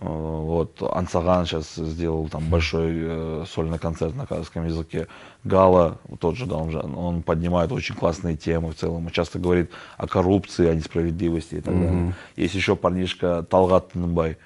[0.00, 5.06] Вот Ансаган сейчас сделал там большой э, сольный концерт на казахском языке.
[5.44, 9.06] Гала, тот же Галымжан, он поднимает очень классные темы в целом.
[9.06, 12.14] Он часто говорит о коррупции, о несправедливости и так далее.
[12.36, 14.36] Есть еще парнишка Талгат Тыныбай.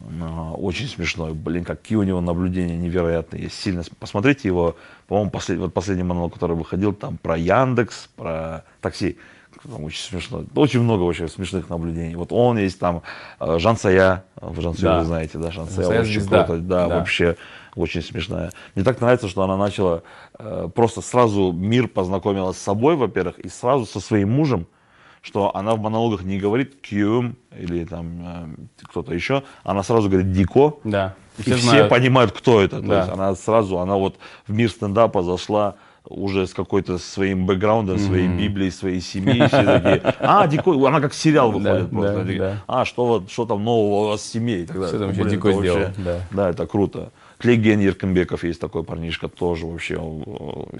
[0.00, 1.32] А, Очень смешной.
[1.34, 3.44] Блин, какие у него наблюдения невероятные.
[3.44, 3.82] Есть сильно.
[3.82, 4.76] с- Посмотрите его,
[5.06, 9.16] по-моему, послед- вот последний монолог, который выходил, там про Яндекс, про такси.
[9.62, 10.44] Там очень смешно.
[10.56, 12.16] Очень много вообще смешных наблюдений.
[12.16, 13.02] Вот он есть там,
[13.40, 14.98] э, Жан Сая, вы Жан Сая Да.
[14.98, 16.44] вы знаете, да, Жан Сая Сая очень звезда.
[16.44, 16.98] круто, да, Да.
[16.98, 17.36] вообще
[17.76, 18.50] очень смешная.
[18.74, 20.02] Мне так нравится, что она начала
[20.38, 24.66] э, просто сразу мир познакомилась с собой, во-первых, и сразу со своим мужем,
[25.24, 30.30] что она в монологах не говорит кьюм или там э, кто-то еще, она сразу говорит
[30.32, 31.14] дико, Да.
[31.38, 32.80] и Все все, понимают, кто это.
[32.82, 32.98] То Да.
[33.00, 34.16] есть она сразу, она вот
[34.46, 40.14] в мир стендапа зашла уже с какой-то своим бэкграундом, своей Библией, своей семьей, все такие,
[40.20, 42.12] а, Дикой, она как сериал выходит Да, просто.
[42.14, 42.62] да, такие, да.
[42.66, 44.88] А, что вот, что там нового у вас с семьей и так далее.
[44.90, 46.20] Что там Ну, еще это сделал, вообще- да.
[46.32, 47.10] Да, это круто.
[47.38, 49.98] Клейген Еркенбеков есть такой парнишка, тоже вообще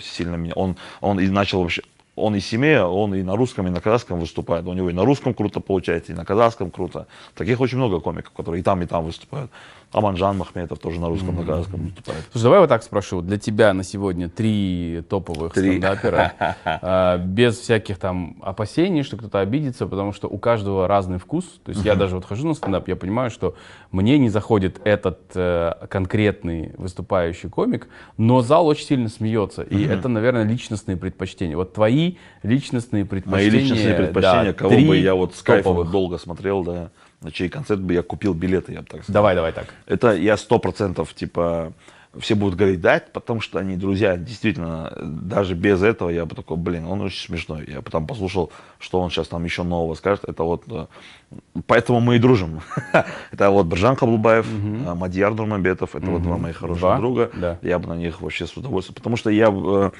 [0.00, 1.82] сильно меня, он, он и начал вообще,
[2.16, 4.66] он и семья, он и на русском, и на казахском выступает.
[4.66, 7.06] У него и на русском круто получается, и на казахском круто.
[7.34, 9.50] Таких очень много комиков, которые и там, и там выступают.
[9.94, 12.24] Аманжан Махметов тоже на русском, на казахском выступает.
[12.32, 13.20] Слушай, давай вот так спрошу.
[13.20, 15.78] Для тебя на сегодня три топовых Три.
[15.78, 16.32] стендапера,
[16.64, 21.44] а, без всяких там опасений, что кто-то обидится, потому что у каждого разный вкус.
[21.64, 23.54] То есть я даже вот хожу на стендап, я понимаю, что
[23.92, 27.86] мне не заходит этот э, конкретный выступающий комик,
[28.16, 29.62] но зал очень сильно смеется.
[29.62, 31.56] И это, наверное, личностные предпочтения.
[31.56, 33.52] Вот твои личностные предпочтения.
[33.52, 36.90] Мои личностные предпочтения, кого бы я вот с кайфом долго смотрел, да,
[37.24, 39.14] на чей концерт бы я купил билеты, я бы так сказал.
[39.14, 39.66] Давай, давай так.
[39.86, 41.72] Это я сто процентов, типа,
[42.18, 44.16] все будут говорить, да, потому что они друзья.
[44.16, 47.64] Действительно, даже без этого я бы такой, блин, он очень смешной.
[47.66, 50.24] Я потом послушал, что он сейчас там еще нового скажет.
[50.28, 50.86] Это вот, э,
[51.66, 52.60] поэтому мы и дружим.
[53.32, 56.98] Это вот Бржан Каблубаев, э, Мадьяр Нурмамбетов, это вот два моих хороших Два?
[56.98, 57.30] друга.
[57.34, 57.58] Да.
[57.62, 59.90] Я бы на них вообще с удовольствием, потому что я, э,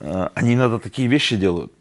[0.00, 1.72] э, они иногда такие вещи делают,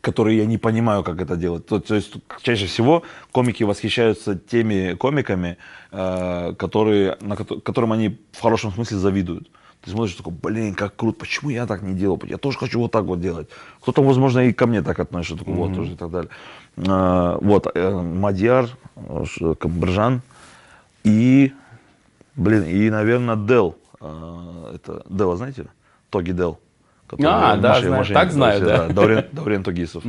[0.00, 1.66] которые я не понимаю, как это делать.
[1.66, 5.56] То, то есть чаще всего комики восхищаются теми комиками,
[5.92, 9.50] э, которые, на, кото- которым они в хорошем смысле завидуют.
[9.82, 12.20] Ты смотришь такой, блин, как круто, почему я так не делал?
[12.26, 13.48] Я тоже хочу вот так вот делать.
[13.80, 16.30] Кто-то, возможно, и ко мне так относится, такой, вот тоже и так далее.
[16.76, 20.20] Э, вот, э, Мадьяр, э, Ш- Бржан
[21.04, 21.52] и,
[22.36, 23.76] блин, и, наверное, Дел.
[24.00, 25.66] Э, это Дела, знаете?
[26.10, 26.58] Тоги Дел.
[27.18, 27.98] А, да, машине- знаю.
[28.00, 28.94] машине Так знаю, катался, да.
[28.94, 30.04] Даурен, Даурен Тогисов.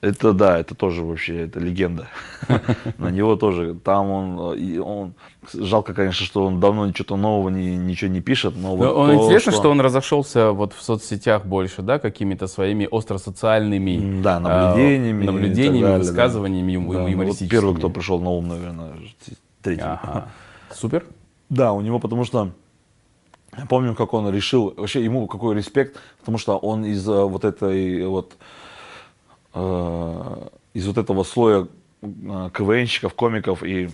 [0.00, 2.08] Это да, это тоже вообще, это легенда.
[2.98, 5.14] На него тоже, там он, э, и он,
[5.54, 9.16] жалко, конечно, что он давно ничего нового, ни- ничего не пишет, но Но вот он
[9.16, 9.70] то, интересно, что...
[9.70, 15.22] он разошелся вот в соцсетях больше, да, какими-то своими остросоциальными Да, наблюдениями.
[15.22, 16.04] а, наблюдениями, так далее, да.
[16.04, 17.48] высказываниями Да, ну вот юмористическими.
[17.48, 18.92] первый, кто пришел на ум, наверное,
[19.62, 19.82] третий.
[19.84, 20.28] Ага.
[20.70, 21.04] Супер.
[21.48, 22.50] Да, у него, потому что
[23.58, 27.44] я помню, как он решил, вообще ему какой респект, потому что он из э, вот
[27.44, 28.36] этой вот
[29.54, 31.68] э, из вот этого слоя
[32.02, 33.90] э, КВНщиков, комиков и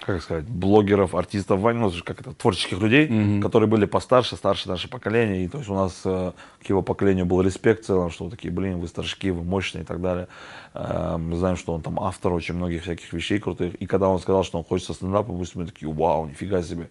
[0.00, 5.44] как сказать, блогеров, артистов, ну, как это, творческих людей, которые были постарше, старше наше поколение.
[5.44, 8.52] И то есть у нас э, к его поколению был респект в целом, что такие,
[8.52, 10.28] блин, вы старшики, вы мощные и так далее.
[10.74, 13.74] Э, мы знаем, что он там автор очень многих всяких вещей крутых.
[13.74, 16.88] И когда он сказал, что он хочет со стендапом, мы такие, вау, нифига себе.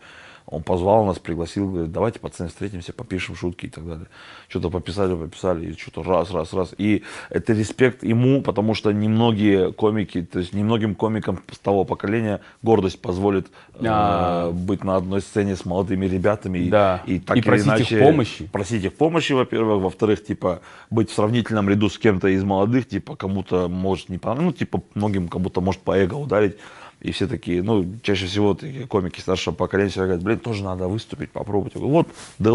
[0.51, 4.07] Он позвал нас, пригласил, говорит, давайте, пацаны, встретимся, попишем шутки и так далее.
[4.47, 6.73] Что-то пописали, пописали, и что-то раз, раз, раз.
[6.79, 12.41] И это респект ему, потому что немногие комики, то есть немногим комикам с того поколения
[12.63, 13.47] гордость позволит
[13.79, 14.49] А.
[14.49, 16.59] э, быть на одной сцене с молодыми ребятами.
[16.59, 17.03] и- Да.
[17.05, 18.45] И, так И просить их иначе помощи.
[18.47, 19.83] Просить их помощи, во-первых.
[19.83, 24.45] Во-вторых, типа, быть в сравнительном ряду с кем-то из молодых, типа, кому-то может не понравиться,
[24.45, 26.55] ну, типа, многим кому-то может по эго ударить.
[27.01, 30.87] И все такие, ну, чаще всего такие комики старшего поколения всегда говорят, блин, тоже надо
[30.87, 31.73] выступить, попробовать.
[31.75, 32.07] Говорю, вот,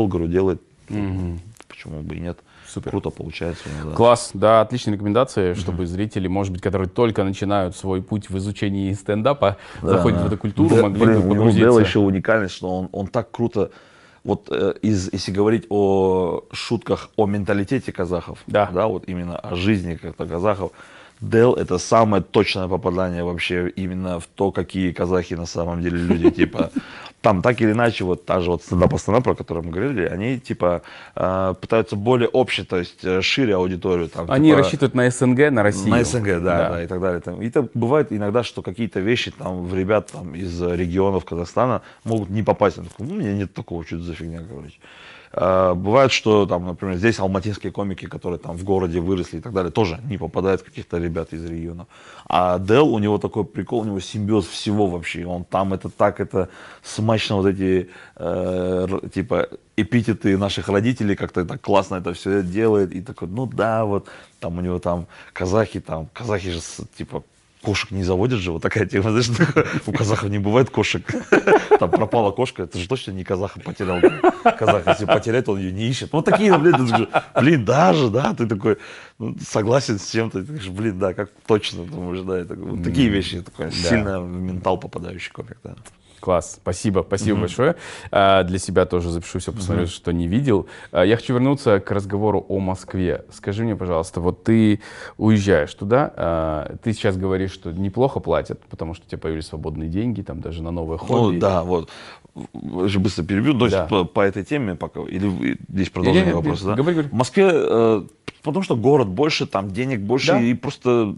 [0.09, 0.61] говорю, делает.
[1.69, 2.39] Почему бы и нет.
[2.69, 2.91] Супер.
[2.91, 3.65] Круто получается.
[3.85, 3.93] да.
[3.93, 8.93] Класс, да, отличная рекомендация, чтобы зрители, может быть, которые только начинают свой путь в изучении
[8.95, 11.79] стендапа, заходят в эту культуру, Дэ- могли блин, бы погрузиться.
[11.81, 13.71] еще уникальность, что он, он так круто,
[14.25, 18.67] вот э, из, если говорить о шутках о менталитете казахов, Да.
[18.89, 20.73] вот именно о жизни как-то казахов,
[21.31, 26.31] Дел это самое точное попадание вообще именно в то, какие казахи на самом деле люди,
[26.41, 26.71] типа,
[27.25, 30.39] там так или иначе, вот та же вот стендап стандарт, про который мы говорили, они
[30.39, 30.83] типа
[31.17, 34.09] э, пытаются более обще, то есть э, шире аудиторию.
[34.09, 35.91] Там, Они типа, рассчитывают на СНГ, на Россию.
[35.91, 37.21] на СНГ, да, да, и так далее.
[37.21, 41.81] Там, и это бывает иногда, что какие-то вещи там в ребят там, из регионов Казахстана
[42.05, 42.77] могут не попасть.
[42.77, 44.77] Я такой, ну, у меня нет такого, что это за фигня, короче.
[45.37, 49.53] А, бывает, что там, например, здесь алматинские комики, которые там в городе выросли и так
[49.53, 51.89] далее, тоже не попадают каких-то ребят из регионов.
[52.27, 55.27] А Дел, у него такой прикол, у него симбиоз всего вообще.
[55.27, 56.49] Он там это так, это
[56.83, 62.93] смачно вот эти, э, типа, эпитеты наших родителей, как-то так классно это все делает.
[62.93, 64.07] И такой, ну да, вот,
[64.39, 66.61] там у него там казахи, там, казахи же,
[66.97, 67.25] типа,
[67.65, 69.31] кошек не заводят же, вот такая тема, знаешь,
[69.87, 71.03] у казахов не бывает кошек.
[71.79, 74.01] Там пропала кошка, это же точно не казаха потерял.
[74.59, 76.13] Казах, если потеряет, он ее не ищет.
[76.13, 78.79] Вот такие, блин, блин, даже, да, ты такой
[79.19, 83.41] ну, согласен с чем-то, ты говоришь, блин, да, как точно, думаешь, да, вот такие вещи,
[83.41, 85.75] такой сильно в ментал попадающий комик, да.
[86.25, 87.77] Класс, спасибо, спасибо большое.
[88.11, 90.67] А, Для себя тоже запишу все, посмотрю, что не видел.
[90.91, 93.27] А, Я хочу вернуться к разговору о Москве.
[93.31, 94.81] Скажи мне, пожалуйста, вот ты
[95.19, 99.91] уезжаешь туда, а, ты сейчас говоришь, что неплохо платят, потому что у тебя появились свободные
[99.91, 101.35] деньги, там даже на новое хобби.
[101.35, 101.91] Ну да, вот.
[102.89, 103.53] Же быстро перебью.
[103.59, 103.85] То Да.
[103.85, 105.03] по, по этой теме пока.
[105.03, 106.75] Или здесь продолжение Не-не-не, вопроса, да?
[106.75, 107.09] говори, говори.
[107.11, 108.03] В Москве, э,
[108.43, 110.41] потому что город больше, там денег больше, Да.
[110.41, 111.15] и просто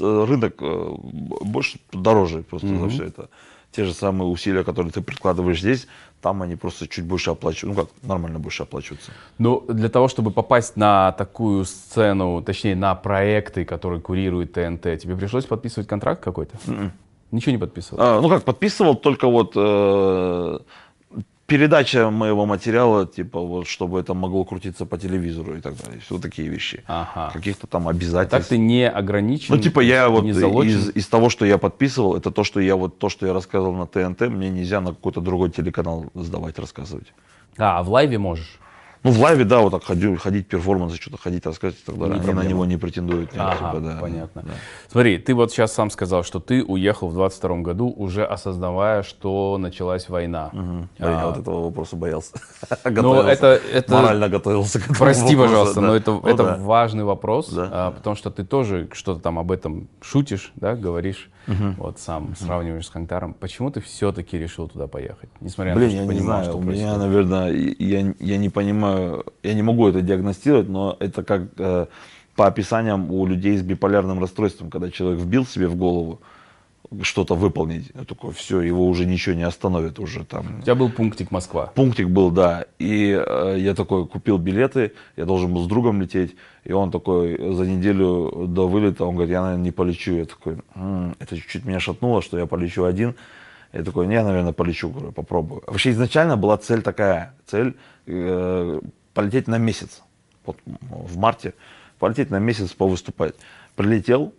[0.00, 3.30] э, рынок э, больше дороже просто за все это.
[3.72, 5.86] Те же самые усилия, которые ты прикладываешь здесь,
[6.20, 7.76] там они просто чуть больше оплачивают.
[7.76, 9.12] Ну как, нормально больше оплачиваются.
[9.38, 15.16] Ну, для того, чтобы попасть на такую сцену, точнее, на проекты, которые курирует ТНТ, тебе
[15.16, 16.56] пришлось подписывать контракт какой-то?
[17.30, 18.02] Ничего не подписывал?
[18.02, 20.58] А, ну как, подписывал только вот э,
[21.50, 26.00] передача моего материала, типа вот, чтобы это могло крутиться по телевизору и так далее.
[26.00, 26.84] Все такие вещи.
[26.86, 27.30] Ага.
[27.32, 28.50] Каких-то там Так обязательств.
[28.50, 29.56] ты не ограничен?
[29.56, 32.98] Ну, типа, я вот из, из того, что я подписывал, это то, что я вот
[32.98, 37.12] то, что я рассказывал на ТНТ, мне нельзя на какой-то другой телеканал сдавать, рассказывать.
[37.58, 38.58] А, в лайве можешь?
[39.02, 42.14] Ну, в лайве, да, вот так ходю, ходить, перформансы, что-то ходить, рассказывать и так далее.
[42.14, 42.50] Не Они на проблема.
[42.50, 43.32] него не претендуют.
[43.32, 44.42] нет, Ага, типа, да, понятно.
[44.42, 44.50] да.
[44.90, 49.56] Смотри, ты вот сейчас сам сказал, что ты уехал в 22 году, уже осознавая, что
[49.58, 50.50] началась война.
[50.52, 52.32] А Я вот этого вопроса боялся.
[52.84, 53.30] Ну, Готовился.
[53.30, 53.94] это, это...
[53.94, 55.86] Морально готовился к этому Прости, вопросу, пожалуйста, да.
[55.86, 56.56] но это, Ну это да.
[56.58, 57.68] важный вопрос, Да.
[57.72, 61.30] а, потому что ты тоже что-то там об этом шутишь, да, говоришь,
[61.78, 63.34] вот сам сравниваешь с Хангтаром.
[63.34, 66.44] Почему ты все-таки решил туда поехать, несмотря Блин, на то, я что не понимал, знаю,
[66.44, 66.98] что у меня, происходит?
[66.98, 68.89] наверное, я, я не понимаю,
[69.42, 71.86] я не могу это диагностировать, но это как э,
[72.36, 76.20] по описаниям у людей с биполярным расстройством, когда человек вбил себе в голову
[77.02, 80.90] что-то выполнить, я такой, все, его уже ничего не остановит, уже там У тебя был
[80.90, 81.66] пунктик Москва.
[81.74, 82.64] Пунктик был, да.
[82.78, 86.34] И э, я такой купил билеты, я должен был с другом лететь.
[86.64, 90.16] И он такой за неделю до вылета, он говорит, я, наверное, не полечу.
[90.16, 93.14] Я такой, «М, это чуть-чуть меня шатнуло, что я полечу один.
[93.72, 95.62] Я такой, не, я, наверное, полечу, говорю, попробую.
[95.68, 97.76] Вообще изначально была цель такая, цель
[98.10, 98.80] э,
[99.14, 100.02] полететь на месяц.
[100.44, 101.54] Вот в марте
[101.98, 103.34] полететь на месяц повыступать.
[103.76, 104.34] Прилетел,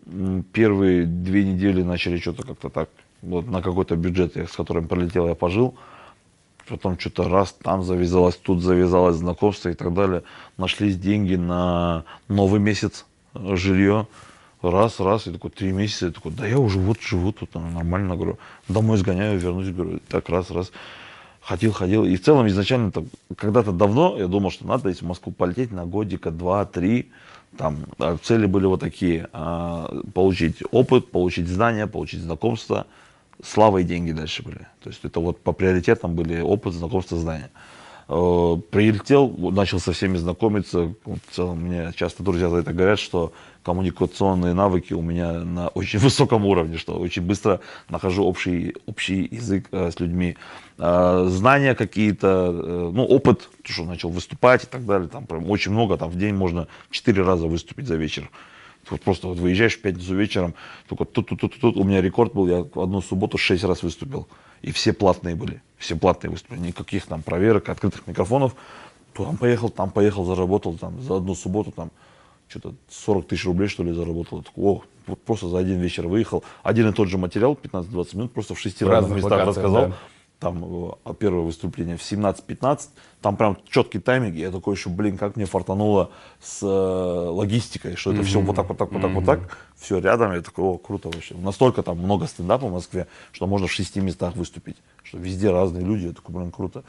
[0.51, 2.89] первые две недели начали что-то как-то так,
[3.21, 5.75] вот на какой-то бюджет, с которым прилетел, я пожил.
[6.67, 10.23] Потом что-то раз там завязалось, тут завязалось знакомство и так далее.
[10.57, 14.07] Нашлись деньги на новый месяц э, жилье.
[14.61, 18.15] Раз, раз, и такой, три месяца, я такой, да я уже вот живу тут, нормально,
[18.15, 20.71] говорю, домой сгоняю, вернусь, говорю, так, раз, раз.
[21.41, 22.05] Ходил, ходил.
[22.05, 22.91] И в целом изначально
[23.35, 27.11] когда-то давно я думал, что надо из Москвы полететь на годика, два, три.
[27.57, 29.27] Там а цели были вот такие.
[29.33, 32.85] а, получить опыт, получить знания, получить знакомство.
[33.43, 34.67] Слава и деньги дальше были.
[34.83, 37.49] То есть это вот по приоритетам были опыт, знакомство, знания.
[38.07, 40.93] Э, прилетел, начал со всеми знакомиться.
[41.05, 43.33] В целом, мне часто друзья за это говорят, что
[43.63, 47.59] коммуникационные навыки у меня на очень высоком уровне, что очень быстро
[47.89, 50.37] нахожу общий, общий язык э, с людьми.
[50.77, 55.71] Э, знания какие-то, э, ну, опыт, что начал выступать и так далее, там прям очень
[55.71, 58.29] много, там в день можно четыре раза выступить за вечер.
[58.89, 60.55] Вот просто вот выезжаешь в пятницу вечером,
[60.89, 64.27] только тут, тут, тут, тут, у меня рекорд был, я одну субботу шесть раз выступил.
[64.63, 68.55] И все платные были, все платные выступления, никаких там проверок, открытых микрофонов.
[69.13, 71.91] Там поехал, там поехал, заработал там за одну субботу там
[72.51, 74.39] что-то 40 тысяч рублей, что ли, заработал.
[74.39, 76.43] Я такой, о, вот просто за один вечер выехал.
[76.63, 79.87] Один и тот же материал, 15-20 минут, просто в шести разных местах рассказал.
[79.87, 79.97] Да.
[80.39, 80.65] Там
[81.05, 82.89] э, первое выступление в 17-15,
[83.21, 84.35] там прям четкий тайминг.
[84.35, 86.09] Я такой еще, блин, как мне фартануло
[86.41, 88.25] с э, логистикой, что это mm-hmm.
[88.25, 89.13] все вот так, вот так, вот так, mm-hmm.
[89.13, 89.57] вот так.
[89.77, 90.33] Все рядом.
[90.33, 91.35] Я такой, о, круто вообще.
[91.35, 94.77] Настолько там много стендапа в Москве, что можно в шести местах выступить.
[95.03, 96.07] Что везде разные люди.
[96.07, 96.83] Я такой, блин, круто.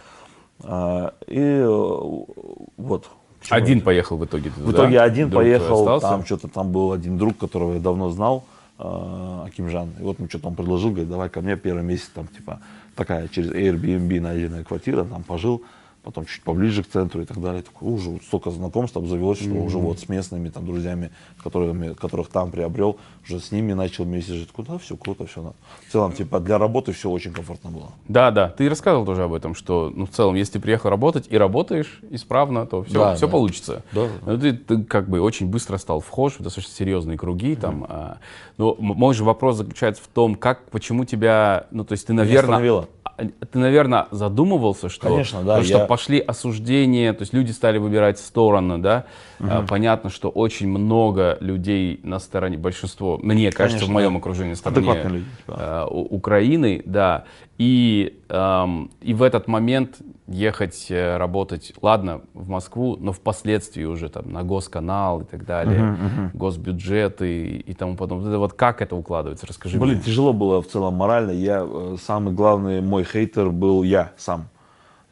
[0.60, 3.10] А, и э, вот,
[3.43, 5.05] Почему один поехал в итоге В итоге да?
[5.05, 8.45] один друг поехал, там что-то там был один друг, которого я давно знал,
[8.78, 9.90] э, Акимжан.
[9.99, 12.61] И вот мне что-то он предложил, говорит, давай ко мне первый месяц, там типа
[12.95, 15.62] такая через Airbnb найденная квартира, там пожил
[16.03, 17.62] потом чуть поближе к центру и так далее.
[17.62, 19.64] Такой, уже столько знакомств обзавелось, что mm-hmm.
[19.64, 21.11] уже вот с местными там друзьями,
[21.42, 24.50] которыми, которых там приобрел, уже с ними начал вместе жить.
[24.53, 25.55] Куда все круто, все.
[25.88, 27.92] В целом, типа, для работы все очень комфортно было.
[28.09, 28.48] Да, да.
[28.48, 32.00] Ты рассказывал тоже об этом, что, ну, в целом, если ты приехал работать и работаешь
[32.11, 33.32] исправно, то все, да, все да.
[33.32, 33.84] получится.
[33.92, 34.09] Да.
[34.26, 37.53] Но ну, ты, ты как бы очень быстро стал вхож в достаточно серьезные круги.
[37.53, 37.61] Mm-hmm.
[37.61, 38.18] Там, а,
[38.59, 42.86] но мой же вопрос заключается в том, как, почему тебя, ну, то есть ты, наверное
[43.16, 45.84] ты, наверное, задумывался, что, Конечно, да, что я...
[45.84, 49.05] пошли осуждения, то есть люди стали выбирать стороны, да?
[49.40, 49.66] Угу.
[49.68, 54.57] Понятно, что очень много людей на стороне, большинство, мне кажется, Конечно, в моем окружении, на
[54.57, 55.84] стороне люди, да.
[55.84, 57.24] Э, Украины, да.
[57.64, 64.08] И, эм, и в этот момент ехать э, работать, ладно, в Москву, но впоследствии уже
[64.08, 66.30] там на госканал и так далее, uh-huh, uh-huh.
[66.34, 68.30] госбюджеты и, и тому подобное.
[68.30, 69.46] Это вот как это укладывается?
[69.46, 70.02] Расскажи Блин, мне.
[70.02, 71.30] тяжело было в целом морально.
[71.30, 74.48] Я э, самый главный мой хейтер был я сам.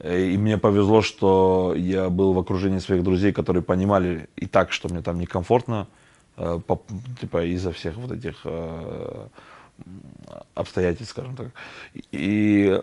[0.00, 4.72] Э, и мне повезло, что я был в окружении своих друзей, которые понимали и так,
[4.72, 5.86] что мне там некомфортно,
[6.34, 6.82] по,
[7.20, 8.44] типа из-за всех вот этих
[10.54, 11.48] обстоятельств, скажем так.
[12.12, 12.80] И,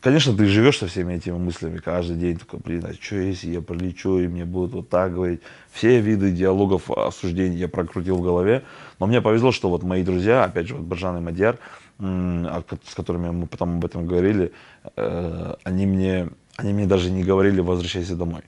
[0.00, 3.60] конечно, ты живешь со всеми этими мыслями каждый день, такой, блин, а что если я
[3.60, 5.40] пролечу, и мне будут вот так говорить.
[5.72, 8.64] Все виды диалогов, осуждений я прокрутил в голове.
[8.98, 11.58] Но мне повезло, что вот мои друзья, опять же, вот Баржан и Мадьяр,
[11.98, 14.52] с которыми мы потом об этом говорили,
[14.96, 18.42] э, они мне, они мне даже не говорили «возвращайся домой».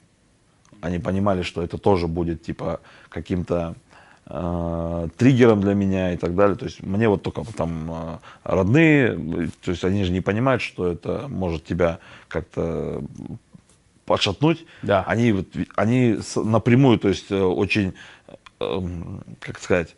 [0.81, 3.75] Они понимали, что это тоже будет типа каким-то
[4.27, 6.57] э, триггером для меня и так далее.
[6.57, 10.87] То есть мне вот только там э, родные, то есть они же не понимают, что
[10.87, 11.99] это может тебя
[12.29, 13.03] как-то
[14.05, 14.65] подшатнуть.
[14.83, 15.05] Да.
[15.07, 15.47] Они, вот,
[15.77, 17.95] они напрямую, то есть э, очень,
[18.61, 18.81] э,
[19.41, 19.95] как сказать,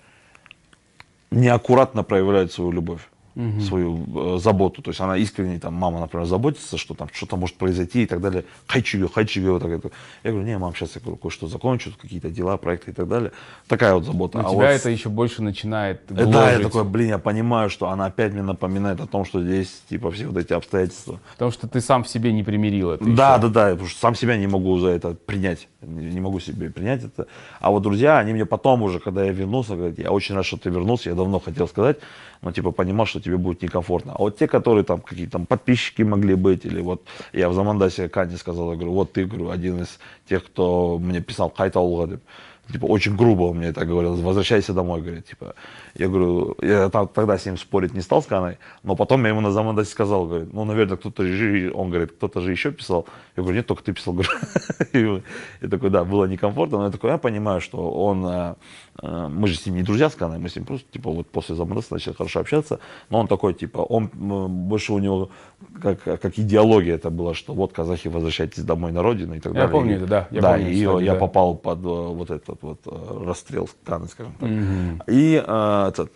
[1.31, 3.07] неаккуратно проявляют свою любовь
[3.39, 3.61] угу.
[3.61, 4.83] свою э, заботу.
[4.83, 8.21] То есть она искренне, там, мама, например, заботится, что там что-то может произойти и так
[8.21, 8.45] далее.
[8.67, 9.93] Хайчига, хайчига, вот так.
[10.25, 13.33] Я говорю, не, мам, сейчас я кое-что закончу, какие-то дела, проекты и так далее.
[13.69, 14.39] Такая вот забота.
[14.39, 14.65] У а тебя вот...
[14.65, 16.33] это еще больше начинает гложить.
[16.33, 19.83] Да, я такой, блин, я понимаю, что она опять мне напоминает о том, что здесь,
[19.89, 21.21] типа, все вот эти обстоятельства.
[21.33, 23.43] Потому что ты сам в себе не примирил это Да, еще.
[23.43, 25.69] да, да, потому что сам себя не могу за это принять.
[25.81, 27.27] Не могу себе принять это.
[27.61, 30.57] А вот друзья, они мне потом уже, когда я вернулся, говорят, я очень рад, что
[30.57, 31.99] ты вернулся, я давно хотел сказать,
[32.43, 34.13] но типа понимал, что тебе будет некомфортно.
[34.13, 38.09] А вот те, которые там какие-то там подписчики могли быть, или вот я в Замандасе
[38.09, 42.21] Кане сказал, я говорю, вот ты, говорю, один из тех, кто мне писал Кайталуга,
[42.73, 45.55] типа, очень грубо он мне это говорил, возвращайся домой, говорит, типа,
[45.99, 49.41] я говорю, я тогда с ним спорить не стал с Каной, но потом я ему
[49.41, 53.43] на Замандасе сказал, говорит, ну, наверное, кто-то же, он говорит, кто-то же еще писал, я
[53.43, 54.15] говорю, нет, только ты писал,
[54.93, 55.23] говорю,
[55.61, 58.55] я такой, да, было некомфортно, но я такой, я понимаю, что он, э,
[59.03, 61.27] э, мы же с ним не друзья с Каной, мы с ним просто, типа, вот
[61.31, 62.79] после Замандаса начали хорошо общаться,
[63.11, 65.31] но он такой, типа, он, больше у него,
[65.83, 69.67] как, как идеология это было, что вот казахи, возвращайтесь домой на родину и так далее.
[69.67, 70.29] Я помню это, да.
[70.31, 71.19] Я да, помню, и кстати, я да.
[71.19, 72.81] попал под э, вот этот вот
[73.27, 74.49] расстрел Каны, скажем так.
[74.49, 75.03] Угу.
[75.09, 75.43] И
[75.89, 76.13] этот,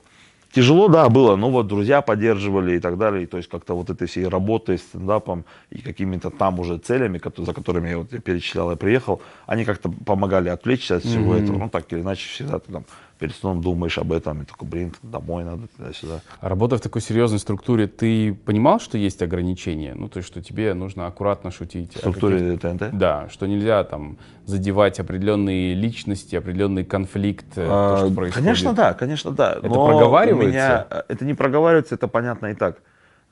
[0.53, 3.23] Тяжело, да, было, но вот друзья поддерживали и так далее.
[3.23, 7.55] И, то есть как-то вот этой всей работой, стендапом и какими-то там уже целями, за
[7.55, 11.43] которыми я вот перечислял, я приехал, они как-то помогали отвлечься от всего mm-hmm.
[11.43, 11.59] этого.
[11.59, 12.85] Ну, так или иначе, всегда ты там
[13.23, 16.23] перед сном думаешь об этом, и такой, блин, домой надо, туда-сюда.
[16.41, 19.95] А работая в такой серьезной структуре, ты понимал, что есть ограничения?
[19.95, 21.95] Ну, то есть, что тебе нужно аккуратно шутить?
[21.95, 22.91] В структуре ТНТ?
[22.93, 28.45] Да, что нельзя там задевать определенные личности, определенный конфликт, а, то, что происходит.
[28.45, 29.53] Конечно, да, конечно, да.
[29.53, 30.49] Это Но проговаривается?
[30.91, 32.79] Меня, это не проговаривается, это понятно и так.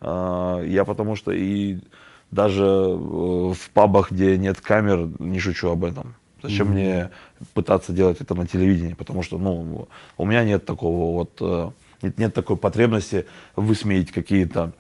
[0.01, 1.81] А, я потому что и
[2.31, 6.15] даже э, в пабах, где нет камер, не шучу об этом.
[6.43, 6.73] Зачем mm-hmm.
[6.73, 7.11] мне
[7.55, 8.95] пытаться делать это на телевидении?
[8.95, 11.71] Потому что, ну, у меня нет такого вот, э,
[12.03, 13.27] нет, нет такой потребности
[13.57, 14.73] высмеять какие-то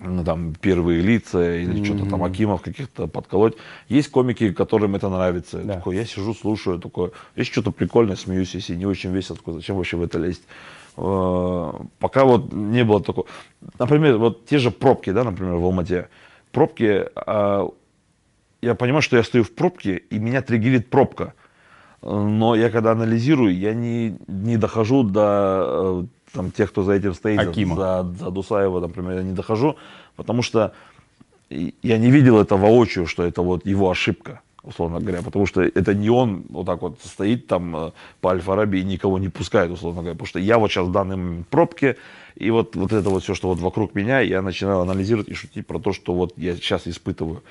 [0.00, 1.84] ну, там, первые лица или mm-hmm.
[1.84, 3.54] что-то там Акимов каких-то подколоть.
[3.88, 5.58] Есть комики, которым это нравится.
[5.58, 5.74] Да.
[5.74, 9.76] Такой, я сижу, слушаю, такой, есть что-то прикольное, смеюсь, если не очень весело, такой, зачем
[9.76, 10.42] вообще в это лезть?
[10.96, 13.26] Э, пока вот не было такого.
[13.78, 16.08] Например, вот те же пробки, да, например, в Алмате.
[16.52, 17.68] Пробки, а,
[18.62, 21.34] я понимаю, что я стою в пробке, и меня триггерит пробка.
[22.02, 27.14] Но я когда анализирую, я не, не дохожу до э, там, тех, кто за этим
[27.14, 27.76] стоит, Акима.
[27.76, 29.76] за, за Дусаева, например, я не дохожу,
[30.16, 30.72] потому что
[31.50, 35.92] я не видел это воочию, что это вот его ошибка, условно говоря, потому что это
[35.92, 37.90] не он вот так вот стоит там э,
[38.20, 41.16] по Альфа-Раби и никого не пускает, условно говоря, потому что я вот сейчас в данный
[41.16, 41.96] момент в пробке,
[42.34, 45.66] и вот, вот это вот все, что вот вокруг меня, я начинаю анализировать и шутить
[45.66, 47.42] про то, что вот я сейчас испытываю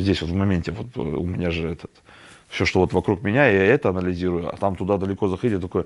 [0.00, 1.90] здесь вот в моменте, вот у меня же этот,
[2.48, 5.84] все, что вот вокруг меня, я это анализирую, а там туда далеко заходить, такой,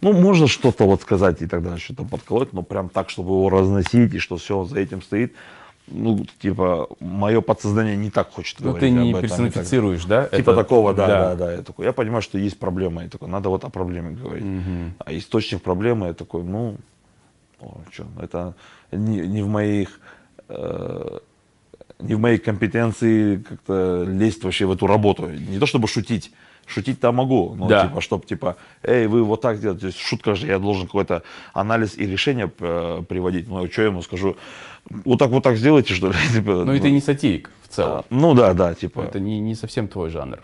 [0.00, 3.50] ну, можно что-то вот сказать и так далее, что-то подколоть, но прям так, чтобы его
[3.50, 5.34] разносить, и что все за этим стоит,
[5.90, 8.92] ну, типа, мое подсознание не так хочет ну, говорить.
[8.92, 10.24] Ну, ты не персонифицируешь, да?
[10.24, 10.54] Типа это...
[10.56, 11.52] такого, да, да, да, да.
[11.52, 14.44] Я, такой, я понимаю, что есть проблема, и такой, надо вот о проблеме говорить.
[14.44, 14.92] Угу.
[14.98, 16.76] А источник проблемы, я такой, ну,
[17.60, 18.54] о, что, это
[18.92, 20.00] не, не в моих...
[20.48, 21.18] Э,
[22.00, 25.28] не в моей компетенции как-то лезть вообще в эту работу.
[25.28, 26.32] Не то чтобы шутить,
[26.66, 27.86] шутить-то могу, но да.
[27.86, 31.22] типа, чтобы типа, эй, вы вот так делаете, то есть шутка же, я должен какой-то
[31.52, 34.36] анализ и решение э, приводить, ну, что я ему скажу,
[35.04, 36.14] вот так вот так сделайте, что ли?
[36.32, 37.98] типа, ну, ну, и ты не сатирик в целом.
[37.98, 39.00] А, ну, да, да, типа.
[39.00, 40.40] Это не, не совсем твой жанр,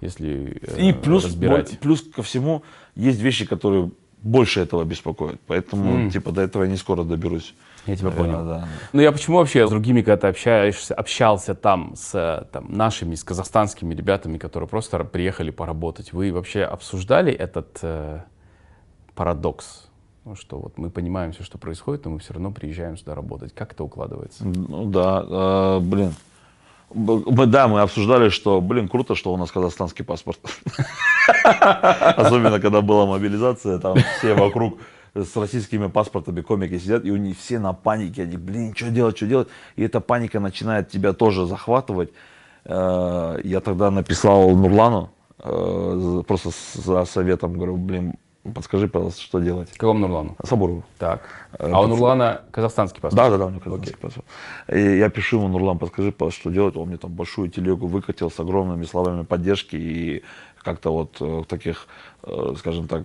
[0.00, 1.78] если э, И плюс, разбирать.
[1.80, 2.62] плюс ко всему,
[2.94, 3.90] есть вещи, которые
[4.22, 6.10] больше этого беспокоят, поэтому, mm.
[6.12, 7.54] типа, до этого я не скоро доберусь.
[7.86, 8.48] Я тебя Наверное, понял.
[8.48, 8.68] Да.
[8.92, 13.24] Ну я почему вообще с другими, когда ты общаешься, общался там с там, нашими, с
[13.24, 18.20] казахстанскими ребятами, которые просто приехали поработать, вы вообще обсуждали этот э,
[19.14, 19.88] парадокс?
[20.24, 23.54] Ну, что вот мы понимаем все, что происходит, но мы все равно приезжаем сюда работать.
[23.54, 24.46] Как это укладывается?
[24.46, 26.14] Ну да, э, блин.
[26.94, 30.38] Мы, да, мы обсуждали, что, блин, круто, что у нас казахстанский паспорт.
[31.42, 34.78] Особенно, когда была мобилизация, там все вокруг
[35.14, 39.16] с российскими паспортами комики сидят, и у них все на панике, они, блин, что делать,
[39.16, 42.10] что делать, и эта паника начинает тебя тоже захватывать.
[42.64, 48.14] Э, я тогда написал Нурлану, э, просто за советом, говорю, блин,
[48.54, 49.70] подскажи, пожалуйста, что делать.
[49.76, 50.36] Какому Нурлану?
[50.42, 50.82] Сабурову.
[50.98, 51.22] Так.
[51.58, 53.16] Э, а у Нурлана казахстанский паспорт?
[53.16, 54.26] Да, да, да, у него казахстанский паспорт.
[54.72, 56.76] И я пишу ему, Нурлан, подскажи, пожалуйста, что делать.
[56.76, 60.24] Он мне там большую телегу выкатил с огромными словами поддержки и
[60.60, 61.86] как-то вот таких,
[62.56, 63.04] скажем так,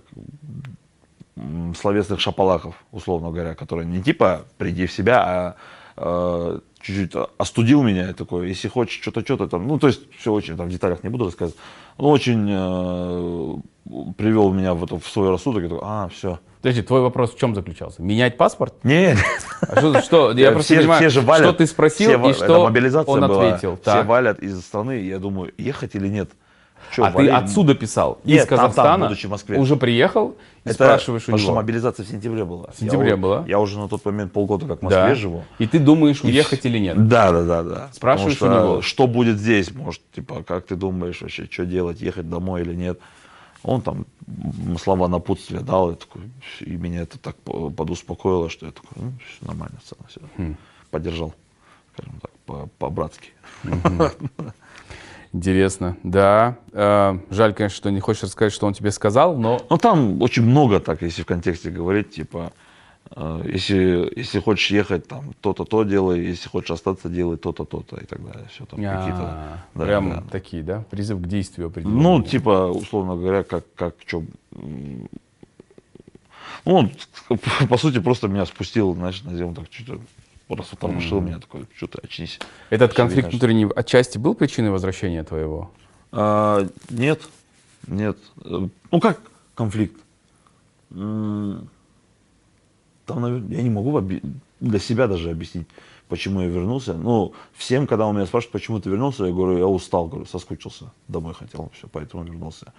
[1.78, 5.56] словесных шапалаков, условно говоря, которые не типа приди в себя, а
[5.96, 10.32] э, чуть-чуть остудил меня, я такой, если хочешь что-то, что-то там, ну, то есть все
[10.32, 11.58] очень, там, в деталях не буду рассказывать,
[11.96, 16.38] он очень э, привел меня в, это, в свой рассудок, я такой, а, все.
[16.62, 18.02] Подожди, твой вопрос в чем заключался?
[18.02, 18.74] Менять паспорт?
[18.82, 19.18] Нет.
[19.62, 22.32] А что, что я просто все, понимаю, все же валят, что ты спросил все, и
[22.34, 23.76] что мобилизация он была, ответил.
[23.76, 24.06] Все так.
[24.06, 26.30] валят из страны, я думаю, ехать или нет.
[26.90, 27.30] Что, а валим?
[27.30, 28.18] ты отсюда писал?
[28.24, 28.88] Нет, из Казахстана?
[28.88, 29.58] Там, там, будучи в Москве.
[29.58, 31.38] Уже приехал и Это, спрашиваешь у него?
[31.38, 32.68] Потому что мобилизация в сентябре была.
[32.72, 33.44] В сентябре я, была?
[33.46, 35.14] Я уже на тот момент полгода как в Москве да.
[35.14, 35.44] живу.
[35.58, 36.68] И ты думаешь, уехать и...
[36.68, 37.08] или нет?
[37.08, 37.88] Да, да, да, да.
[37.92, 38.82] Спрашиваешь что, у него?
[38.82, 39.72] Что будет здесь?
[39.72, 42.98] Может, типа, как ты думаешь вообще, что делать, ехать домой или нет?
[43.62, 44.06] Он там
[44.82, 46.22] слова напутствия дал, и, такой,
[46.60, 50.20] и меня это так подуспокоило, что я такой, ну, все нормально, все, все.
[50.38, 50.56] Хм.
[50.90, 51.34] поддержал,
[51.92, 53.30] скажем так, по-братски.
[55.32, 56.58] Интересно, да.
[56.72, 59.64] Э, жаль, конечно, что не хочешь рассказать, что он тебе сказал, но...
[59.70, 62.52] Ну, там очень много так, если в контексте говорить, типа,
[63.14, 67.96] э, если, если хочешь ехать, там, то-то, то делай, если хочешь остаться, делай то-то, то-то
[67.98, 68.48] и так далее.
[68.50, 69.60] Все там какие-то...
[69.74, 70.24] Да, прям да.
[70.32, 70.84] такие, да?
[70.90, 72.02] Призыв к действию определенный.
[72.02, 74.24] Ну, типа, условно говоря, как, как что...
[76.64, 76.90] Ну, он,
[77.68, 80.00] по сути, просто меня спустил, знаешь, на землю, так чуть-чуть
[80.56, 81.24] Просто тормошил mm-hmm.
[81.24, 82.40] меня такой, что ты очнись.
[82.70, 85.70] Этот конфликт видно, внутренний отчасти был причиной возвращения твоего?
[86.10, 87.22] А, нет,
[87.86, 88.18] нет.
[88.44, 89.20] Ну как
[89.54, 89.94] конфликт?
[90.90, 91.68] Там,
[93.06, 94.00] наверное, я не могу
[94.58, 95.68] для себя даже объяснить,
[96.08, 96.94] почему я вернулся.
[96.94, 100.90] Ну, всем, когда у меня спрашивают, почему ты вернулся, я говорю, я устал, говорю, соскучился,
[101.06, 102.72] домой хотел, все, поэтому вернулся.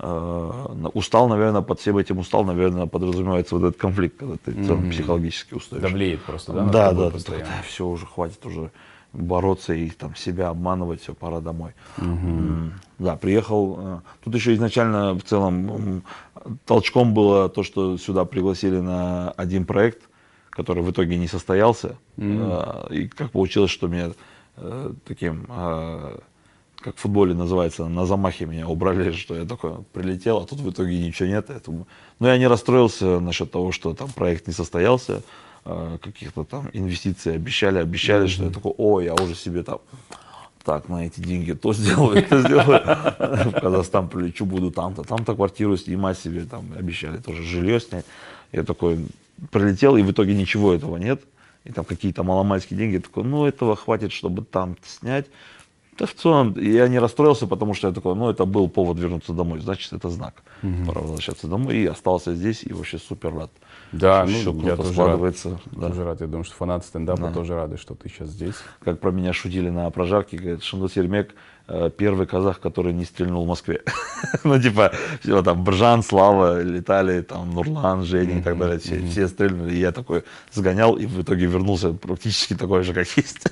[0.00, 4.90] Э, устал, наверное, под всем этим устал, наверное, подразумевается вот этот конфликт, когда ты mm-hmm.
[4.90, 5.82] психологически устаешь.
[5.82, 6.64] Давлеет просто, да?
[6.66, 8.70] Да, да, да, да, все, уже хватит уже
[9.12, 11.72] бороться и там себя обманывать, все, пора домой.
[11.96, 12.70] Mm-hmm.
[13.00, 13.76] Да, приехал.
[13.80, 16.04] Э, тут еще изначально в целом
[16.64, 20.02] толчком было то, что сюда пригласили на один проект,
[20.50, 21.96] который в итоге не состоялся.
[22.18, 22.94] Mm-hmm.
[22.94, 24.12] И как получилось, что меня
[25.04, 25.46] таким,
[26.80, 30.70] как в футболе называется, на замахе меня убрали, что я такой прилетел, а тут в
[30.70, 31.46] итоге ничего нет.
[31.48, 31.86] Поэтому...
[32.20, 35.22] Но я не расстроился насчет того, что там проект не состоялся,
[35.64, 39.80] э, каких-то там инвестиций обещали, обещали, что я такой, о, я уже себе там
[40.64, 42.82] так, на эти деньги то сделаю, это сделаю.
[43.18, 48.04] В Казахстан прилечу, буду там-то, там-то квартиру снимать себе, там обещали тоже жилье снять.
[48.52, 49.06] Я такой
[49.50, 51.22] прилетел, и в итоге ничего этого нет.
[51.64, 52.94] И там какие-то маломальские деньги.
[52.94, 55.26] Я такой, ну этого хватит, чтобы там снять.
[55.98, 59.32] Да в целом я не расстроился, потому что я такой, ну это был повод вернуться
[59.32, 60.42] домой, значит это знак.
[60.62, 60.86] Угу.
[60.86, 61.76] Пора возвращаться домой.
[61.76, 63.50] И остался здесь, и вообще супер рад.
[63.90, 65.50] Да, ну, все я тоже складывается.
[65.50, 65.88] Рад, да.
[65.88, 66.20] тоже рад.
[66.20, 67.32] Я думаю, что фанаты стендапа да.
[67.32, 68.54] тоже рады, что ты сейчас здесь.
[68.80, 71.34] Как про меня шутили на прожарке, говорит, Шандос Ермек
[71.96, 73.82] первый казах, который не стрельнул в Москве.
[74.44, 79.28] ну, типа, все, там, Бржан, Слава летали, там, Нурлан, Женя и так далее, все, все
[79.28, 79.74] стрельнули.
[79.74, 83.46] И я такой сгонял, и в итоге вернулся практически такой же, как есть.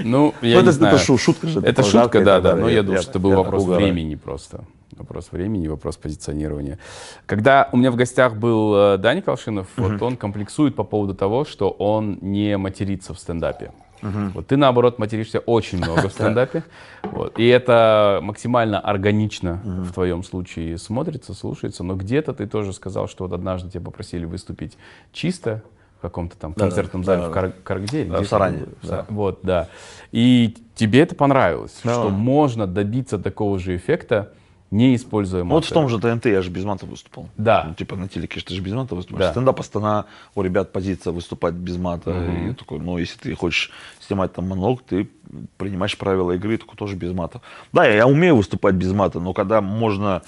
[0.00, 0.96] ну, я не знаю.
[0.96, 1.60] Это шутка же.
[1.60, 4.64] Это шутка, да, да, но я думаю, что это был вопрос времени просто
[5.00, 6.78] вопрос времени, вопрос позиционирования.
[7.26, 9.92] Когда у меня в гостях был э, Даня Колшинов, uh-huh.
[9.92, 13.72] вот он комплексует по поводу того, что он не матерится в стендапе.
[14.02, 14.30] Uh-huh.
[14.34, 16.64] Вот ты, наоборот, материшься очень много в стендапе.
[17.02, 17.38] Вот.
[17.38, 19.82] И это максимально органично uh-huh.
[19.84, 21.84] в твоем случае смотрится, слушается.
[21.84, 24.76] Но где-то ты тоже сказал, что вот однажды тебя попросили выступить
[25.12, 25.62] чисто
[25.98, 28.04] в каком-то там концертном да, зале да, в Кар- Каргде.
[28.04, 28.64] Да, в Саране.
[28.82, 29.04] Да.
[29.08, 29.68] Вот, да.
[30.12, 31.92] И тебе это понравилось, да.
[31.92, 34.32] что можно добиться такого же эффекта,
[34.70, 35.54] не используя маты.
[35.54, 37.28] Вот в том же ТНТ я же без мата выступал.
[37.36, 37.64] Да.
[37.68, 39.26] Ну, типа на телеке ты же без мата выступаешь.
[39.26, 39.30] Да.
[39.32, 42.10] Стендап Астана, у ребят позиция выступать без мата.
[42.10, 42.50] Угу.
[42.50, 45.08] И такой, ну, если ты хочешь снимать там монолог, ты
[45.56, 47.40] принимаешь правила игры, такой тоже без мата.
[47.72, 50.22] Да, я, я умею выступать без мата, но когда можно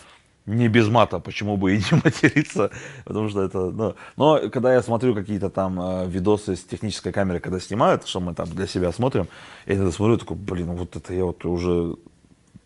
[0.44, 2.70] не без мата, почему бы и не материться,
[3.04, 7.38] потому что это, ну, но когда я смотрю какие-то там э, видосы с технической камеры,
[7.38, 9.28] когда снимают, что мы там для себя смотрим,
[9.66, 11.94] я иногда смотрю, такой, блин, ну вот это я вот уже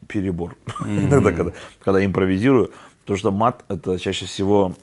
[0.09, 0.57] перебор.
[0.67, 1.07] Mm-hmm.
[1.09, 1.53] Иногда, когда,
[1.85, 2.71] когда импровизирую.
[3.03, 4.75] Потому что мат это чаще всего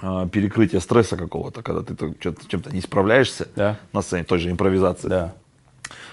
[0.00, 3.78] э, перекрытие стресса какого-то, когда ты чем-то не справляешься да.
[3.92, 5.08] на сцене, той же импровизации.
[5.08, 5.34] Да.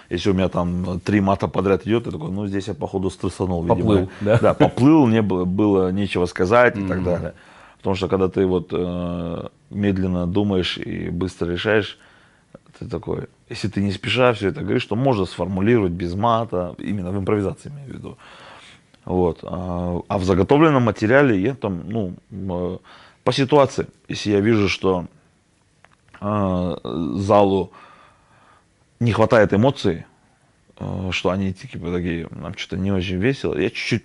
[0.09, 3.61] Если у меня там три мата подряд идет, я такой, ну здесь я походу стрессанул,
[3.61, 3.77] видимо.
[3.77, 4.39] Поплыл, да?
[4.39, 6.85] Да, поплыл, не было, было нечего сказать mm-hmm.
[6.85, 7.33] и так далее.
[7.77, 11.99] Потому что когда ты вот э, медленно думаешь и быстро решаешь,
[12.79, 17.11] ты такой, если ты не спеша все это говоришь, что можно сформулировать без мата, именно
[17.11, 18.17] в импровизации имею в виду.
[19.05, 19.39] Вот.
[19.43, 22.77] А, а в заготовленном материале я там, ну, э,
[23.23, 25.05] по ситуации, если я вижу, что
[26.21, 26.75] э,
[27.15, 27.71] залу
[28.99, 30.05] не хватает эмоций,
[30.79, 34.03] э, что они типа такие, нам что-то не очень весело, я чуть-чуть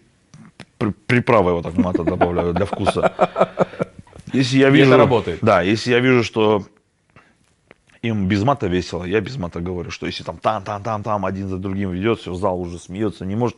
[1.07, 3.13] приправы вот так мата добавляю для вкуса.
[4.33, 5.39] Если я вижу, это работает.
[5.43, 6.65] Да, если я вижу, что
[8.05, 11.25] им без мата весело, я без мата говорю, что если там там, там, там, там
[11.25, 13.57] один за другим ведет, все, зал уже смеется, не может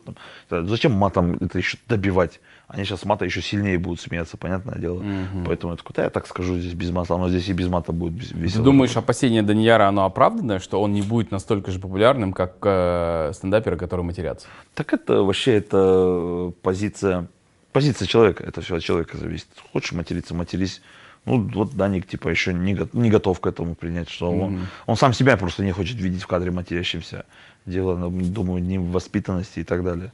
[0.49, 2.39] там, зачем матом это еще добивать?
[2.67, 4.97] Они сейчас мата еще сильнее будут смеяться, понятное дело.
[4.97, 5.45] Угу.
[5.45, 7.91] Поэтому я такой, да, я так скажу здесь без мата, но здесь и без мата
[7.91, 8.59] будет весело.
[8.59, 13.31] Ты думаешь, опасение Даньяра, оно оправданное, что он не будет настолько же популярным, как э,
[13.33, 14.47] стендаперы, которые матерятся?
[14.73, 17.27] Так это вообще, это позиция,
[17.71, 19.47] позиция человека, это все от человека зависит.
[19.71, 20.81] Хочешь материться, матерись.
[21.27, 24.41] Ну, вот Даник, типа, еще не, не готов к этому принять, что mm-hmm.
[24.41, 27.25] он, он сам себя просто не хочет видеть в кадре матерящимся.
[27.65, 30.11] Дело, ну, думаю, не в воспитанности и так далее.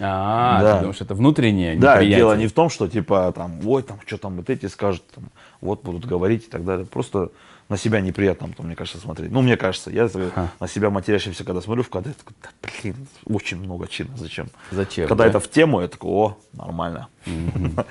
[0.00, 0.74] А, да.
[0.74, 4.18] ты думаешь, это внутреннее Да, дело не в том, что, типа, там, ой, там, что
[4.18, 5.24] там вот эти скажут, там,
[5.60, 6.84] вот будут говорить и так далее.
[6.84, 7.30] Просто
[7.68, 9.30] на себя неприятно, мне кажется, смотреть.
[9.30, 10.50] Ну, мне кажется, я ха.
[10.60, 12.50] на себя матерящимся, когда смотрю в кадре, такой, да,
[12.82, 14.48] блин, очень много чина, зачем?
[14.70, 15.08] Зачем?
[15.08, 15.30] Когда да?
[15.30, 17.08] это в тему, я такой, о, нормально.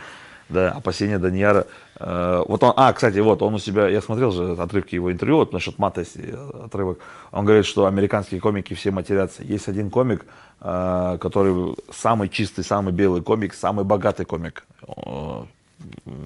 [0.47, 1.65] Да, опасения Даньяра.
[1.99, 5.37] Э, вот он, а, кстати, вот он у себя, я смотрел же отрывки его интервью,
[5.37, 6.35] вот насчет мата, если
[6.65, 6.99] отрывок,
[7.31, 9.43] он говорит, что американские комики все матерятся.
[9.43, 10.25] Есть один комик,
[10.61, 15.43] э, который самый чистый, самый белый комик, самый богатый комик э,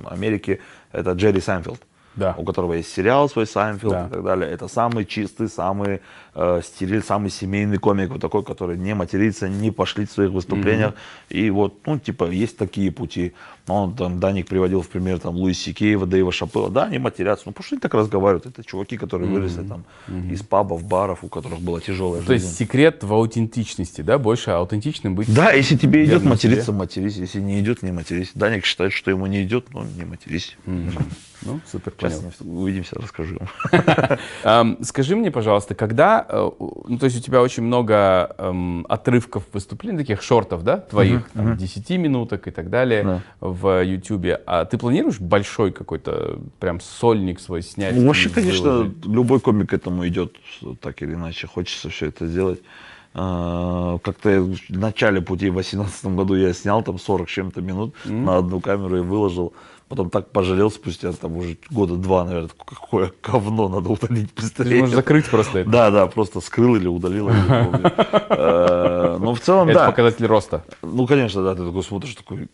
[0.05, 0.59] Америки,
[0.91, 1.81] это Джерри Сайнфилд
[2.15, 2.35] да.
[2.37, 4.07] у которого есть сериал свой Сайнфилд да.
[4.07, 4.51] и так далее.
[4.51, 6.01] Это самый чистый, самый
[6.35, 10.91] э, стериль, самый семейный комик, вот такой, который не матерится, не пошлит в своих выступлениях.
[10.91, 11.37] Mm-hmm.
[11.37, 13.33] И вот, ну, типа, есть такие пути.
[13.67, 16.69] Он там, Даник приводил в пример там Луис Сикеева, Дэйва Шапела.
[16.69, 17.43] Да, они матерятся.
[17.45, 18.45] Ну, пошли так разговаривают.
[18.45, 19.33] Это чуваки, которые mm-hmm.
[19.33, 20.31] выросли там mm-hmm.
[20.31, 22.45] из пабов, баров, у которых была тяжелая То жизнь.
[22.45, 24.17] есть секрет в аутентичности, да?
[24.17, 25.33] Больше аутентичным быть.
[25.33, 26.77] Да, если тебе идет материться, себе.
[26.77, 27.17] матерись.
[27.17, 28.31] Если не идет, не матерись.
[28.33, 30.57] Даник считает, что ему не идет, но не матерись.
[30.65, 31.03] Mm-hmm.
[31.43, 32.59] Ну, супер, Сейчас понял.
[32.59, 33.39] увидимся, расскажу.
[34.83, 36.49] Скажи мне, пожалуйста, когда, э,
[36.87, 41.57] ну, то есть у тебя очень много эм, отрывков выступлений, таких шортов, да, твоих, там,
[41.57, 47.61] 10 минуток и так далее в YouTube, а ты планируешь большой какой-то прям сольник свой
[47.61, 47.95] снять?
[47.95, 50.35] Ну, вообще, конечно, любой комик к этому идет,
[50.81, 52.59] так или иначе, хочется все это сделать.
[53.13, 57.95] Э, Как-то в начале пути в 2018 году я снял там 40 с чем-то минут
[58.05, 59.53] на одну камеру и выложил.
[59.89, 64.81] Потом так пожалел спустя там уже года два, наверное, какое говно надо удалить, представляешь?
[64.81, 65.69] можешь закрыть просто это.
[65.69, 67.29] Да, да, просто скрыл или удалил.
[68.31, 69.85] Э, Но в целом, Это да.
[69.87, 70.63] показатель роста.
[70.83, 72.47] Ну, конечно, да, ты такой смотришь, такой...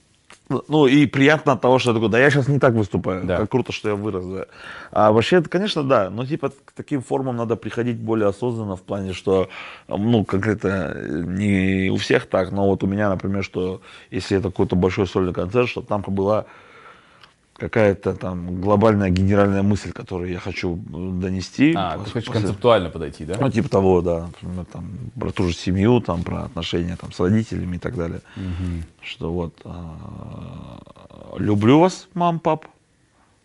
[0.47, 3.37] Ну, и приятно от того, что я такой, да я сейчас не так выступаю, Да.
[3.37, 4.45] как круто, что я вырос, да.
[4.91, 8.81] А вообще, это, конечно, да, но типа к таким формам надо приходить более осознанно в
[8.81, 9.49] плане, что,
[9.87, 13.81] ну, конкретно э, не у всех так, но вот у меня, например, что
[14.11, 16.45] если это какой-то большой сольный концерт, что там была
[17.57, 21.73] какая-то там глобальная генеральная мысль, которую я хочу э, донести.
[21.75, 23.37] А, ты хочешь после- концептуально подойти, да?
[23.39, 24.27] ну, типа того, да.
[24.41, 28.21] Например, там, про ту же семью, там, про отношения там, с родителями и так далее.
[29.01, 30.79] Что вот, а,
[31.37, 32.65] люблю вас, мам, пап,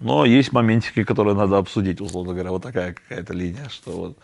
[0.00, 4.18] но есть моментики, которые надо обсудить, условно говоря, вот такая какая-то линия, что вот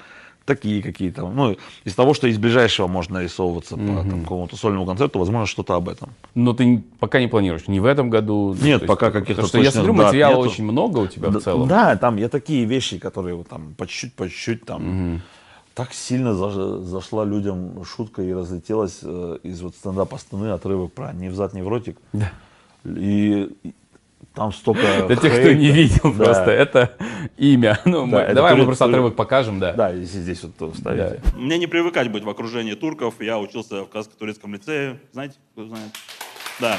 [0.47, 5.19] такие какие-то, ну, из того, что из ближайшего можно нарисовываться по там, какому-то сольному концерту,
[5.19, 6.11] возможно, что-то об этом.
[6.35, 8.55] Но ты пока не планируешь, не в этом году.
[8.55, 10.49] Нет, есть, пока каких-то что я точных смотрю, дат материала нету.
[10.49, 11.69] очень много у тебя да, в целом.
[11.69, 15.21] Да, там я такие вещи, которые там по чуть-чуть, по чуть-чуть там
[15.75, 21.13] так сильно за- зашла людям шутка и разлетелась э, из вот стендапа Астаны отрывок про
[21.13, 21.99] «Ни взад, ни в ротик».
[22.85, 23.75] И, и
[24.35, 26.25] там столько Для тех, кто не видел Да.
[26.25, 26.97] просто, это
[27.39, 27.79] имя.
[27.85, 29.73] Ну, мы- это давай мы турец- просто отрывок покажем, да.
[29.73, 31.21] Да, если здесь вот вставите.
[31.25, 31.39] Да.
[31.39, 33.15] Мне не привыкать быть в окружении турков.
[33.21, 35.01] Я учился в казахско-турецком лицее.
[35.13, 35.91] Знаете, кто знает?
[36.61, 36.77] Да.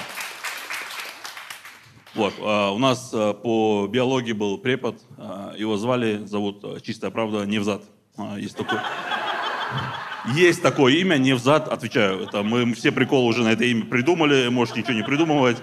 [2.16, 7.46] Вот, а, у нас а, по биологии был препод, а, его звали, зовут Чистая правда
[7.46, 7.84] Невзат.
[8.18, 8.80] А, Есть такой,
[10.34, 14.76] есть такое имя Невзат, отвечаю, это мы все приколы уже на это имя придумали, можешь
[14.76, 15.58] ничего не придумывать.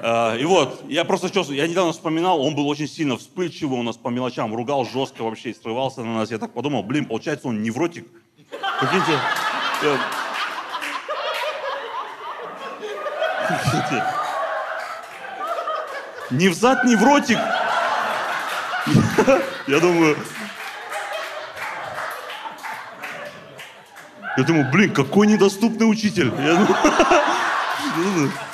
[0.00, 3.82] А, И вот, я просто чувствую, я недавно вспоминал, он был очень сильно вспыльчивый, у
[3.82, 6.30] нас по мелочам ругал жестко вообще, срывался на нас.
[6.30, 8.06] Я так подумал, блин, получается он невротик.
[8.80, 9.18] Прикиньте.
[16.30, 17.38] Ни взад, ни в ротик.
[19.66, 20.16] Я думаю...
[24.36, 26.32] Я думаю, блин, какой недоступный учитель.
[26.38, 28.30] Я думаю,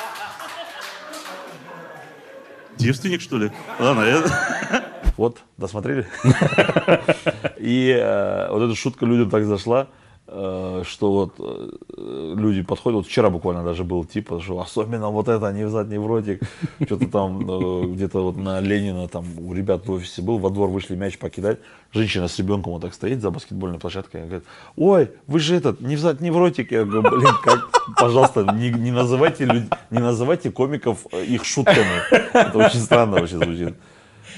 [2.78, 3.50] Девственник, что ли?
[3.78, 4.84] Ладно, я...
[5.16, 6.06] Вот, досмотрели?
[7.58, 9.88] И э, вот эта шутка людям так зашла,
[10.26, 15.52] что вот э, люди подходят, вот вчера буквально даже был типа, что особенно вот это,
[15.52, 16.40] не взад, не в ротик,
[16.86, 20.70] что-то там э, где-то вот на Ленина, там у ребят в офисе был, во двор
[20.70, 21.58] вышли мяч покидать,
[21.92, 24.44] женщина с ребенком вот так стоит за баскетбольной площадкой, и говорит,
[24.76, 27.68] ой, вы же этот, не взад, не в ротик, я говорю, блин, как,
[27.98, 33.36] пожалуйста, не, не называйте люд- не называйте комиков э, их шутками, это очень странно вообще
[33.36, 33.74] звучит.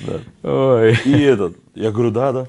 [0.04, 0.20] Да.
[0.42, 0.98] Ой.
[1.04, 2.46] И этот, я говорю, да, да.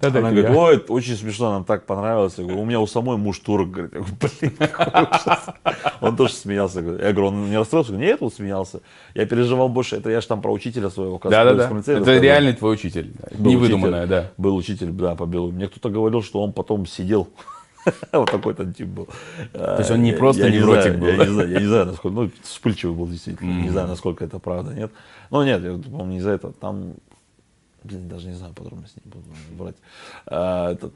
[0.00, 0.56] Да-да, Она говорит, я.
[0.58, 2.34] ой, это очень смешно, нам так понравилось.
[2.36, 3.70] Я говорю, у меня у самой муж турок.
[3.70, 5.46] Говорит, я говорю, блин, какой ужас.
[6.00, 6.80] Он тоже смеялся.
[6.80, 7.92] Я говорю, он не расстроился?
[7.92, 8.80] Я говорю, Нет, он смеялся.
[9.14, 9.96] Я переживал больше.
[9.96, 11.18] Это я же там про учителя своего.
[11.22, 11.50] Да-да-да.
[11.50, 13.12] Казахстанском лицее Это реальный твой учитель.
[13.38, 14.30] Учитель, да.
[14.36, 15.52] Был учитель, да, по белу.
[15.52, 17.28] Мне кто-то говорил, что он потом сидел.
[18.12, 19.08] Вот такой там тип был.
[19.52, 21.24] То есть он не просто невротик был, Я да?
[21.24, 23.62] не знаю, я не знаю, насколько, ну, вспыльчивый был действительно.
[23.62, 24.90] Не знаю, насколько это правда, нет.
[25.30, 26.52] Но нет, я помню, не за это.
[26.52, 26.94] Там,
[27.88, 29.24] блин, даже не знаю подробностей, не буду
[29.58, 29.76] брать.
[30.26, 30.90] А, это-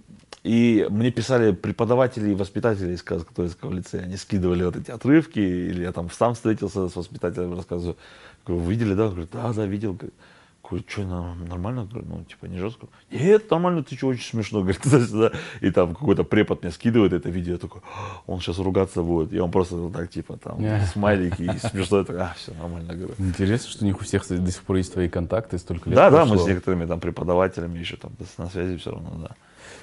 [0.45, 4.03] И мне писали преподаватели и воспитатели из католического лицея.
[4.03, 7.97] Они скидывали вот эти отрывки, или я там сам встретился с воспитателем, рассказываю.
[8.47, 9.07] Говорю, видели, да?
[9.09, 9.93] Говорит, да, да, видел.
[9.93, 10.14] Говорит,
[10.73, 11.03] Говорю, что,
[11.51, 11.85] нормально?
[11.85, 12.87] Говорю, ну, типа, не жестко?
[13.11, 14.61] Нет, нормально, ты что, очень смешно.
[14.62, 15.33] Говорит, туда-сюда.
[15.61, 19.35] И там какой-то препод мне скидывает это видео, я такой, «А, он сейчас ругаться будет.
[19.35, 20.59] И он просто вот так, типа, там,
[20.93, 21.99] смайлики, и смешно.
[21.99, 23.14] Я такой, а, все, нормально, говорю.
[23.18, 25.97] Интересно, что у них у всех кстати, до сих пор есть твои контакты, столько лет
[25.97, 26.47] Да, да, мы прошло.
[26.47, 29.31] с некоторыми там преподавателями еще там на связи все равно, да.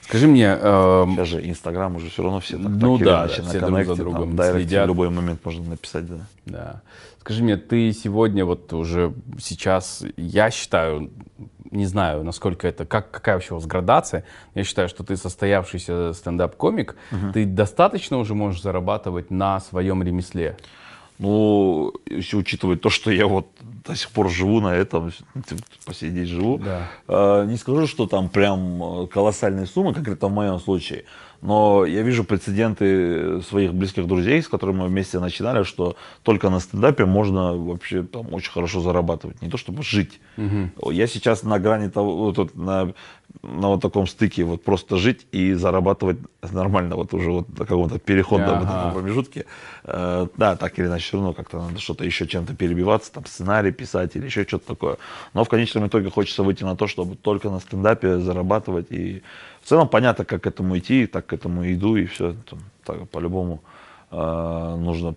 [0.01, 3.43] Скажи мне, эм, Сейчас же Инстаграм уже все равно все так, Ну так да, да,
[3.43, 4.85] на все друг за другом там, следят.
[4.85, 6.19] в любой момент можно написать, да.
[6.45, 6.81] Да.
[7.29, 11.11] Скажи мне, ты сегодня вот уже сейчас, я считаю,
[11.69, 14.23] не знаю, насколько это, как, какая вообще у вас градация,
[14.55, 16.95] я считаю, что ты состоявшийся стендап-комик,
[17.35, 20.57] ты достаточно уже можешь зарабатывать на своем ремесле.
[21.19, 23.45] Ну, если учитывать то, что я вот
[23.85, 25.11] до сих пор живу на этом,
[25.85, 26.87] по сей день живу, Да.
[27.07, 31.03] э, не скажу, что там прям колоссальные суммы, конкретно в моем случае,
[31.41, 36.59] но я вижу прецеденты своих близких друзей, с которыми мы вместе начинали, что только на
[36.59, 40.19] стендапе можно вообще там очень хорошо зарабатывать, не то чтобы жить.
[40.91, 42.93] Я сейчас на грани того, вот, на,
[43.43, 46.17] на вот таком стыке вот просто жить и зарабатывать
[46.51, 48.91] нормально, вот уже вот на каком-то переходном Ага.
[48.93, 49.45] промежутке.
[49.83, 53.71] Э, да, так или иначе, все равно как-то надо что-то еще чем-то перебиваться, там сценарий
[53.71, 54.97] писать или еще что-то такое.
[55.33, 58.87] Но в конечном итоге хочется выйти на то, чтобы только на стендапе зарабатывать.
[58.91, 59.21] И
[59.69, 62.35] в целом понятно, как к этому идти, так к этому иду, и все.
[63.11, 63.61] По-любому
[64.09, 65.13] э, нужно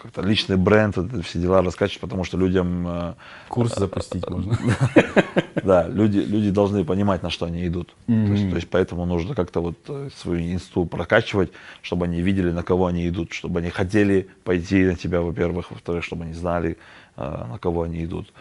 [0.00, 2.86] как-то личный бренд, это все дела раскачивать, потому что людям...
[2.86, 3.14] э,
[3.48, 4.56] Курс запустить можно.
[5.64, 7.96] да, люди, люди должны понимать, на что они идут.
[8.06, 11.50] То, есть, то есть поэтому нужно как-то вот э, свою инсту прокачивать,
[11.82, 16.04] чтобы они видели, на кого они идут, чтобы они хотели пойти на тебя, во-первых, во-вторых,
[16.04, 16.78] чтобы они знали,
[17.16, 18.32] э, на кого они идут.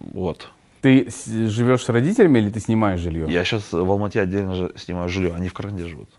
[0.00, 0.50] Вот.
[0.84, 3.24] Ты живешь с родителями или ты снимаешь жилье?
[3.26, 6.10] Я сейчас в Алмате отдельно же снимаю жилье, они в Караганде живут.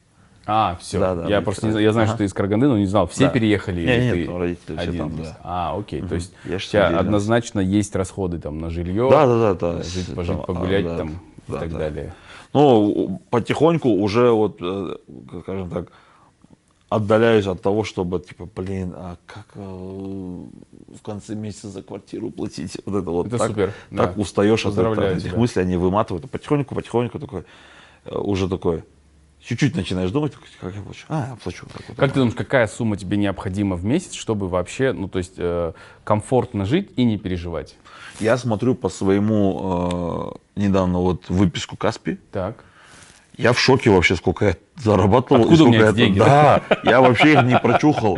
[0.48, 1.00] А, все.
[1.00, 3.26] Да, да, я просто не я знаю, что ты из Караганды, но не знал, все
[3.26, 3.30] Да.
[3.30, 5.38] переехали Не, или нет, ты родители все один там, из- да.
[5.44, 7.00] А, окей, то есть Я у тебя отдельно.
[7.00, 9.84] однозначно есть расходы там на жилье, Да, да, да, да.
[9.84, 11.10] жить, Там, пожить, а, погулять да, там
[11.48, 11.78] и да, так да.
[11.78, 12.14] далее.
[12.54, 14.96] Ну, потихоньку уже вот, э,
[15.44, 15.92] скажем так,
[16.90, 22.78] отдаляюсь от того, чтобы, типа, блин, а как э, в конце месяца за квартиру платить?
[22.86, 24.22] Вот это вот Это так, супер, так да.
[24.22, 25.40] устаешь от, от этих тебя.
[25.40, 26.26] мыслей, они выматывают.
[26.26, 27.44] А потихоньку, потихоньку такой,
[28.06, 28.84] э, уже такой,
[29.46, 31.06] чуть-чуть начинаешь думать, как я плачу?
[31.10, 31.66] А, я плачу.
[31.72, 31.98] Так вот.
[31.98, 35.74] Как ты думаешь, какая сумма тебе необходима в месяц, чтобы вообще, ну то есть э,
[36.04, 37.76] комфортно жить и не переживать?
[38.20, 42.18] Я смотрю по своему э, недавно вот выписку Каспи.
[42.32, 42.64] Так.
[43.38, 45.42] Я в шоке вообще, сколько я зарабатывал.
[45.42, 48.18] и Откуда у сколько меня я- эти деньги, Да, я вообще их не прочухал.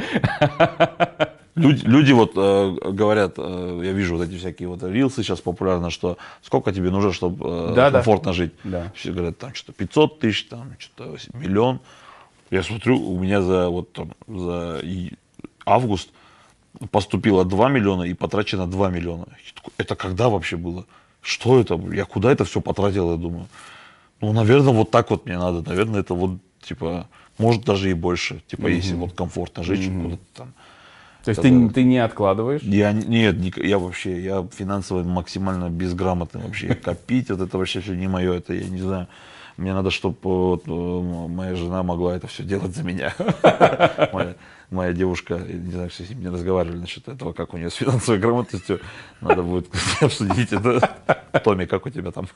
[1.56, 5.90] Люди, люди вот э, говорят, э, я вижу вот эти всякие вот рилсы сейчас популярно,
[5.90, 7.92] что сколько тебе нужно, чтобы Да, да.
[7.94, 8.52] комфортно жить.
[8.64, 8.92] Да.
[8.96, 11.80] Все говорят, там что-то 500 тысяч, там что-то миллион.
[12.52, 15.14] Я смотрю, у меня за вот там, за и-
[15.66, 16.10] август
[16.92, 19.26] поступило 2 миллиона и потрачено 2 миллиона.
[19.30, 20.86] Я Это когда вообще было?
[21.24, 21.74] Что это?
[21.92, 23.48] Я куда это все потратил, я думаю.
[24.22, 25.68] Ну, наверное, вот так вот мне надо.
[25.68, 27.08] Наверное, это вот, типа,
[27.38, 28.42] может даже и больше.
[28.48, 30.54] Типа, если вот комфортно жить, куда-то там.
[31.24, 32.62] То есть Это- ты, ты не откладываешь?
[32.64, 36.74] Я не- нет, ник- я вообще, я финансово максимально безграмотный вообще.
[36.84, 39.08] Копить, вот это вообще все не мое, это я не знаю.
[39.58, 40.60] Мне надо, чтобы
[41.28, 43.14] моя жена могла это все делать за меня.
[44.70, 47.76] Моя, девушка, не знаю, все с ним не разговаривали насчет этого, как у нее с
[47.76, 48.82] финансовой грамотностью.
[49.22, 49.68] Надо будет
[50.02, 50.90] обсудить это.
[51.44, 52.28] Томми, как у тебя там?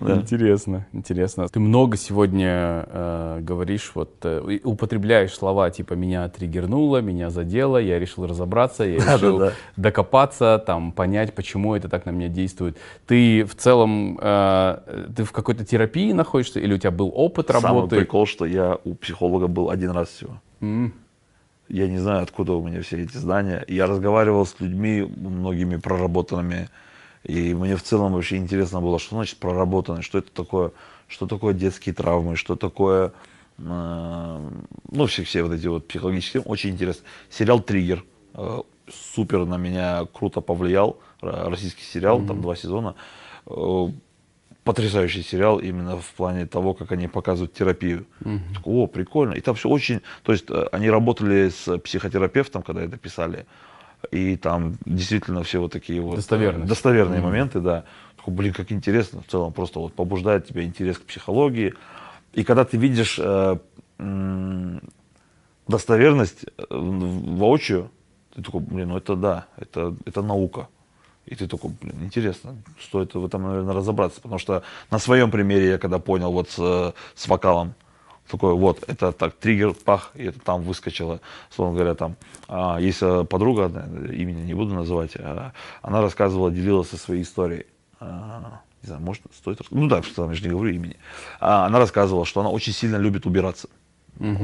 [0.00, 1.48] Интересно, интересно.
[1.48, 7.98] Ты много сегодня э, говоришь, вот э, употребляешь слова типа меня триггернуло, меня задело, я
[7.98, 12.76] решил разобраться, я решил докопаться, там понять, почему это так на меня действует.
[13.06, 17.62] Ты в целом, э, ты в какой-то терапии находишься или у тебя был опыт Самый
[17.62, 17.96] работы?
[17.96, 20.40] прикол, что я у психолога был один раз всего.
[20.60, 20.92] М,
[21.68, 23.64] Я не знаю, откуда у меня все эти знания.
[23.66, 26.68] Я разговаривал с людьми, многими проработанными,
[27.24, 30.70] и мне в целом вообще интересно было, что значит проработанный, что это такое,
[31.08, 33.12] что такое детские травмы, что такое,
[33.58, 34.50] э,
[34.90, 37.04] ну, все, все вот эти вот психологические, очень интересно.
[37.30, 38.04] Сериал «Триггер»
[38.34, 38.60] э,
[39.14, 42.94] супер на меня круто повлиял, российский сериал, там два сезона.
[43.46, 43.88] Э,
[44.66, 48.04] потрясающий сериал именно в плане того, как они показывают терапию.
[48.54, 49.34] Такой, О, прикольно.
[49.34, 50.00] И там все очень...
[50.24, 53.46] То есть э, они работали с психотерапевтом, когда это писали.
[54.10, 56.14] И там действительно все вот такие вот...
[56.14, 56.68] э, Достоверность.
[56.68, 57.84] Достоверные моменты, да.
[58.16, 59.20] Такой, блин, как интересно.
[59.22, 61.72] В целом просто вот побуждает тебя интерес к психологии.
[62.34, 63.56] И когда ты видишь э,
[65.68, 67.90] достоверность э, в- воочию,
[68.34, 70.66] ты такой, блин, ну это да, это, это наука.
[71.26, 74.20] И ты такой, блин, интересно, стоит в этом, наверное, разобраться.
[74.20, 77.74] Потому что на своем примере я когда понял вот с, э, с вокалом,
[78.28, 81.20] такой, вот, это так, триггер, пах, и это там выскочило,
[81.50, 82.16] словно говоря, там.
[82.48, 83.66] А, есть э, подруга,
[84.12, 85.52] имени не буду называть, а,
[85.82, 87.66] она рассказывала, делилась со своей историей.
[88.00, 89.82] А, не знаю, может, стоит рассказать.
[89.82, 90.96] Ну да, что там, я же не говорю имени.
[91.40, 93.68] А, она рассказывала, что она очень сильно любит убираться.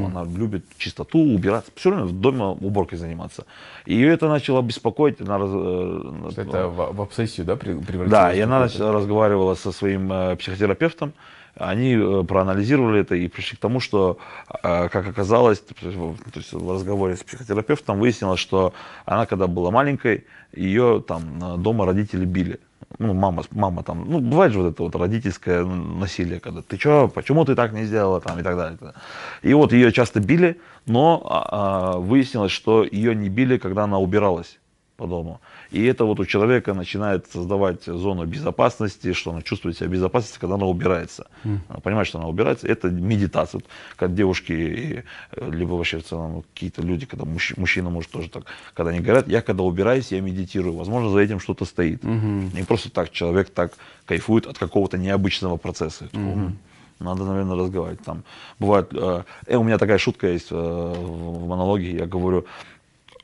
[0.07, 3.45] Она любит чистоту, убираться, все время в доме уборкой заниматься.
[3.87, 5.20] И ее это начало беспокоить.
[5.20, 8.11] Она раз- э, Это в, в обсессию, да, превратилось?
[8.11, 11.12] да, и она нач- разговаривала со своим э, психотерапевтом.
[11.55, 14.16] Они э, проанализировали это и пришли к тому, что,
[14.62, 15.97] как оказалось, то есть
[16.53, 18.73] в- разговоре с психотерапевтом выяснилось, что
[19.05, 22.59] она, когда была маленькой, ее там дома родители били.
[23.03, 27.09] Ну, мама, мама там, ну, бывает же вот это вот родительское насилие, когда ты что,
[27.09, 28.78] почему ты так не сделала, там, и так далее.
[29.42, 33.98] И вот ее часто били, но а, а, выяснилось, что ее не били, когда она
[33.98, 34.59] убиралась
[34.96, 35.40] по дому.
[35.73, 40.39] И это вот у человека начинает создавать зону безопасности, что она чувствует себя в безопасности,
[40.39, 41.27] когда она убирается.
[41.68, 42.66] Она понимает, что она убирается.
[42.68, 43.59] Это медитация.
[43.61, 43.64] Вот
[43.97, 48.44] Когда девушки, э, либо вообще в целом какие-то люди, когда мужч- мужчина может тоже так,
[48.74, 50.77] когда они говорят, я когда убираюсь, я медитирую.
[50.77, 52.05] Возможно, за этим что-то стоит.
[52.05, 53.73] Не просто так человек так
[54.07, 56.09] кайфует от какого-то необычного процесса.
[56.12, 56.59] «М,
[57.01, 58.05] Надо, наверное, разговаривать.
[58.05, 58.23] Там
[58.61, 61.90] бывает, э, э, у меня такая шутка есть э, в в монологе.
[61.97, 62.44] Я говорю,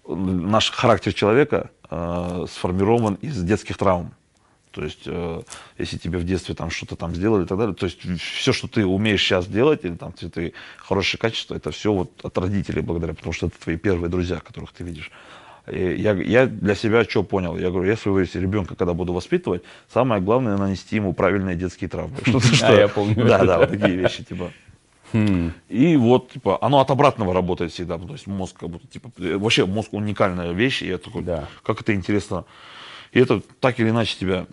[0.08, 4.12] наш характер человека э, сформирован из детских травм.
[4.70, 5.40] То есть, э,
[5.78, 8.68] если тебе в детстве там что-то там сделали и так далее, то есть все, что
[8.68, 13.14] ты умеешь сейчас делать, или там цветы, хорошее качество, это все вот от родителей благодаря,
[13.14, 15.10] потому что это твои первые друзья, которых ты видишь.
[15.70, 17.56] И я, я для себя что понял?
[17.58, 19.62] Я говорю, если ребенка, когда буду воспитывать,
[19.92, 22.16] самое главное нанести ему правильные детские травмы.
[22.22, 22.68] Что-то, что...
[22.68, 23.26] А, я помню.
[23.26, 24.52] Да, да, вот такие вещи, типа.
[25.12, 27.98] И вот, типа, оно от обратного работает всегда.
[27.98, 31.48] То есть мозг как будто, типа, э, вообще мозг уникальная вещь, и я такой, Да.
[31.62, 32.44] как это интересно.
[33.12, 34.46] И это так или иначе тебя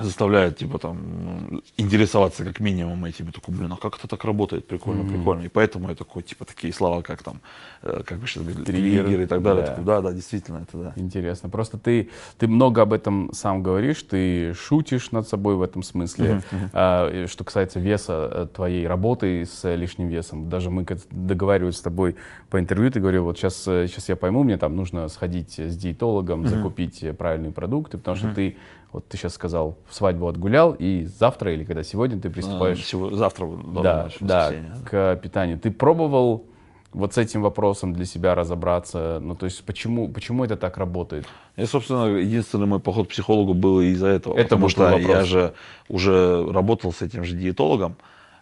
[0.00, 3.30] заставляет, типа, там, интересоваться как минимум этими.
[3.30, 4.66] Такой, блин, а как это так работает?
[4.66, 5.42] Прикольно, прикольно.
[5.42, 7.40] И поэтому я такой, типа, такие слова, как там,
[7.82, 9.64] э, как вы сейчас говорили, Триггер, триггеры и так далее.
[9.64, 9.70] да.
[9.70, 10.92] Такой, Да, да, действительно, это да.
[10.96, 11.48] Интересно.
[11.48, 16.42] Просто ты, ты много об этом сам говоришь, ты шутишь над собой в этом смысле.
[16.72, 21.76] А, и что касается веса э, твоей работы с э, лишним весом, даже мы договаривались
[21.76, 22.16] с тобой
[22.50, 26.46] по интервью, ты говорил, вот сейчас, сейчас я пойму, мне там нужно сходить с диетологом,
[26.46, 28.56] закупить э, правильные продукты, потому что ты,
[28.92, 32.78] вот ты сейчас сказал, в свадьбу отгулял, и завтра или когда сегодня ты А, приступаешь
[32.80, 33.46] всего- завтра
[33.82, 34.52] да, да,
[34.84, 35.58] к питанию.
[35.58, 36.44] Ты пробовал
[36.92, 39.18] вот с этим вопросом для себя разобраться?
[39.22, 41.26] Ну, то есть, почему, почему это так работает?
[41.56, 44.34] И, собственно, единственный мой поход к психологу был из-за этого.
[44.34, 45.02] Это потому что вопрос.
[45.06, 45.54] я же
[45.88, 47.96] уже работал с этим же диетологом,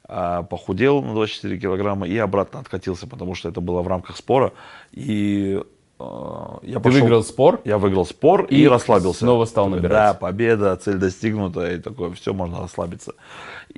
[0.08, 4.52] а, похудел на 24 килограмма и обратно откатился, потому что это было в рамках спора.
[4.92, 5.60] И
[5.98, 7.60] я Ты пошел- выиграл спор?
[7.64, 9.20] Я выиграл спор и, И расслабился.
[9.20, 9.90] снова стал набирать.
[9.90, 13.14] Да, победа, цель достигнута, и такое, все, можно расслабиться.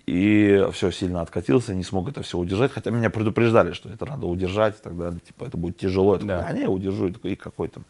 [0.07, 4.27] И все, сильно откатился, не смог это все удержать, хотя меня предупреждали, что это надо
[4.27, 6.15] удержать и так далее, типа это будет тяжело.
[6.15, 6.47] Я такой, Да.
[6.49, 7.85] а не, удержу, и, такой, и какой там.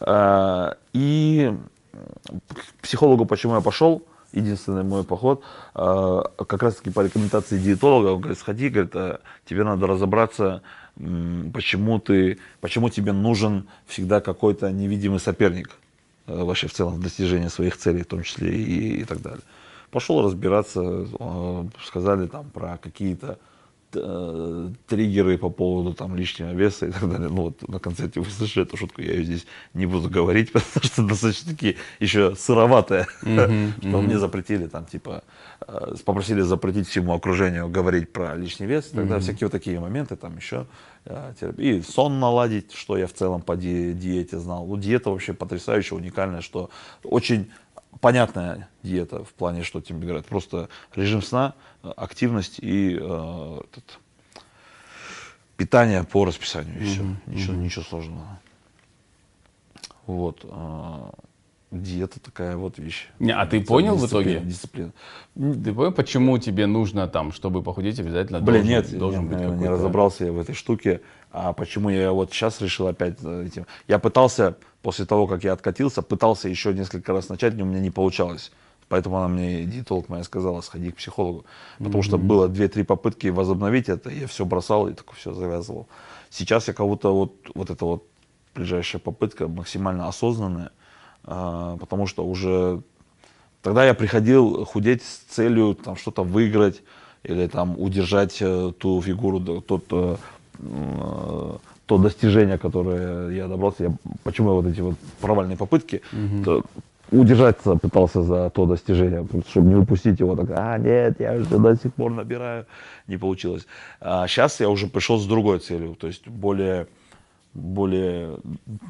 [0.00, 1.52] А, И
[2.48, 5.42] к психологу почему я пошел, единственный мой поход,
[5.74, 10.62] а, как раз таки по рекомендации диетолога, он говорит, сходи, говорит, тебе надо разобраться,
[11.52, 15.70] почему ты, почему тебе нужен всегда какой-то невидимый соперник
[16.26, 19.42] э, вообще в целом в достижении своих целей, в том числе и, и так далее.
[19.90, 23.38] Пошел разбираться, э, сказали там про какие-то
[23.92, 27.28] э, триггеры по поводу там лишнего веса и так далее.
[27.28, 30.84] Ну вот на концерте вы слышали эту шутку, я ее здесь не буду говорить, потому
[30.84, 35.24] что достаточно таки еще сыроватая, что мне запретили там типа,
[36.04, 40.66] попросили запретить всему окружению говорить про лишний вес, тогда всякие вот такие моменты там еще.
[41.06, 41.32] э.
[41.58, 44.66] И сон наладить, что я в целом по ди- диете знал.
[44.66, 46.70] Ну, диета вообще потрясающая, уникальная, что
[47.02, 47.50] очень
[48.00, 50.26] понятная диета в плане, что тебе говорят.
[50.26, 53.98] Просто режим сна, э, активность и э, этот,
[55.56, 56.80] питание по расписанию.
[56.80, 57.02] И все.
[57.26, 58.38] Ничего, ничего сложного.
[60.06, 60.44] Вот.
[61.76, 63.08] Э, диета такая вот вещь.
[63.18, 64.46] Не, а ты понял в Дисциплина, итоге?
[64.46, 64.92] Дисциплина.
[65.34, 69.38] Ты понял, почему тебе нужно там, чтобы похудеть, обязательно Блин, должен, нет, должен нет, быть
[69.38, 71.00] наверное, не разобрался я в этой штуке.
[71.32, 73.66] А почему я вот сейчас решил опять за этим?
[73.88, 77.80] Я пытался, после того, как я откатился, пытался еще несколько раз начать, но у меня
[77.80, 78.52] не получалось.
[78.88, 81.44] Поэтому она мне, диетолог моя сказала, сходи к психологу.
[81.78, 85.88] Потому что было 2-3 попытки возобновить это, я все бросал и такое все завязывал.
[86.30, 88.04] Сейчас я кого-то вот, вот эта вот
[88.54, 90.70] ближайшая попытка максимально осознанная,
[91.26, 92.80] потому что уже
[93.66, 96.84] Тогда я приходил худеть с целью там что-то выиграть
[97.24, 100.16] или там удержать э, ту фигуру, тот, э,
[100.60, 103.82] м, то достижение, которое я добрался.
[103.82, 103.92] Я,
[104.22, 106.00] почему я вот эти вот провальные попытки,
[106.44, 106.62] то
[107.10, 110.36] удержаться пытался за то достижение, чтобы не упустить его.
[110.36, 112.66] Так, а, нет, я уже до сих пор набираю.
[113.08, 113.66] Не получилось.
[114.00, 116.86] А сейчас я уже пришел с другой целью, то есть более
[117.56, 118.38] более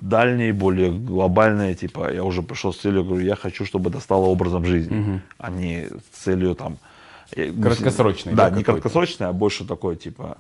[0.02, 4.26] дальней, более глобальной, типа, я уже пришел с целью, говорю, я хочу, чтобы это стало
[4.26, 6.76] образом жизни, а не с целью там...
[7.32, 8.82] э, Краткосрочной, Да, да, не какой-то?
[8.82, 10.38] краткосрочной, а больше такой, типа,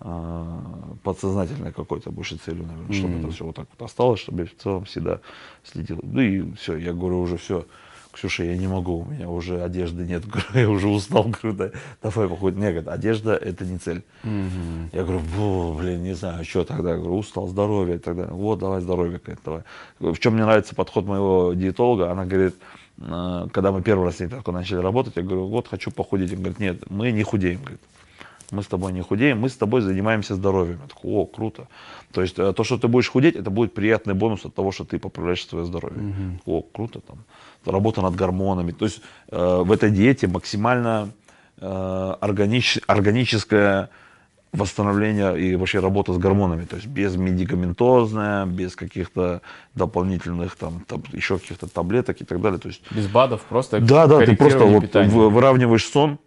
[0.00, 0.60] а,
[1.02, 4.62] подсознательной какой-то больше целью, наверное, чтобы это все вот так вот осталось, чтобы я в
[4.62, 5.18] целом всегда
[5.64, 5.98] следил.
[6.02, 7.66] Ну и все, я говорю, уже все,
[8.12, 10.24] Ксюша, я не могу, у меня уже одежды нет,
[10.54, 11.70] я уже устал, говорю, да,
[12.02, 12.58] давай походим.
[12.58, 14.02] Мне говорят, одежда это не цель.
[14.92, 18.32] Я говорю, «Бу, блин, не знаю, что тогда, я говорю, устал, здоровье так далее.
[18.32, 19.62] Вот, давай здоровье, давай.
[20.00, 22.54] В чем мне нравится подход моего диетолога, она говорит,
[22.98, 26.32] э, когда мы первый раз с ней только начали работать, я говорю, вот хочу похудеть.
[26.32, 27.80] Он говорит, нет, мы не худеем, говорит.
[28.50, 30.78] Мы с тобой не худеем, мы с тобой занимаемся здоровьем.
[30.82, 31.68] Я такой, о, круто.
[32.12, 34.84] То есть э, то, что ты будешь худеть, это будет приятный бонус от того, что
[34.84, 35.98] ты поправляешь свое здоровье.
[36.46, 37.18] О, круто там.
[37.64, 38.72] Работа над гормонами.
[38.72, 41.10] То есть э, в этой диете максимально
[41.60, 43.90] э, органич- органическое
[44.52, 46.64] восстановление и вообще работа с гормонами.
[46.64, 49.42] То есть без медикаментозная, без каких-то
[49.74, 52.58] дополнительных там, там еще каких-то таблеток и так далее.
[52.58, 56.18] То есть Без БАДов, просто да, да, ты просто вот выравниваешь сон,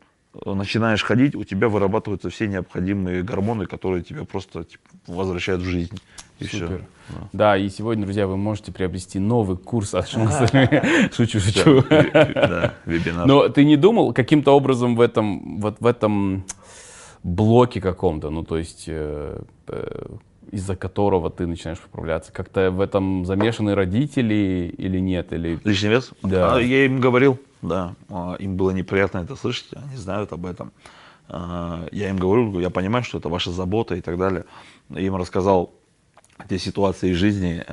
[0.45, 5.99] начинаешь ходить, у тебя вырабатываются все необходимые гормоны, которые тебя просто типа, возвращают в жизнь.
[6.39, 6.85] И Супер.
[7.07, 7.17] все.
[7.33, 10.07] Да, и сегодня, друзья, вы можете приобрести новый курс от.
[11.15, 11.83] Шучу, шучу.
[11.89, 13.27] Да, вебинар.
[13.27, 16.45] Но ты не думал каким-то образом в этом, вот в этом
[17.23, 20.05] блоке каком-то, ну то есть э, э,
[20.51, 25.33] из-за которого ты начинаешь поправляться, как-то в этом замешаны родители или нет?
[25.33, 25.59] Или...
[25.63, 26.11] Лишний вес?
[26.21, 26.55] Да.
[26.55, 27.95] А, я им говорил, да.
[28.09, 30.71] А, Им было неприятно это слышать, они знают об этом.
[31.29, 34.45] А, Я им говорю, я понимаю, что это ваша забота и так далее.
[34.89, 35.73] Я им рассказал
[36.49, 37.63] те ситуации из жизни,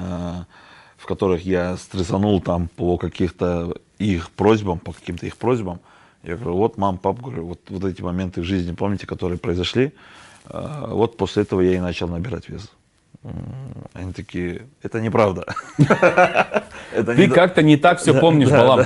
[0.96, 5.80] в которых я стрессанул там по каких-то их просьбам, по каким-то их просьбам.
[6.22, 9.92] Я говорю, вот, мам, пап, говорю, вот, вот эти моменты в жизни, помните, которые произошли,
[10.50, 12.70] вот после этого я и начал набирать вес.
[13.94, 15.44] Они такие, это неправда.
[16.92, 18.84] Ты как-то не так все помнишь, Балам.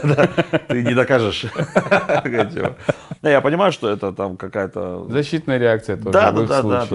[0.69, 1.45] Ты не докажешь.
[3.23, 5.07] Я понимаю, что это там какая-то...
[5.09, 6.87] Защитная реакция тоже Да, да, да,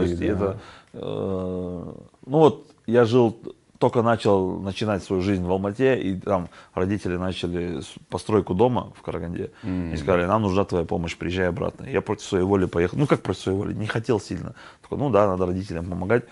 [0.94, 3.38] э, Ну вот я жил,
[3.80, 9.52] только начал начинать свою жизнь в Алмате, и там родители начали постройку дома в Караганде.
[9.64, 11.86] И сказали, нам нужна твоя помощь, приезжай обратно.
[11.86, 12.98] Я против своей воли поехал.
[12.98, 13.74] Ну как против своей воли?
[13.74, 14.56] Не хотел сильно.
[14.82, 16.26] Такой, ну да, надо родителям помогать.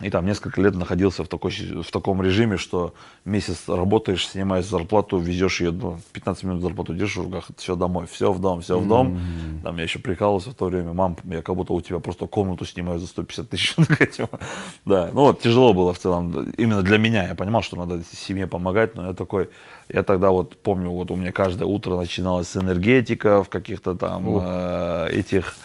[0.00, 2.94] И там несколько лет находился в, такой, в таком режиме, что
[3.24, 8.06] месяц работаешь, снимаешь зарплату, везешь ее, ну, 15 минут зарплату держишь в руках, все домой,
[8.08, 9.18] все в дом, все в дом.
[9.64, 12.64] Там я еще прикалывался в то время, мам, я как будто у тебя просто комнату
[12.64, 13.74] снимаю за 150 тысяч.
[14.84, 17.26] Да, ну вот тяжело было в целом, именно для меня.
[17.26, 19.48] Я понимал, что надо семье помогать, но я такой,
[19.88, 24.22] я тогда вот помню, вот у меня каждое утро начиналось с энергетика, в каких-то там
[24.44, 25.56] э, этих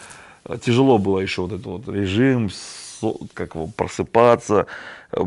[0.60, 2.83] тяжело было еще вот этот вот режим, со-
[3.34, 4.66] как его, просыпаться.
[5.12, 5.24] Э,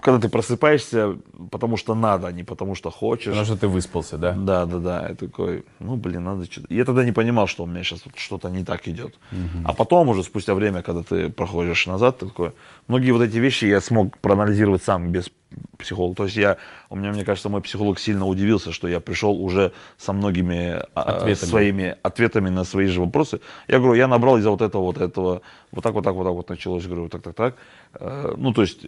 [0.00, 1.16] Когда ты просыпаешься,
[1.50, 3.26] потому что надо, а не потому что хочешь.
[3.32, 4.32] Потому что ты выспался, да?
[4.32, 5.06] Да, да, да.
[5.08, 6.72] Я такой, ну, блин, надо что-то.
[6.74, 9.18] Я тогда не понимал, что у меня сейчас вот что-то не так идет.
[9.64, 12.52] А потом уже, спустя время, когда ты проходишь назад, ты такой,
[12.88, 15.30] многие вот эти вещи я смог проанализировать сам, без
[15.78, 16.14] психолога.
[16.14, 16.56] То есть я,
[16.90, 21.02] у меня, мне кажется, мой психолог сильно удивился, что я пришел уже со многими а,
[21.02, 21.48] Ответами.
[21.48, 23.40] своими ответами на свои же вопросы.
[23.68, 25.42] Я говорю, я набрал из-за вот этого, вот этого,
[25.72, 26.86] вот так, вот так, вот так вот началось.
[26.86, 27.56] Говорю, так, так, так.
[27.94, 28.86] Э, Ну, то есть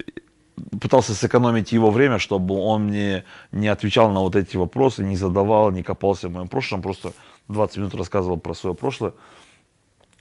[0.80, 5.70] пытался сэкономить его время, чтобы он мне не отвечал на вот эти вопросы, не задавал,
[5.70, 7.12] не копался в моем прошлом, просто
[7.48, 9.12] 20 минут рассказывал про свое прошлое,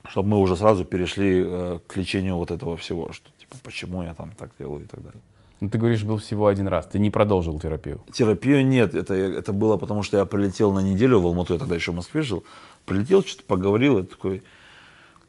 [0.08, 4.14] чтобы мы уже сразу перешли э, к лечению вот этого всего, что типа почему я
[4.14, 5.20] там так делаю и так далее.
[5.60, 8.00] Ну, ты говоришь, был всего один раз, ты не продолжил терапию.
[8.12, 11.74] Терапию нет, это, это было потому, что я прилетел на неделю в Алмату, я тогда
[11.74, 12.44] еще в Москве жил,
[12.86, 14.42] прилетел, что-то поговорил, и такой,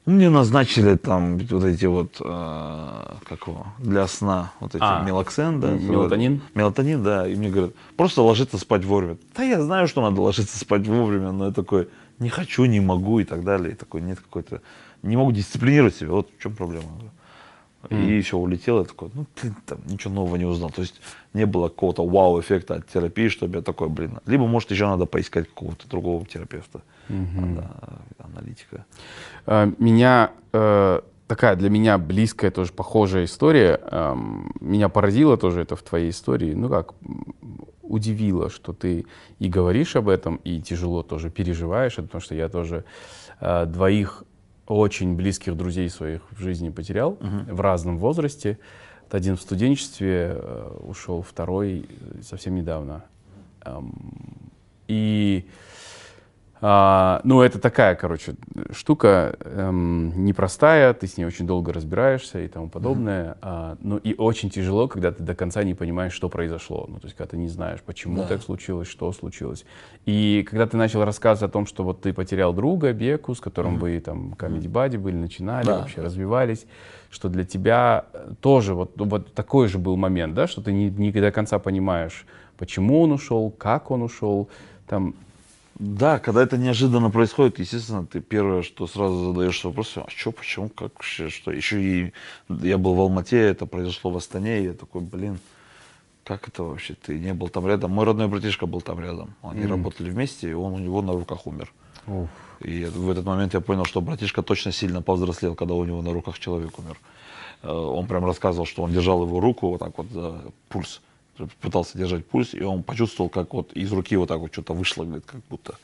[0.05, 5.03] ну, мне назначили там вот эти вот, э, как его, для сна, вот эти А,
[5.03, 5.71] мелоксен, да.
[5.71, 6.41] мелатонин?
[6.55, 9.17] Мелатонин, да, и мне говорят, просто ложиться спать вовремя.
[9.35, 11.89] Да я знаю, что надо ложиться спать вовремя, но я такой,
[12.19, 14.61] не хочу, не могу и так далее, и такой, нет какой-то,
[15.03, 16.85] не могу дисциплинировать себя, вот в чем проблема.
[17.89, 20.69] И все, улетел, я такой, ну, блин, там ничего нового не узнал.
[20.69, 21.01] То есть
[21.33, 25.47] не было какого-то вау-эффекта от терапии, чтобы я такой, блин, либо, может, еще надо поискать
[25.47, 27.71] какого-то другого терапевта, да,
[28.19, 28.85] аналитика.
[29.47, 33.79] Э, Меня э, такая для меня близкая, тоже похожая история.
[33.91, 36.53] эм, Меня поразило тоже это в твоей истории.
[36.53, 36.93] Ну как,
[37.81, 39.05] удивило, что ты
[39.39, 42.83] и говоришь об этом, и тяжело тоже переживаешь это, потому что я тоже
[43.39, 44.23] э, двоих
[44.71, 48.57] очень близких друзей своих в жизни потерял в разном возрасте.
[49.09, 51.85] Один в студенчестве э, ушел, второй
[52.21, 53.03] совсем недавно.
[54.87, 55.45] И
[56.63, 58.35] а, ну, это такая, короче,
[58.71, 63.37] штука эм, непростая, ты с ней очень долго разбираешься и тому подобное.
[63.41, 66.85] А, ну, и очень тяжело, когда ты до конца не понимаешь, что произошло.
[66.87, 68.27] Ну, то есть, когда ты не знаешь, почему Да.
[68.27, 69.65] так случилось, что случилось.
[70.05, 73.79] И когда ты начал рассказывать о том, что вот ты потерял друга, Беку, с которым
[73.79, 75.79] вы там комедий бади были, начинали, Да.
[75.79, 76.67] вообще развивались,
[77.09, 80.71] что для тебя э, тоже вот, ну, вот такой же был момент, да, что ты
[80.71, 82.25] не, не до конца понимаешь,
[82.57, 84.47] почему он ушел, как он ушел,
[84.87, 85.15] там,
[85.81, 90.69] Да, когда это неожиданно происходит, естественно, ты первое, что сразу задаешь вопрос, а что, почему,
[90.69, 91.51] как вообще, что.
[91.51, 92.13] Еще и
[92.49, 95.39] я был в Алмате, это произошло в Астане, и я такой, блин,
[96.23, 97.89] как это вообще, ты не был там рядом.
[97.89, 101.47] Мой родной братишка был там рядом, они работали вместе, и он у него на руках
[101.47, 101.73] умер.
[102.59, 106.13] И в этот момент я понял, что братишка точно сильно повзрослел, когда у него на
[106.13, 106.95] руках человек умер.
[107.63, 111.01] Э, Он прям рассказывал, что он держал его руку вот так вот за пульс,
[111.61, 115.03] пытался держать пульс, и он почувствовал, как вот из руки вот так вот что-то вышло,
[115.03, 115.75] говорит, как будто.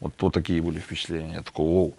[0.00, 1.34] Вот, вот такие были впечатления.
[1.34, 1.94] Я такой, оу.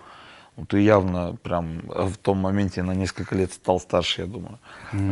[0.57, 4.59] Ну, ты явно прям в том моменте на несколько лет стал старше, я думаю.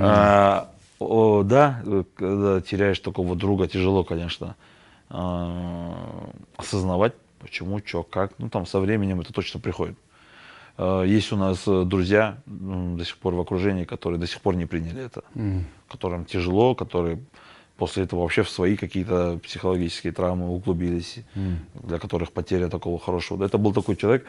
[0.02, 0.70] А,
[1.00, 4.56] о, да, э, когда теряешь такого друга, тяжело, конечно,
[5.10, 8.34] а, осознавать, почему, что, как.
[8.40, 9.98] Ну, там со временем это точно приходит.
[10.78, 14.56] Э, есть у нас э, друзья до сих пор в окружении, которые до сих пор
[14.56, 15.24] не приняли это,
[15.88, 17.20] которым тяжело, которые
[17.78, 21.20] после этого вообще в свои какие-то психологические травмы углубились,
[21.76, 23.46] для которых потеря такого хорошего.
[23.46, 24.26] Это был такой человек,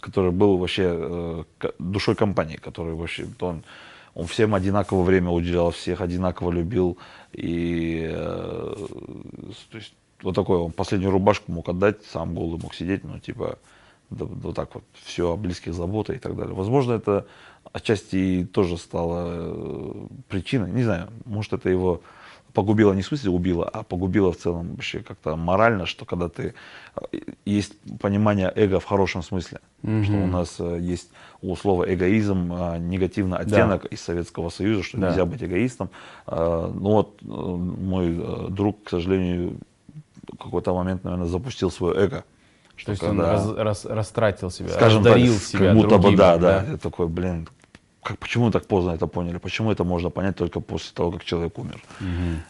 [0.00, 1.44] который был вообще э,
[1.78, 3.62] душой компании, который вообще, он,
[4.14, 6.98] он всем одинаково время уделял, всех одинаково любил.
[7.32, 8.74] И э,
[9.70, 13.58] то есть, вот такой он последнюю рубашку мог отдать, сам голый мог сидеть, ну типа
[14.10, 16.54] да- вот так вот все о близких забота и так далее.
[16.54, 17.26] Возможно, это
[17.72, 22.00] отчасти тоже стало э, причиной, не знаю, может это его
[22.52, 26.54] погубило не в смысле убило, а погубило в целом вообще как-то морально, что когда ты
[27.12, 31.10] э, есть понимание эго в хорошем смысле, что у нас э, есть
[31.42, 35.08] у слова эгоизм э, негативный оттенок из Советского Союза, что Да.
[35.10, 35.90] нельзя быть эгоистом.
[36.26, 39.58] Ну вот мой друг, к сожалению,
[40.32, 42.24] в какой-то момент, наверное, запустил свое эго.
[42.76, 46.02] Что То есть он когда- раз- раз- растратил себя, скажем так, себя как будто бы
[46.02, 47.48] другим, да, да, Я такой, блин,
[48.02, 49.38] как, почему так поздно это поняли?
[49.38, 51.82] Почему это можно понять только после того, как человек умер?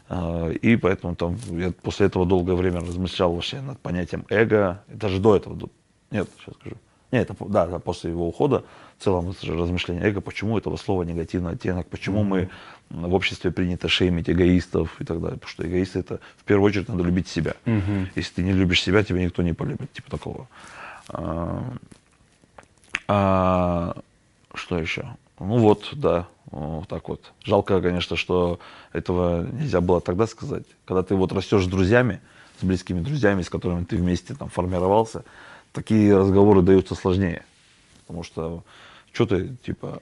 [0.09, 4.83] А, И поэтому там я после этого долгое время размышлял вообще над понятием эго.
[4.89, 5.59] Даже до этого,
[6.11, 6.77] нет, сейчас скажу.
[7.11, 8.65] Нет, это, да, да, после его ухода
[8.99, 12.51] в целом это размышление эго, почему этого слова негативный оттенок, почему мы
[12.91, 15.39] в обществе принято шеймить эгоистов и так далее.
[15.39, 17.55] Потому что эгоисты это в первую очередь надо любить себя.
[18.15, 20.49] Если ты не любишь себя, тебя никто не полюбит, типа такого.
[21.09, 21.65] А,
[23.07, 23.97] а,
[24.55, 25.07] что еще?
[25.41, 27.33] Ну вот, да, вот так вот.
[27.45, 28.59] Жалко, конечно, что
[28.93, 30.65] этого нельзя было тогда сказать.
[30.85, 32.21] Когда ты вот растешь с друзьями,
[32.61, 35.25] с близкими друзьями, с которыми ты вместе там формировался,
[35.73, 37.43] такие разговоры даются сложнее.
[38.07, 38.65] Потому что,
[39.13, 40.01] что ты, типа,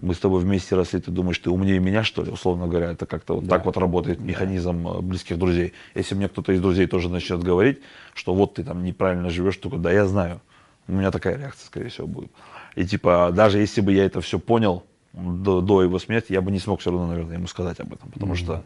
[0.00, 3.06] мы с тобой вместе росли, ты думаешь, ты умнее меня, что ли, условно говоря, это
[3.06, 5.72] как-то вот так вот работает механизм э, близких друзей.
[5.94, 7.80] Если мне кто-то из друзей тоже начнет говорить,
[8.14, 10.40] что вот ты там неправильно живешь, только да, я знаю.
[10.86, 12.30] У меня такая реакция, скорее всего, будет.
[12.78, 16.52] И типа, даже если бы я это все понял до, до его смерти, я бы
[16.52, 18.08] не смог все равно, наверное, ему сказать об этом.
[18.10, 18.62] Потому что,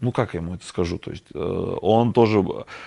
[0.00, 0.98] ну как я ему это скажу?
[0.98, 2.44] То есть э, он тоже,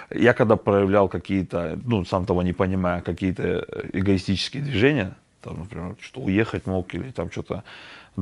[0.09, 6.21] я когда проявлял какие-то, ну сам того не понимая, какие-то эгоистические движения, там, например, что
[6.21, 7.65] уехать мог или там что-то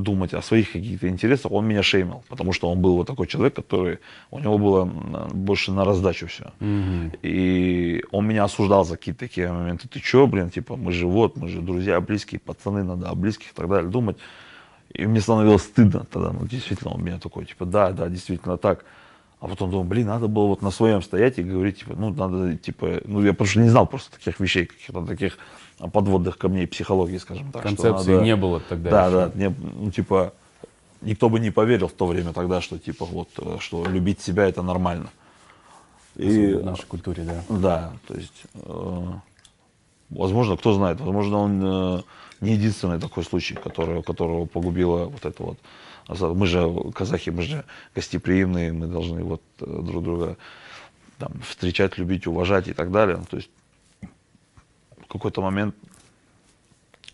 [0.02, 3.54] думать о своих каких-то интересах, он меня шеймил, потому что он был вот такой человек,
[3.54, 3.98] который,
[4.30, 4.84] у него было
[5.32, 6.52] больше на раздачу все.
[7.22, 9.88] И он меня осуждал за какие-то такие моменты.
[9.88, 13.50] Ты чё, блин, типа, мы же вот, мы же друзья, близкие, пацаны, надо о близких
[13.50, 14.16] и так далее думать.
[14.94, 18.84] И мне становилось стыдно тогда, ну, действительно, он меня такой, типа, да, да, действительно так.
[19.40, 22.56] А потом думаю, блин, надо было вот на своем стоять и говорить, типа, ну, надо,
[22.56, 25.38] типа, ну, я что не знал просто таких вещей, каких-то таких
[25.92, 27.62] подводных камней психологии, скажем так.
[27.62, 29.16] Концепции надо- не было тогда Да, еще.
[29.16, 29.54] да, не-
[29.84, 30.32] ну, типа,
[31.02, 34.44] никто бы не поверил в то время тогда, что, типа, вот, э, что любить себя
[34.48, 35.10] это нормально.
[36.16, 37.44] И, в нашей культуре, да.
[37.48, 39.04] да, то есть, э,
[40.10, 42.02] возможно, кто знает, возможно, он э,
[42.40, 45.58] не единственный такой случай, который, которого погубило вот это вот.
[46.08, 47.64] Мы же казахи, мы же
[47.94, 50.36] гостеприимные, мы должны вот э, друг друга
[51.18, 53.18] там, встречать, любить, уважать и так далее.
[53.18, 53.50] Ну, То есть
[54.96, 55.74] в какой-то момент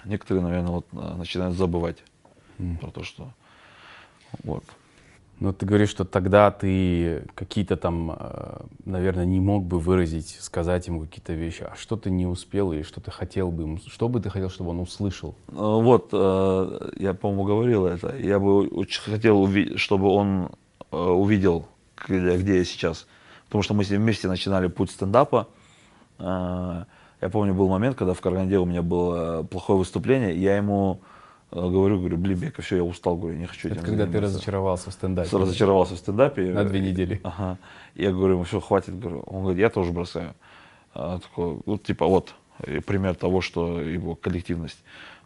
[0.04, 1.98] некоторые, наверное, вот э, начинают забывать
[2.80, 3.30] про то, что
[4.44, 4.64] вот.
[5.44, 10.86] Но ты говоришь, что тогда ты какие-то там, э, наверное, не мог бы выразить, сказать
[10.86, 11.64] ему какие-то вещи.
[11.70, 14.48] А что ты не успел или что ты хотел бы ему, что бы ты хотел,
[14.48, 15.34] чтобы он услышал?
[15.48, 18.16] Э, Вот, э, я, по-моему, говорил это.
[18.16, 19.46] Я бы очень хотел,
[19.76, 20.48] чтобы он
[20.90, 21.66] увидел,
[22.08, 23.06] где, я сейчас.
[23.44, 25.48] Потому что мы с ним вместе начинали путь стендапа.
[26.18, 26.86] Я
[27.30, 31.00] помню, был момент, когда в Караганде у меня было плохое выступление, и я ему
[31.54, 34.36] говорю, говорю, блин, Бека, все, я устал, говорю, не хочу Это когда ты заниматься».
[34.36, 35.36] разочаровался в стендапе.
[35.38, 36.52] разочаровался в стендапе.
[36.52, 37.20] На две недели.
[37.22, 37.58] Ага.
[37.94, 38.98] Я говорю, ему все, хватит.
[38.98, 39.20] Говорю.
[39.26, 40.34] Он говорит, я тоже бросаю.
[40.94, 44.82] А, такой, вот типа вот э, пример того, что его коллективность.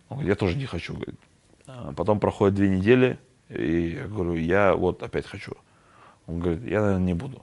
[0.09, 0.95] Он говорит, я тоже не хочу.
[0.95, 1.19] Говорит.
[1.67, 3.19] А Потом проходит две недели,
[3.49, 5.53] и я говорю, я вот опять хочу.
[6.27, 7.43] Он говорит, я, наверное, не буду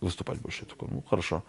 [0.00, 0.64] выступать больше.
[0.64, 1.42] Я такой, ну хорошо.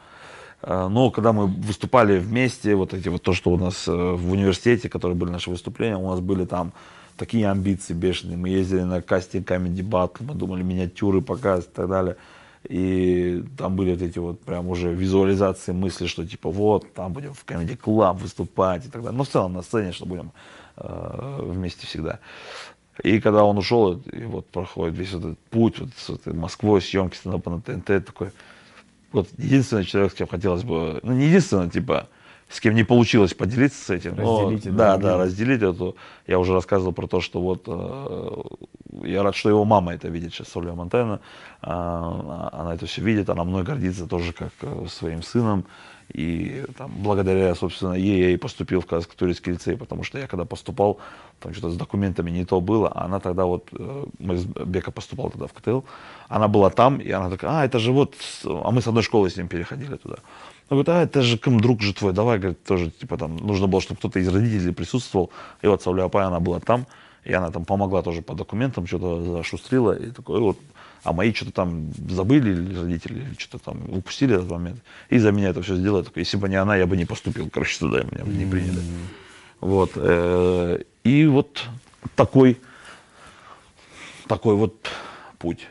[0.64, 4.32] А, Но когда мы выступали вместе, вот эти вот то, что у нас э, в
[4.32, 6.72] университете, которые были наши выступления, у нас были там
[7.18, 8.38] такие амбиции бешеные.
[8.38, 12.16] Мы ездили на кастинг Comedy Battle, мы думали миниатюры показывать и так далее.
[12.70, 17.34] И там были вот эти вот прям уже визуализации мысли, что типа вот, там будем
[17.34, 19.18] в Comedy Club выступать и так далее.
[19.18, 20.32] Но в целом на сцене, что будем
[20.78, 22.20] э, вместе всегда.
[23.04, 27.18] И когда он ушел, и вот проходит весь этот путь вот с этой Москвой, съемки
[27.18, 28.32] стендапа на ТНТ, такой,
[29.14, 32.08] вот единственный человек, с кем хотелось бы, ну не единственный, типа,
[32.50, 34.16] с кем не получилось поделиться с этим.
[34.16, 35.96] но- Разделить это да, да, разделить эту.
[36.28, 38.42] Я уже рассказывал про то, что вот э,
[39.08, 41.20] я рад, что его мама это видит сейчас, Оля Монтана.
[41.62, 45.66] А, она это все видит, она мной гордится тоже как э, своим сыном.
[46.14, 50.46] И там, благодаря, собственно, ей я и поступил в Казахско-Турецкий лицей, потому что я когда
[50.46, 51.00] поступал,
[51.40, 54.92] там что-то с документами не то было, а она тогда вот, э, мы с Бека
[54.92, 55.82] поступал тогда в КТЛ,
[56.28, 58.16] она была там, и она такая, а, это же вот,
[58.46, 60.18] а мы с одной школы с ним переходили туда.
[60.70, 63.68] Она говорит, а, это же кем друг же твой, давай, говорит, тоже, типа там, нужно
[63.68, 65.32] было, чтобы кто-то из родителей присутствовал,
[65.62, 66.86] и вот Савляпай, она была там,
[67.24, 70.58] и она там помогла тоже по документам, что-то зашустрила, и такой, вот,
[71.04, 74.82] а мои что-то там забыли или родители, или что-то там упустили этот момент.
[75.10, 76.06] И за меня это все сделали.
[76.16, 78.80] Если бы не она, я бы не поступил, короче, туда, меня бы не приняли.
[79.60, 79.92] Вот.
[79.96, 81.64] э, И вот
[82.16, 82.60] такой,
[84.28, 84.90] такой вот
[85.40, 85.68] путь.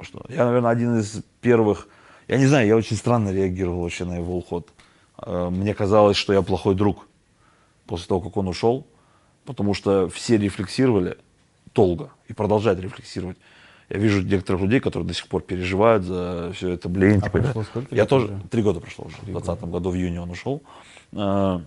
[0.00, 1.88] Что Я, наверное, один из первых,
[2.28, 4.68] я не знаю, я очень странно реагировал вообще на его уход.
[5.20, 7.06] Э, Мне казалось, что я плохой друг
[7.86, 8.86] после того, как он ушел,
[9.44, 11.16] потому что все рефлексировали
[11.74, 13.38] долго и продолжают рефлексировать.
[13.88, 17.18] Я вижу некоторых людей, которые до сих пор переживают за все это, блин.
[17.22, 18.40] А типа, прошло сколько я тоже, уже?
[18.50, 20.62] три года прошло уже, в 2020 году в июне он ушел.
[21.12, 21.60] Э,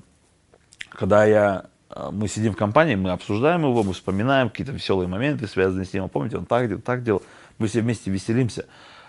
[0.89, 5.47] Когда я, э, мы сидим в компании, мы обсуждаем его, мы вспоминаем какие-то веселые моменты,
[5.47, 6.07] связанные с ним.
[6.09, 7.23] Помните, он так делал, так делал.
[7.57, 8.65] Мы все вместе веселимся.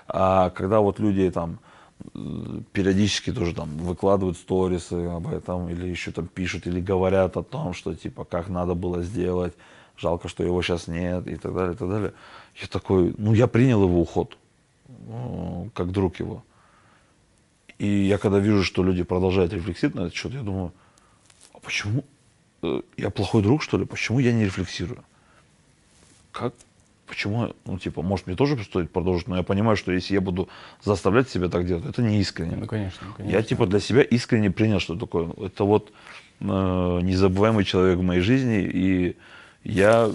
[0.09, 1.59] А когда вот люди там
[2.15, 2.19] э,
[2.73, 7.75] периодически тоже там выкладывают сторисы об этом, или еще там пишут, или говорят о том,
[7.75, 9.53] что типа как надо было сделать,
[9.97, 12.13] жалко, что его сейчас нет, и так далее, и так далее.
[12.61, 14.37] Я такой, ну я принял его уход,
[14.89, 16.45] э, как друг его.
[17.79, 20.73] И я когда вижу, что люди продолжают рефлексировать на этот счет, я думаю,
[21.53, 22.05] а почему
[22.63, 23.85] э, я плохой друг, что ли?
[23.85, 25.03] Почему я не рефлексирую?
[26.31, 26.55] Как?
[27.07, 27.55] Почему?
[27.67, 30.49] Ну, типа, может, мне тоже стоит продолжить, но я понимаю, что если я буду
[30.83, 32.57] заставлять себя так делать, это не искренне.
[32.57, 33.37] Ну, конечно, конечно.
[33.37, 35.31] Я типа для себя искренне принял, что такое.
[35.45, 35.93] Это вот
[36.41, 39.17] э, незабываемый человек в моей жизни, и
[39.65, 40.11] я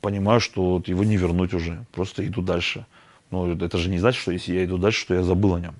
[0.00, 1.84] понимаю, что вот его не вернуть уже.
[1.92, 2.86] Просто иду дальше.
[3.30, 5.74] Но это же не значит, что если я иду дальше, что я забыл о нем.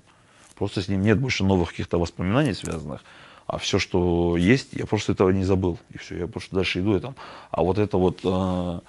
[0.55, 3.03] Просто с ним нет больше новых каких-то воспоминаний связанных.
[3.45, 5.79] А все, что есть, я просто этого не забыл.
[5.91, 6.97] И все, я просто дальше иду.
[6.97, 7.15] И там.
[7.51, 8.79] А вот это вот э,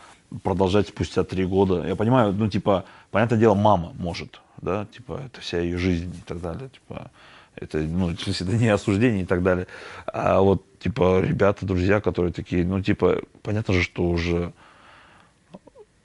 [0.42, 1.86] продолжать спустя три года.
[1.86, 6.22] Я понимаю, ну, типа, понятное дело, мама может, да, типа, это вся ее жизнь и
[6.26, 6.70] так далее.
[6.70, 7.10] Типа,
[7.54, 9.66] это, ну, это не осуждение и так далее.
[10.06, 14.52] А вот, типа, ребята, друзья, которые такие, ну, типа, понятно же, что уже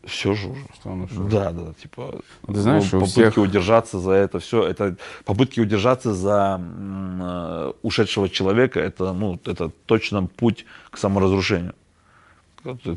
[0.05, 0.61] все же уже.
[0.75, 1.23] Что он ушел.
[1.27, 6.13] Да, да, типа, Ты знаешь, ну, попытки всех- удержаться за это все, это попытки удержаться
[6.13, 11.73] за м, э, ушедшего человека, это, ну, это точно путь к саморазрушению.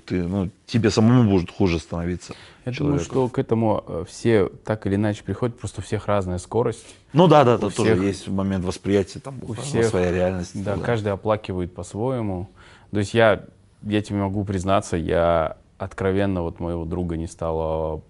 [0.06, 2.34] Ты, ну, тебе самому будет хуже становиться.
[2.64, 3.04] Я думаю, человеку.
[3.04, 6.86] что к этому э, все так или иначе приходят, просто у всех разная скорость.
[7.12, 10.62] Ну да, да, это у тоже всех- есть момент восприятия, там, у всех- своя реальность.
[10.62, 12.48] Да, каждый оплакивает по-своему.
[12.92, 13.44] То есть я,
[13.82, 18.00] я тебе могу признаться, я откровенно вот моего друга не стало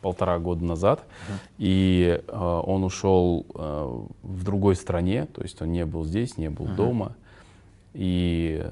[0.00, 1.02] полтора года назад,
[1.58, 6.50] и э, он ушел э, в другой стране, то есть он не был здесь, не
[6.50, 7.16] был дома,
[7.94, 8.64] и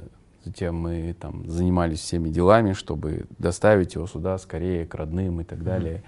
[0.46, 5.62] затем мы там занимались всеми делами, чтобы доставить его сюда скорее к родным и так
[5.64, 6.02] далее.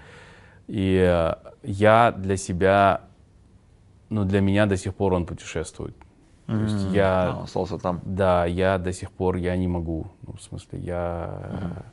[0.67, 1.33] И э,
[1.63, 3.01] я для себя,
[4.09, 5.95] ну для меня до сих пор он путешествует.
[6.47, 7.99] То есть я А, остался там.
[8.05, 10.07] да, я до сих пор я не могу.
[10.25, 11.83] Ну, в смысле, я.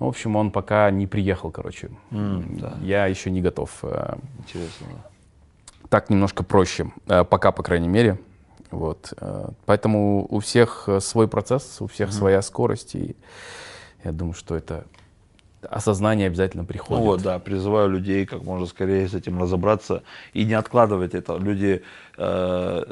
[0.00, 1.90] Ну, в общем, он пока не приехал, короче.
[2.10, 2.74] М, да.
[2.80, 3.70] Я еще не готов.
[3.82, 5.88] Э, Интересно, да.
[5.90, 6.86] Так немножко проще.
[7.08, 8.18] Э, Пока, по крайней мере.
[8.74, 9.12] Вот.
[9.20, 12.94] э, Поэтому у всех э, свой процесс, у всех своя скорость.
[12.94, 13.16] И
[14.04, 14.84] я думаю, что это
[15.70, 17.04] осознание обязательно Ну приходит.
[17.04, 20.02] вот, да, призываю людей как можно скорее с этим разобраться
[20.32, 21.36] и не откладывать это.
[21.36, 21.82] Люди
[22.18, 22.84] э,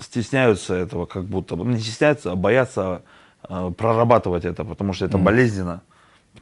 [0.00, 3.02] стесняются этого, как будто бы, ну, не стесняются, а боятся
[3.48, 5.82] э, прорабатывать это, потому что это болезненно.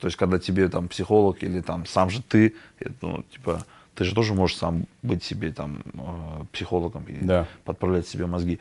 [0.00, 3.64] То есть, когда тебе там психолог или там сам же ты, это, ну, типа,
[3.94, 7.46] ты же тоже можешь сам быть себе там э, психологом и Да.
[7.64, 8.58] подправлять себе мозги.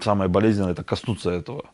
[0.00, 1.64] Самое болезненное это коснуться этого.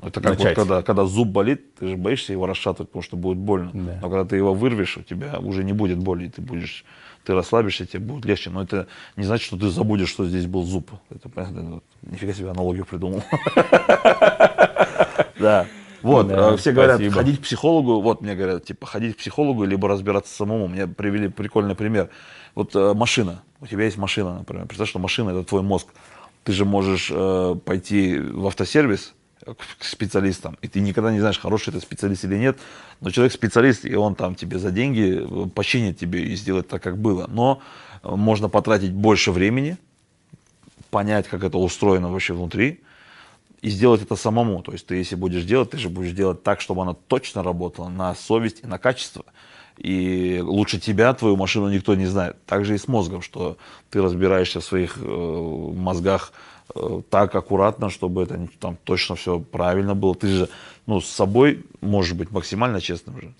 [0.00, 0.56] Это как вот Начать.
[0.56, 3.70] когда, когда зуб болит, ты же боишься его расшатывать, потому что будет больно.
[3.74, 3.98] Да.
[4.00, 6.84] Но когда ты его вырвешь, у тебя уже не будет боли, и ты будешь,
[7.24, 8.48] ты расслабишься, тебе будет легче.
[8.50, 8.86] Но это
[9.16, 10.90] не значит, что ты забудешь, что здесь был зуб.
[11.10, 13.22] Это, понятно, вот, нифига себе аналогию придумал.
[15.38, 15.66] Да.
[16.02, 17.14] Вот, Да, э, все говорят, спасибо.
[17.14, 20.68] ходить к психологу, вот мне говорят, типа, ходить к психологу, либо разбираться самому.
[20.68, 22.10] Мне привели прикольный пример.
[22.54, 24.66] Вот э, машина, у тебя есть машина, например.
[24.66, 25.88] Представь, что машина это твой мозг.
[26.44, 29.14] Ты же можешь э, пойти в автосервис
[29.44, 32.58] к к специалистам, и ты никогда не знаешь, хороший это специалист или нет.
[33.00, 36.82] Но человек специалист, и он там тебе за деньги э, починит тебе и сделает так,
[36.82, 37.26] как было.
[37.28, 37.60] Но
[38.02, 39.78] э, можно потратить больше времени,
[40.90, 42.80] понять, как это устроено вообще внутри,
[43.62, 44.62] и сделать это самому.
[44.62, 47.88] То есть ты, если будешь делать, ты же будешь делать так, чтобы оно точно работало
[47.88, 49.24] на совесть и на качество.
[49.78, 52.36] И лучше тебя, твою машину никто не знает.
[52.44, 53.56] Так же и с мозгом, что
[53.88, 56.32] ты разбираешься в своих э, мозгах
[56.74, 60.14] э, так аккуратно, чтобы это там точно все правильно было.
[60.14, 60.48] Ты же
[60.86, 63.34] ну, с собой можешь быть максимально честным же.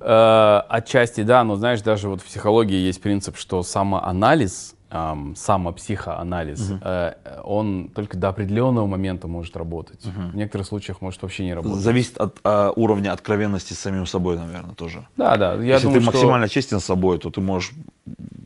[0.00, 6.70] Э, отчасти да, но знаешь, даже вот в психологии есть принцип, что самоанализ, эм, самопсихоанализ,
[6.70, 6.78] угу.
[6.82, 7.14] э,
[7.44, 10.04] он только до определенного момента может работать.
[10.04, 10.32] Угу.
[10.32, 11.80] В некоторых случаях может вообще не работать.
[11.80, 15.06] Зависит от э, уровня откровенности с самим собой, наверное, тоже.
[15.16, 15.54] Да, да.
[15.54, 16.54] Я Если думаю, ты максимально что...
[16.54, 17.72] честен с собой, то ты можешь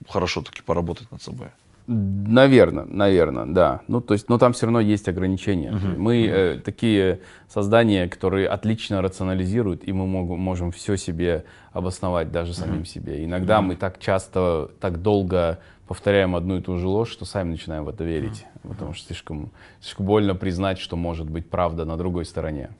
[0.08, 1.48] хорошо таки поработать над собой.
[1.86, 3.82] Наверное, наверное, да.
[3.88, 5.72] Ну, то есть, но там все равно есть ограничения.
[5.72, 5.98] Uh-huh.
[5.98, 11.44] Мы э, такие создания, которые отлично рационализируют, и мы мог, можем все себе
[11.74, 12.86] обосновать, даже самим uh-huh.
[12.86, 13.24] себе.
[13.24, 13.62] Иногда uh-huh.
[13.62, 17.88] мы так часто, так долго повторяем одну и ту же ложь, что сами начинаем в
[17.88, 18.44] это верить.
[18.54, 18.70] Uh-huh.
[18.70, 19.50] Потому что слишком,
[19.80, 22.70] слишком больно признать, что может быть правда на другой стороне.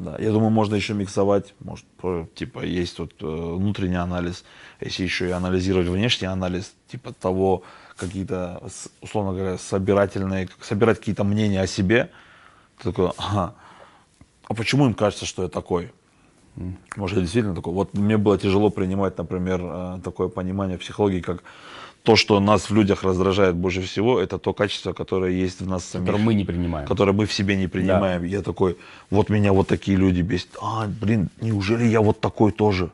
[0.00, 1.84] Да, я думаю, можно еще миксовать, может,
[2.34, 4.44] типа, есть вот э, внутренний анализ,
[4.80, 7.64] если еще и анализировать внешний анализ, типа того,
[7.96, 8.62] какие-то,
[9.02, 12.10] условно говоря, собирательные, собирать какие-то мнения о себе,
[12.78, 13.54] ты такой, ага,
[14.48, 15.92] а почему им кажется, что я такой?
[16.96, 17.74] Может, я действительно такой.
[17.74, 21.42] Вот мне было тяжело принимать, например, э, такое понимание психологии, как
[22.02, 25.84] то, что нас в людях раздражает больше всего, это то качество, которое есть в нас
[25.84, 26.06] самих.
[26.06, 26.88] Которое мы не принимаем.
[26.88, 28.22] Которое мы в себе не принимаем.
[28.22, 28.26] Да.
[28.26, 28.76] Я такой,
[29.10, 30.48] вот меня вот такие люди бесят.
[30.62, 32.90] А, блин, неужели я вот такой тоже?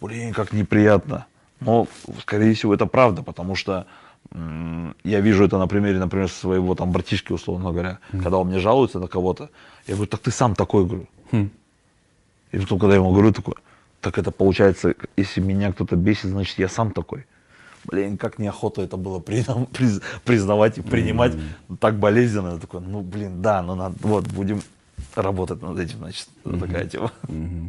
[0.00, 1.26] Блин, как неприятно.
[1.60, 1.86] Но,
[2.20, 3.86] скорее всего, это правда, потому что
[5.04, 8.22] я вижу это на примере, например, своего там братишки, условно говоря, mm.
[8.22, 9.48] когда он мне жалуется на кого-то,
[9.86, 11.06] я говорю, так ты сам такой, говорю.
[11.30, 11.50] Mm.
[12.52, 13.54] И потом, когда я ему говорю такое,
[14.00, 17.26] так это получается, если меня кто-то бесит, значит, я сам такой.
[17.84, 21.76] Блин, как неохота это было признавать и принимать mm-hmm.
[21.78, 22.54] так болезненно.
[22.54, 24.62] Я такой, ну, блин, да, ну, надо, вот, будем
[25.14, 26.60] работать над этим, значит, mm-hmm.
[26.60, 27.12] такая тема.
[27.28, 27.68] Mm-hmm.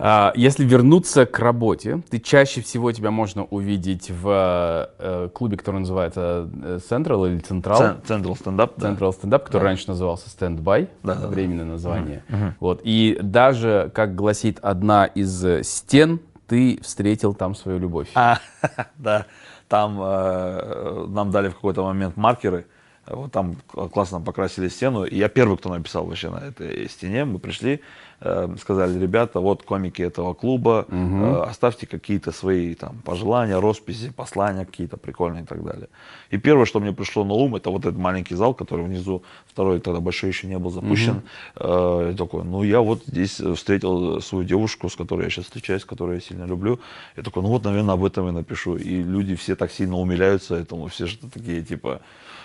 [0.00, 5.80] А, если вернуться к работе, ты чаще всего тебя можно увидеть в э, клубе, который
[5.80, 8.00] называется э, Central или Central.
[8.04, 8.76] Central Stand Up.
[8.76, 9.66] Central Stand Up, который да.
[9.66, 11.72] раньше назывался Stand By, да, временное да.
[11.72, 12.22] название.
[12.28, 12.54] Угу.
[12.60, 12.80] Вот.
[12.84, 18.08] И даже, как гласит одна из стен, ты встретил там свою любовь.
[18.14, 18.40] А,
[18.96, 19.26] да,
[19.68, 22.66] там э, нам дали в какой-то момент маркеры,
[23.06, 23.56] вот там
[23.92, 25.04] классно покрасили стену.
[25.04, 27.24] И я первый, кто написал вообще на этой стене.
[27.24, 27.80] Мы пришли,
[28.20, 30.96] сказали, ребята, вот комики этого клуба, угу.
[30.96, 35.88] э, оставьте какие-то свои там пожелания, росписи, послания какие-то прикольные и так далее.
[36.30, 39.78] И первое, что мне пришло на ум, это вот этот маленький зал, который внизу, второй
[39.80, 41.16] тогда большой еще не был запущен.
[41.16, 41.22] Угу.
[41.56, 46.16] Э, такой, ну я вот здесь встретил свою девушку, с которой я сейчас встречаюсь, которую
[46.16, 46.80] я сильно люблю.
[47.16, 48.76] Я такой, ну вот, наверное, об этом и напишу.
[48.76, 52.00] И люди все так сильно умиляются этому, все что такие, типа,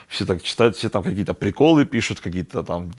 [0.07, 2.91] все так читают, все там какие-то приколы пишут, какие-то там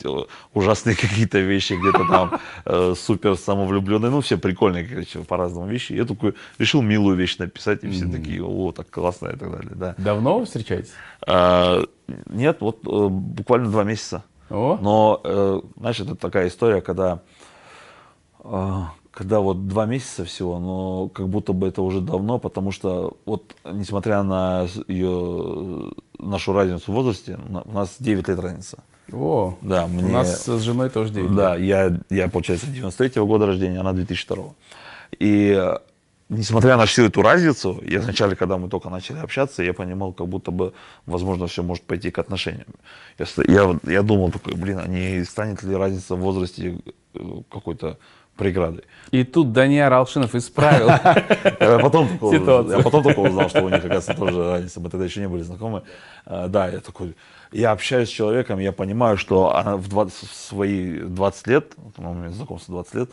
[0.52, 5.92] ужасные какие-то вещи, где-то там э, супер самовлюбленные, ну все прикольные, короче, по-разному вещи.
[5.92, 8.12] Я такой решил милую вещь написать, и все mm-hmm.
[8.12, 9.94] такие, о, так классно и так далее, да.
[9.98, 10.92] Давно вы встречаетесь?
[11.26, 11.82] А,
[12.26, 14.24] нет, вот э, буквально два месяца.
[14.50, 14.78] О.
[14.80, 17.20] Но, э, знаешь, это такая история, когда
[18.40, 18.80] э,
[19.14, 23.54] когда вот два месяца всего, но как будто бы это уже давно, потому что вот
[23.64, 28.78] несмотря на ее, нашу разницу в возрасте, у нас 9 лет разница.
[29.12, 31.36] О, да, мне, у нас с женой тоже 9 лет.
[31.36, 34.52] Да, я, я, получается, 93-го года рождения, она 2002 -го.
[35.18, 35.74] И
[36.28, 40.28] несмотря на всю эту разницу, я вначале, когда мы только начали общаться, я понимал, как
[40.28, 40.72] будто бы,
[41.06, 42.66] возможно, все может пойти к отношениям.
[43.18, 46.78] Я, я, я думал такой, блин, а не станет ли разница в возрасте
[47.14, 47.18] э,
[47.50, 47.98] какой-то
[48.36, 48.84] преградой.
[49.12, 50.88] И тут Даниил Алшинов исправил
[51.60, 54.80] я потом Я потом только узнал, что у них, оказывается, тоже разница.
[54.80, 55.82] Мы тогда еще не были знакомы.
[56.26, 57.14] А, да, я такой...
[57.54, 62.10] Я общаюсь с человеком, я понимаю, что она в, 20, в свои 20 лет, ну,
[62.10, 63.10] у меня знакомство 20 лет,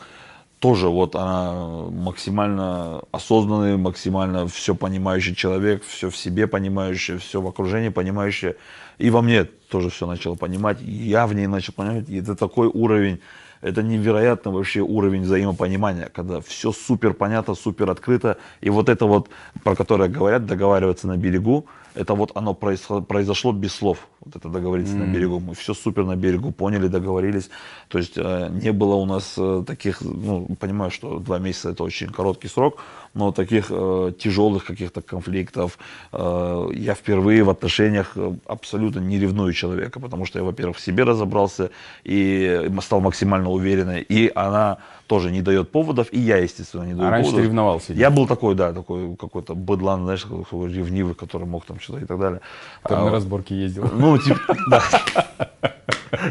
[0.58, 1.54] тоже вот она
[1.92, 8.56] максимально осознанный, максимально все понимающий человек, все в себе понимающий, все в окружении понимающий.
[8.98, 12.10] И во мне тоже все начало понимать, я в ней начал понимать.
[12.10, 13.20] И это такой уровень
[13.62, 18.38] это невероятный вообще уровень взаимопонимания, когда все супер понятно, супер открыто.
[18.60, 19.30] И вот это вот,
[19.64, 24.08] про которое говорят, договариваться на берегу, это вот оно произошло без слов.
[24.22, 24.98] Вот это договориться mm.
[24.98, 25.40] на берегу.
[25.40, 27.50] Мы все супер на берегу поняли, договорились.
[27.88, 31.84] То есть э, не было у нас э, таких, ну, понимаю, что два месяца это
[31.84, 32.78] очень короткий срок,
[33.14, 35.78] но таких э, тяжелых каких-то конфликтов.
[36.14, 40.82] Э, я впервые в отношениях э, абсолютно не ревную человека, потому что я, во-первых, в
[40.82, 41.72] себе разобрался
[42.04, 44.02] и стал максимально уверенной.
[44.02, 44.78] И она
[45.08, 47.44] тоже не дает поводов, и я, естественно, не даю а раньше поводов.
[47.44, 47.94] ты ревновался?
[47.94, 52.06] Я был такой, да, такой какой-то быдлан, знаешь, такой ревнивый, который мог там что-то и
[52.06, 52.40] так далее.
[52.84, 53.90] Который а, на разборки ездил.
[53.94, 54.40] Ну, типа,
[54.70, 54.82] да.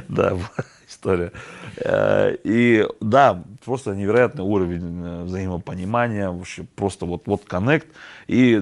[0.08, 0.36] Да,
[1.00, 1.32] история.
[1.76, 7.88] Э, И да, просто невероятный уровень э, взаимопонимания, вообще просто вот, вот коннект.
[8.28, 8.60] И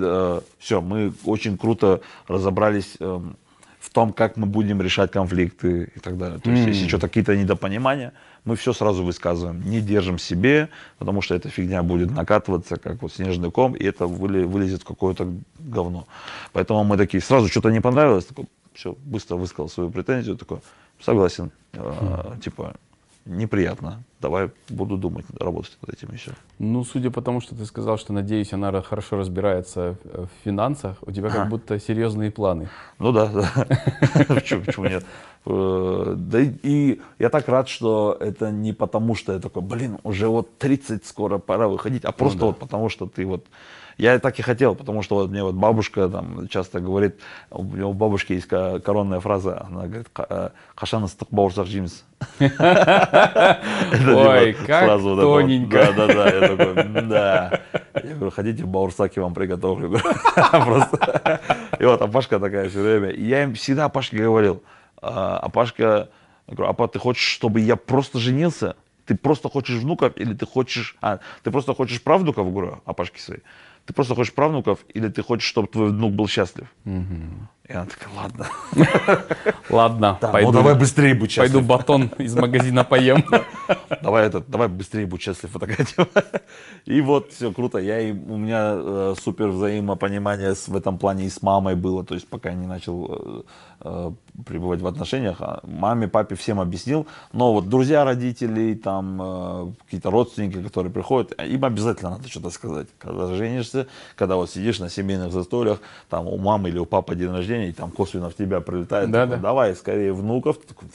[0.59, 3.37] все, мы очень круто разобрались эм,
[3.81, 6.39] в том, как мы будем решать конфликты и так далее.
[6.39, 8.13] То есть, если что-то какие-то недопонимания,
[8.45, 13.13] мы все сразу высказываем, не держим себе, потому что эта фигня будет накатываться, как вот
[13.13, 15.29] снежный ком, и это вылезет в какое-то
[15.59, 16.07] говно.
[16.53, 20.61] Поэтому мы такие, сразу что-то не понравилось, такой, все, быстро высказал свою претензию, такой,
[21.01, 22.75] согласен, э, типа,
[23.25, 26.33] неприятно, давай буду думать, работать над этим еще.
[26.59, 30.97] Ну, судя по тому, что ты сказал, что, надеюсь, она хорошо разбирается э, в финансах,
[31.03, 32.69] у тебя как будто серьезные планы.
[32.99, 33.51] Ну да, да.
[34.29, 35.05] Почему, нет?
[35.47, 40.27] Э, Да и- я так рад, что это не потому, что я такой, блин, уже
[40.29, 43.47] вот 30, скоро пора выходить, а просто вот потому, что ты вот...
[44.01, 47.17] Я так и хотел, потому что вот мне вот бабушка там часто говорит,
[47.51, 52.05] у у бабушки есть ко- коронная фраза, она говорит, «Қашан ыстық бауырсақ жейміз?»
[54.17, 55.93] Ой, как тоненько.
[55.97, 56.29] Да, да, да.
[56.31, 57.61] Я такой, да.
[57.95, 59.99] Я говорю, хотите, баурсак я вам приготовлю.
[60.51, 61.41] Просто.
[61.79, 63.11] И вот, а Пашка такая все время.
[63.11, 64.63] И я им всегда Пашке говорил,
[65.01, 66.09] а а Пашка,
[66.47, 68.77] я говорю, апа, ты хочешь, чтобы я просто женился?
[69.07, 70.97] Ты просто хочешь внуков или ты хочешь...
[71.01, 73.43] А, ты просто хочешь правнуков, говорю, а Пашке своей.
[73.89, 76.67] Ты просто хочешь правнуков или ты хочешь, чтобы твой внук был счастлив?
[76.85, 78.47] И она такая, ладно.
[79.71, 81.53] Ладно, Да, пойду, ну давай быстрее будь счастлив.
[81.53, 83.23] пойду батон из магазина поем.
[84.03, 86.09] Давай этот, давай быстрее будь счастлив, вот такая тема.
[86.87, 87.79] И вот все круто.
[87.79, 92.05] Я и у меня э, супер взаимопонимание с, в этом плане и с мамой было.
[92.05, 93.43] То есть пока я не начал э,
[93.81, 97.07] пребывать в отношениях, а маме, папе всем объяснил.
[97.33, 102.89] Но вот друзья родителей, там э, какие-то родственники, которые приходят, им обязательно надо что-то сказать.
[102.99, 103.87] Когда женишься,
[104.17, 107.73] когда вот сидишь на семейных застольях, там у мамы или у папы день рождения, и
[107.73, 109.11] там косвенно в тебя прилетает.
[109.11, 109.43] Да, такой, да.
[109.43, 110.59] Давай скорее внуков.
[110.59, 110.89] Ты такой,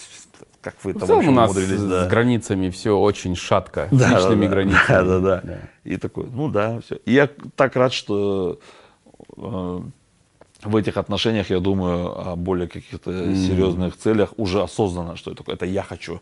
[0.61, 2.07] как вы там целом вообще у нас умудрились, с да.
[2.07, 4.51] границами все очень шатко, с Да, да, личными да.
[4.51, 4.87] границами.
[4.87, 6.95] Да, да, да, И такой, ну да, все.
[7.05, 8.59] И я так рад, что
[9.35, 9.81] э,
[10.63, 15.65] в этих отношениях я думаю о более каких-то серьезных целях уже осознанно, что это, это
[15.65, 16.19] я хочу.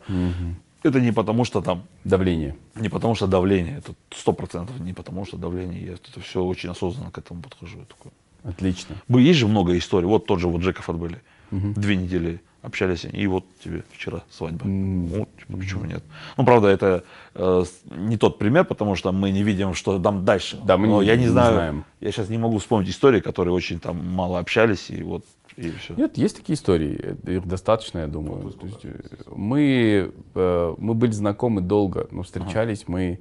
[0.83, 2.55] Это не потому, что там, Давление.
[2.75, 6.69] не потому, что давление, это сто процентов не потому, что давление, я это все очень
[6.69, 7.77] осознанно к этому подхожу.
[7.77, 8.11] Я такой,
[8.43, 8.95] Отлично.
[9.09, 10.07] Есть же много историй.
[10.07, 11.21] Вот тот же вот Джеков отбыли.
[11.51, 14.63] Две недели общались, и вот тебе вчера свадьба.
[14.65, 16.03] Вот, типа, почему нет?
[16.37, 17.03] Ну, правда, это
[17.35, 20.59] э, не тот пример, потому что мы не видим, что там дальше.
[20.63, 21.85] Да, мы Но не- я не не знаю, знаем.
[21.99, 25.25] я сейчас не могу вспомнить истории, которые очень там мало общались, и вот,
[25.57, 25.95] и все.
[25.95, 28.51] Нет, есть такие истории, э, их достаточно, я думаю.
[28.51, 28.93] То есть, э,
[29.35, 33.19] мы, э, мы были знакомы долго, но встречались мы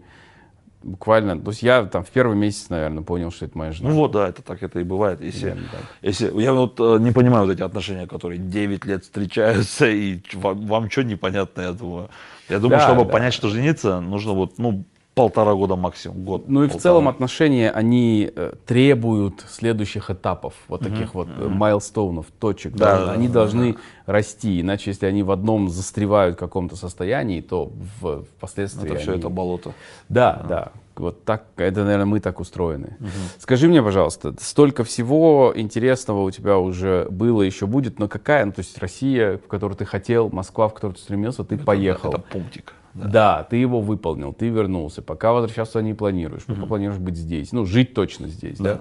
[0.83, 3.91] буквально, то есть я там в первый месяц, наверное, понял, что это моя жена.
[3.91, 5.21] Ну вот, да, это так это и бывает.
[5.21, 5.81] Если, так.
[6.03, 10.67] если я вот э, не понимаю вот эти отношения, которые 9 лет встречаются, и вам,
[10.67, 12.09] вам что непонятно, я думаю.
[12.49, 13.11] Я думаю, Да, чтобы да.
[13.11, 14.85] понять, что жениться, нужно вот, ну,
[15.15, 16.49] полтора года максимум, год.
[16.49, 16.83] Ну и в полтора.
[16.83, 22.73] целом отношения, они э, требуют следующих этапов, вот таких вот э, майлстоунов, точек.
[22.75, 23.77] Да, да, да, они да, должны
[24.07, 27.71] расти, иначе если они в одном застревают в каком-то состоянии, то
[28.01, 29.73] в, впоследствии Это все они- это болото.
[30.09, 30.73] Да, да.
[30.97, 32.99] Вот так, это, наверное, мы так устроены.
[33.39, 38.53] Скажи мне, пожалуйста, столько всего интересного у тебя уже было, еще будет, но какая, ну,
[38.53, 42.11] то есть Россия, в которую ты хотел, Москва, в которую ты стремился, ты поехал.
[42.11, 42.75] Это пунктик.
[42.95, 43.09] Да.
[43.09, 45.03] Да, ты его выполнил, ты вернулся.
[45.03, 46.45] Пока возвращаться не планируешь.
[46.45, 47.53] Пока планируешь быть здесь.
[47.53, 48.81] Ну, жить точно здесь, да?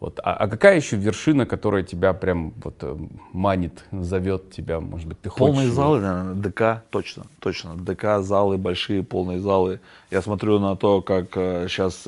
[0.00, 0.20] Вот.
[0.22, 2.96] А, а какая еще вершина, которая тебя прям вот э,
[3.32, 5.54] манит, зовет тебя, может быть, ты хочешь?
[5.54, 7.76] Полные залы, наверное, ДК, точно, точно.
[7.76, 9.80] ДК, залы, большие полные залы.
[10.10, 12.06] Я смотрю на то, как сейчас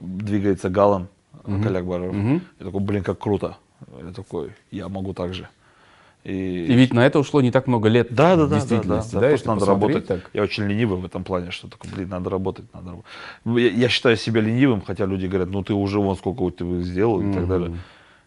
[0.00, 1.08] двигается Галан
[1.44, 2.14] mm Калякбаров.
[2.14, 3.56] Я такой, блин, как круто.
[4.02, 5.48] Я такой, я могу так же.
[6.24, 8.08] И ведь на это ушло не так много лет.
[8.10, 10.06] Да, да, да, да, да, действительности, да, да, просто надо работать.
[10.06, 10.30] так.
[10.34, 13.10] Я очень ленивый в этом плане, что такое, блин, надо работать, надо работать.
[13.46, 17.22] Я, я считаю себя ленивым, хотя люди говорят, ну ты уже вон сколько ты сделал
[17.22, 17.76] и так далее.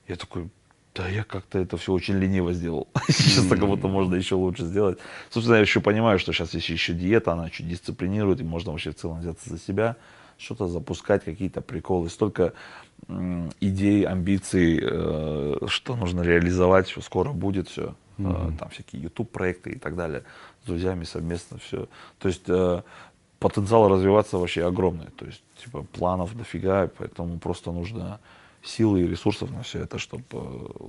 [0.08, 0.50] Я такой,
[0.96, 2.88] да я как-то это все очень лениво сделал.
[3.08, 4.98] Сейчас как будто можно еще лучше сделать.
[5.30, 8.92] Собственно, я еще понимаю, что сейчас есть еще диета, она чуть дисциплинирует, и можно вообще
[8.92, 9.96] в целом взяться за себя,
[10.38, 12.10] что-то запускать, какие-то приколы.
[12.10, 12.54] Столько
[13.60, 17.96] идей, амбиций, э, что нужно реализовать, что скоро будет все.
[18.18, 20.24] Там всякие YouTube проекты и так далее.
[20.64, 21.88] С друзьями совместно все.
[22.20, 22.82] То есть э,
[23.40, 25.08] потенциал развиваться вообще огромный.
[25.18, 28.20] То есть, типа, планов дофига, поэтому просто нужно
[28.64, 30.30] силы и ресурсов на все это, чтобы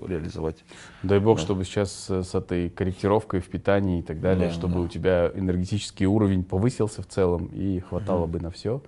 [0.06, 0.64] реализовать.
[1.02, 4.74] Дай бог, чтобы сейчас э, с этой корректировкой в питании и так далее, Да, чтобы
[4.74, 4.80] да.
[4.80, 8.80] у тебя энергетический уровень повысился в целом и хватало бы на все.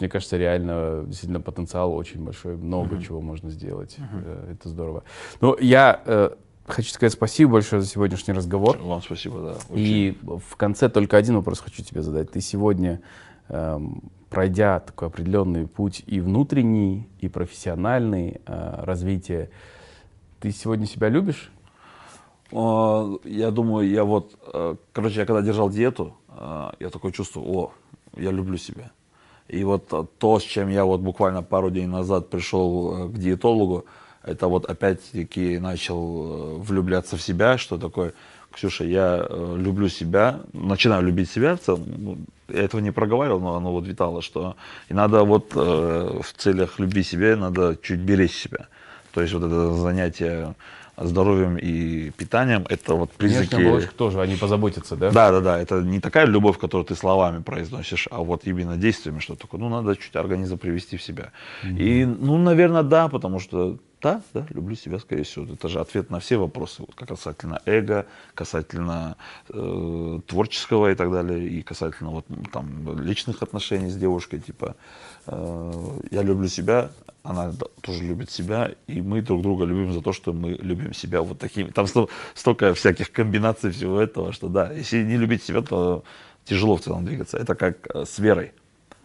[0.00, 3.96] Мне кажется, реально действительно потенциал очень большой, много чего можно сделать.
[3.98, 5.04] Э, Это здорово.
[5.40, 6.30] Но я э,
[6.66, 8.78] хочу сказать спасибо большое за сегодняшний разговор.
[8.78, 9.50] Вам спасибо, да.
[9.70, 9.84] очень.
[9.86, 12.30] И в конце только один вопрос хочу тебе задать.
[12.30, 13.00] Ты сегодня,
[13.48, 19.50] эм, пройдя такой определенный путь и внутренний, и профессиональный э, развитие,
[20.40, 21.50] ты сегодня себя любишь?
[22.52, 27.46] А, Я думаю, я вот, э, короче, я когда держал диету, э, я такое чувствую,
[27.48, 27.72] о,
[28.16, 28.92] я люблю себя.
[29.48, 29.88] И вот
[30.18, 33.84] то, с чем я вот буквально пару дней назад пришел э, к диетологу,
[34.22, 38.14] это вот опять-таки начал э, влюбляться в себя, что такое,
[38.52, 41.82] Ксюша, я э, люблю себя, начинаю любить себя в целом.
[41.98, 42.18] Ну,
[42.48, 44.56] я этого не проговаривал, но оно вот витало, что
[44.88, 48.68] и надо вот э, в целях любви себя, надо чуть беречь себя.
[49.12, 50.54] То есть вот это занятие
[50.96, 53.50] здоровьем и питанием, это вот признаки...
[53.50, 55.10] Внешняя оболочка тоже, они позаботятся, да?
[55.10, 55.60] Да, да, да.
[55.60, 59.60] Это не такая любовь, которую ты словами произносишь, а вот именно действиями, что такое.
[59.60, 61.32] Ну, надо чуть организм привести в себя.
[61.64, 65.46] И, ну, наверное, да, потому что да, да, люблю себя, скорее всего.
[65.50, 68.04] Это же ответ на все вопросы, вот, касательно эго,
[68.34, 69.16] касательно
[69.48, 74.76] э, творческого и так далее, и касательно вот там личных отношений с девушкой, типа
[75.26, 75.72] э,
[76.10, 76.90] я люблю себя,
[77.24, 81.22] она тоже любит себя, и мы друг друга любим за то, что мы любим себя
[81.22, 81.70] вот такими.
[81.70, 86.04] Там сто- столько всяких комбинаций всего этого, что да, если не любить себя, то
[86.44, 87.38] тяжело в целом двигаться.
[87.38, 88.52] Это как э, с верой.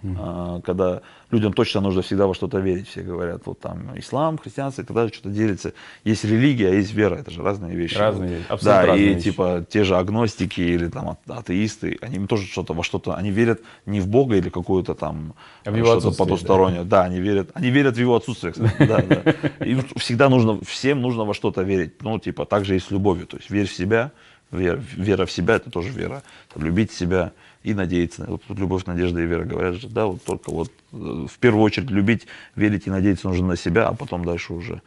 [0.03, 1.01] А, когда
[1.31, 2.87] людям точно нужно всегда во что-то верить.
[2.87, 5.73] Все говорят, вот там ислам, христианство и далее, что-то делится.
[6.03, 7.15] Есть религия, а есть вера.
[7.15, 7.97] Это же разные вещи.
[7.97, 9.23] Разные Да, абсолютно разные и вещи.
[9.23, 13.99] типа те же агностики или там атеисты, они тоже что-то во что-то, они верят не
[13.99, 15.33] в Бога или какую-то там
[15.65, 16.83] А что-то потустороннее.
[16.83, 17.03] Да.
[17.03, 18.75] они верят, они верят в его отсутствие, кстати.
[18.79, 19.65] Да, да.
[19.65, 22.01] И всегда нужно, всем нужно во что-то верить.
[22.01, 23.27] Ну, типа, так же и с любовью.
[23.27, 24.11] То есть верь в себя,
[24.51, 26.23] вера, вера в себя, это тоже вера.
[26.53, 27.33] Там, любить себя
[27.63, 28.25] и надеяться.
[28.27, 31.89] Вот любовь, надежда и вера говорят же, да, вот только вот э, в первую очередь
[31.89, 34.81] любить, верить и надеяться нужно на себя, а потом дальше уже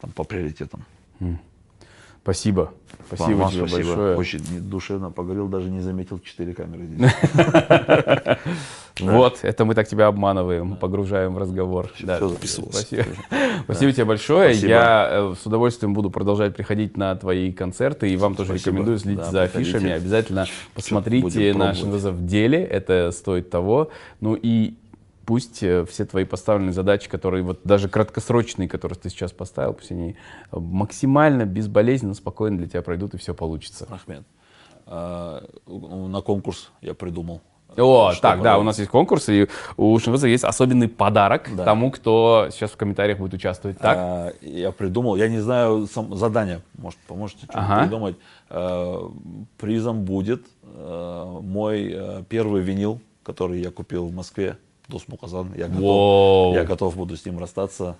[0.00, 0.84] там по приоритетам.
[2.22, 2.72] Спасибо.
[3.08, 3.88] Спасибо Вам тебе спасибо.
[3.88, 4.16] большое.
[4.16, 7.12] Очень душевно поговорил, даже не заметил четыре камеры здесь.
[9.00, 11.90] Вот, это мы так тебя обманываем, погружаем в разговор.
[11.94, 12.86] Всё записывалось.
[13.64, 13.92] Спасибо.
[13.92, 14.54] Тебе большое.
[14.54, 19.24] Я э, с удовольствием буду продолжать приходить на твои концерты, и вам тоже рекомендую следить
[19.24, 19.90] за афишами.
[19.90, 21.78] Обязательно посмотрите будем на пробовать.
[21.78, 23.90] Шинвеза в деле, это стоит того.
[24.20, 24.74] Ну и
[25.26, 29.90] пусть э, все твои поставленные задачи, которые вот даже краткосрочные, которые ты сейчас поставил, пусть
[29.90, 30.16] они
[30.50, 33.86] э, максимально безболезненно, спокойно для тебя пройдут, и все получится.
[33.90, 34.24] Ахмед,
[34.86, 37.40] а, на конкурс я придумал.
[37.76, 38.60] О, так, да, подарок?
[38.60, 41.64] у нас есть конкурс, и у Шинвеза есть особенный подарок Да.
[41.64, 43.78] тому, кто сейчас в комментариях будет участвовать.
[43.78, 43.96] Так?
[43.98, 47.82] А, я придумал, я не знаю сам, задание, может, поможете что-то Ага.
[47.82, 48.16] придумать.
[48.50, 49.10] А,
[49.58, 54.58] призом будет а, мой а, первый винил, который я купил в Москве.
[54.88, 55.52] Дос Муказан.
[55.56, 56.54] Я готов, Воу.
[56.54, 57.96] я готов буду с ним расстаться.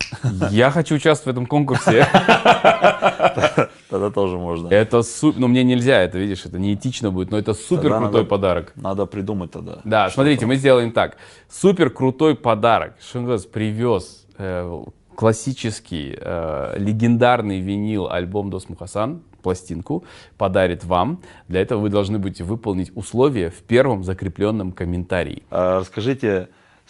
[0.50, 2.06] Я хочу участвовать в этом конкурсе.
[3.88, 4.68] Тогда тоже можно.
[4.68, 8.72] Это супер, ну мне нельзя, это видишь, это неэтично будет, но это супер крутой подарок.
[8.74, 9.80] Надо придумать тогда.
[9.84, 11.18] Да, смотрите, мы сделаем так.
[11.48, 12.94] Супер крутой подарок.
[13.00, 14.82] Шинвез привез э,
[15.14, 20.04] классический, э, легендарный винил альбом Дос Мухасан, пластинку,
[20.38, 21.20] подарит вам.
[21.48, 25.42] Для этого вы должны будете выполнить условия в первом закрепленном комментарии.
[25.50, 26.48] А расскажите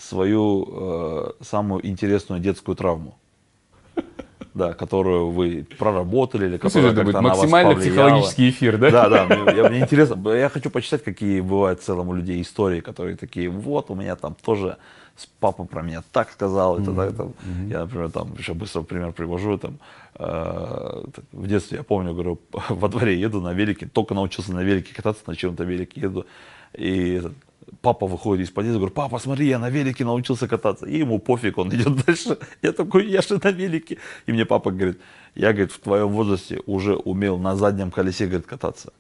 [0.09, 3.15] свою э, самую интересную детскую травму.
[4.55, 7.95] Да, которую вы проработали или Ну, которая как-то на вас максимально повлияла.
[7.95, 8.91] психологический эфир, да?
[8.91, 12.43] Да, да, мне, я- мне интересно, я хочу почитать, какие бывают в целом у людей
[12.43, 14.77] истории, которые такие, вот у меня там тоже
[15.17, 17.33] с папа про меня так сказал, это, так, там.
[17.71, 19.79] я, например, там еще быстро пример привожу, там,
[20.17, 21.03] э,
[21.33, 22.39] в детстве я помню, говорю,
[22.69, 26.27] во дворе еду на велике, только научился на велике кататься, на чем-то велике еду,
[26.75, 27.23] и
[27.81, 31.59] папа выходит из подъезда, говорю, папа, смотри, я на велике научился кататься, и ему пофиг,
[31.59, 35.01] он идет дальше, я такой, я же на велике, и мне папа говорит,
[35.35, 38.93] я, говорит, в твоем возрасте уже умел на заднем колесе, говорит, кататься.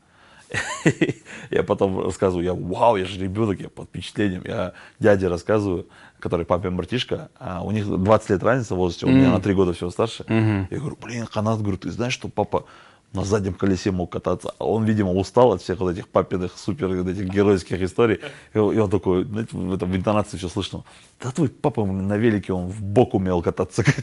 [1.50, 4.42] Я потом рассказываю, я вау, я же ребенок, я под впечатлением.
[4.44, 5.86] Я дяде рассказываю,
[6.18, 9.54] который папе братишка, а у них 20 лет разница в возрасте, он меня на 3
[9.54, 10.24] года всего старше.
[10.70, 12.66] Я говорю, блин, Ханат, говорю, ты знаешь, что папа
[13.12, 16.88] на заднем колесе мог кататься, а он, видимо, устал от всех вот этих папиных супер
[16.88, 18.20] вот этих геройских историй.
[18.54, 20.84] И он, такой, знаете, в, этом, в интонации все слышно.
[21.22, 23.84] Да твой папа на велике, он в бок умел кататься.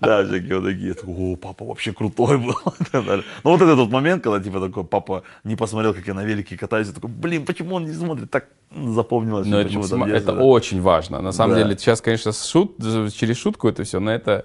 [0.00, 0.94] Да, всякие вот такие.
[1.06, 2.54] О, папа вообще крутой был.
[3.44, 6.88] Ну вот этот момент, когда типа такой папа не посмотрел, как я на велике катаюсь,
[6.88, 8.30] такой, блин, почему он не смотрит?
[8.30, 9.46] Так запомнилось.
[9.46, 11.20] Но это, очень важно.
[11.20, 14.44] На самом деле, сейчас, конечно, через шутку это все, но это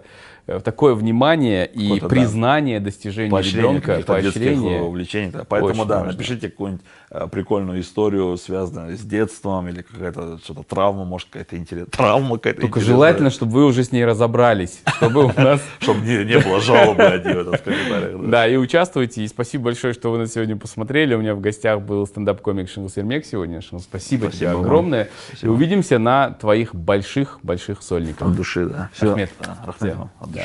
[0.64, 2.10] такое внимание и Какое-то, да.
[2.10, 4.82] признание достижений поощрение ребенка, поощрение.
[4.82, 5.32] увлечений.
[5.32, 5.44] да.
[5.44, 6.12] Поэтому, Очень да, важно.
[6.14, 11.92] напишите какую-нибудь э, прикольную историю, связанную с детством, или какая-то что-то травма, может, какая-то интересная.
[11.92, 12.96] Травма какая-то Только интересная.
[12.96, 17.34] желательно, чтобы вы уже с ней разобрались, чтобы у нас Чтобы не, было жалобы одни
[17.34, 18.30] в комментариях.
[18.30, 18.48] да.
[18.48, 19.24] И участвуйте.
[19.24, 21.14] И спасибо большое, что вы нас сегодня посмотрели.
[21.14, 23.62] У меня в гостях был стендап-комик Шингус Ермек сегодня.
[23.62, 25.10] Шингус, спасибо, тебе огромное.
[25.42, 28.30] И увидимся на твоих больших-больших сольниках.
[28.30, 28.90] От души, да.
[28.94, 29.30] Все, Ахмед.
[29.66, 29.96] Рахмет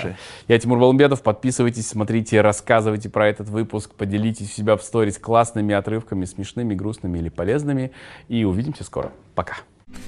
[0.03, 0.17] Да.
[0.49, 1.23] Я Тимур Балумбетов.
[1.23, 7.19] Подписывайтесь, смотрите, рассказывайте про этот выпуск, поделитесь у себя в сторис классными отрывками, смешными, грустными
[7.19, 7.93] или полезными.
[8.29, 9.13] И увидимся скоро.
[9.35, 9.57] Пока.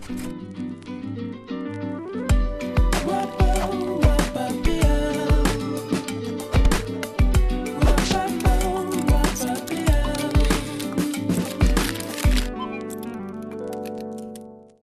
[0.06, 1.33] Thank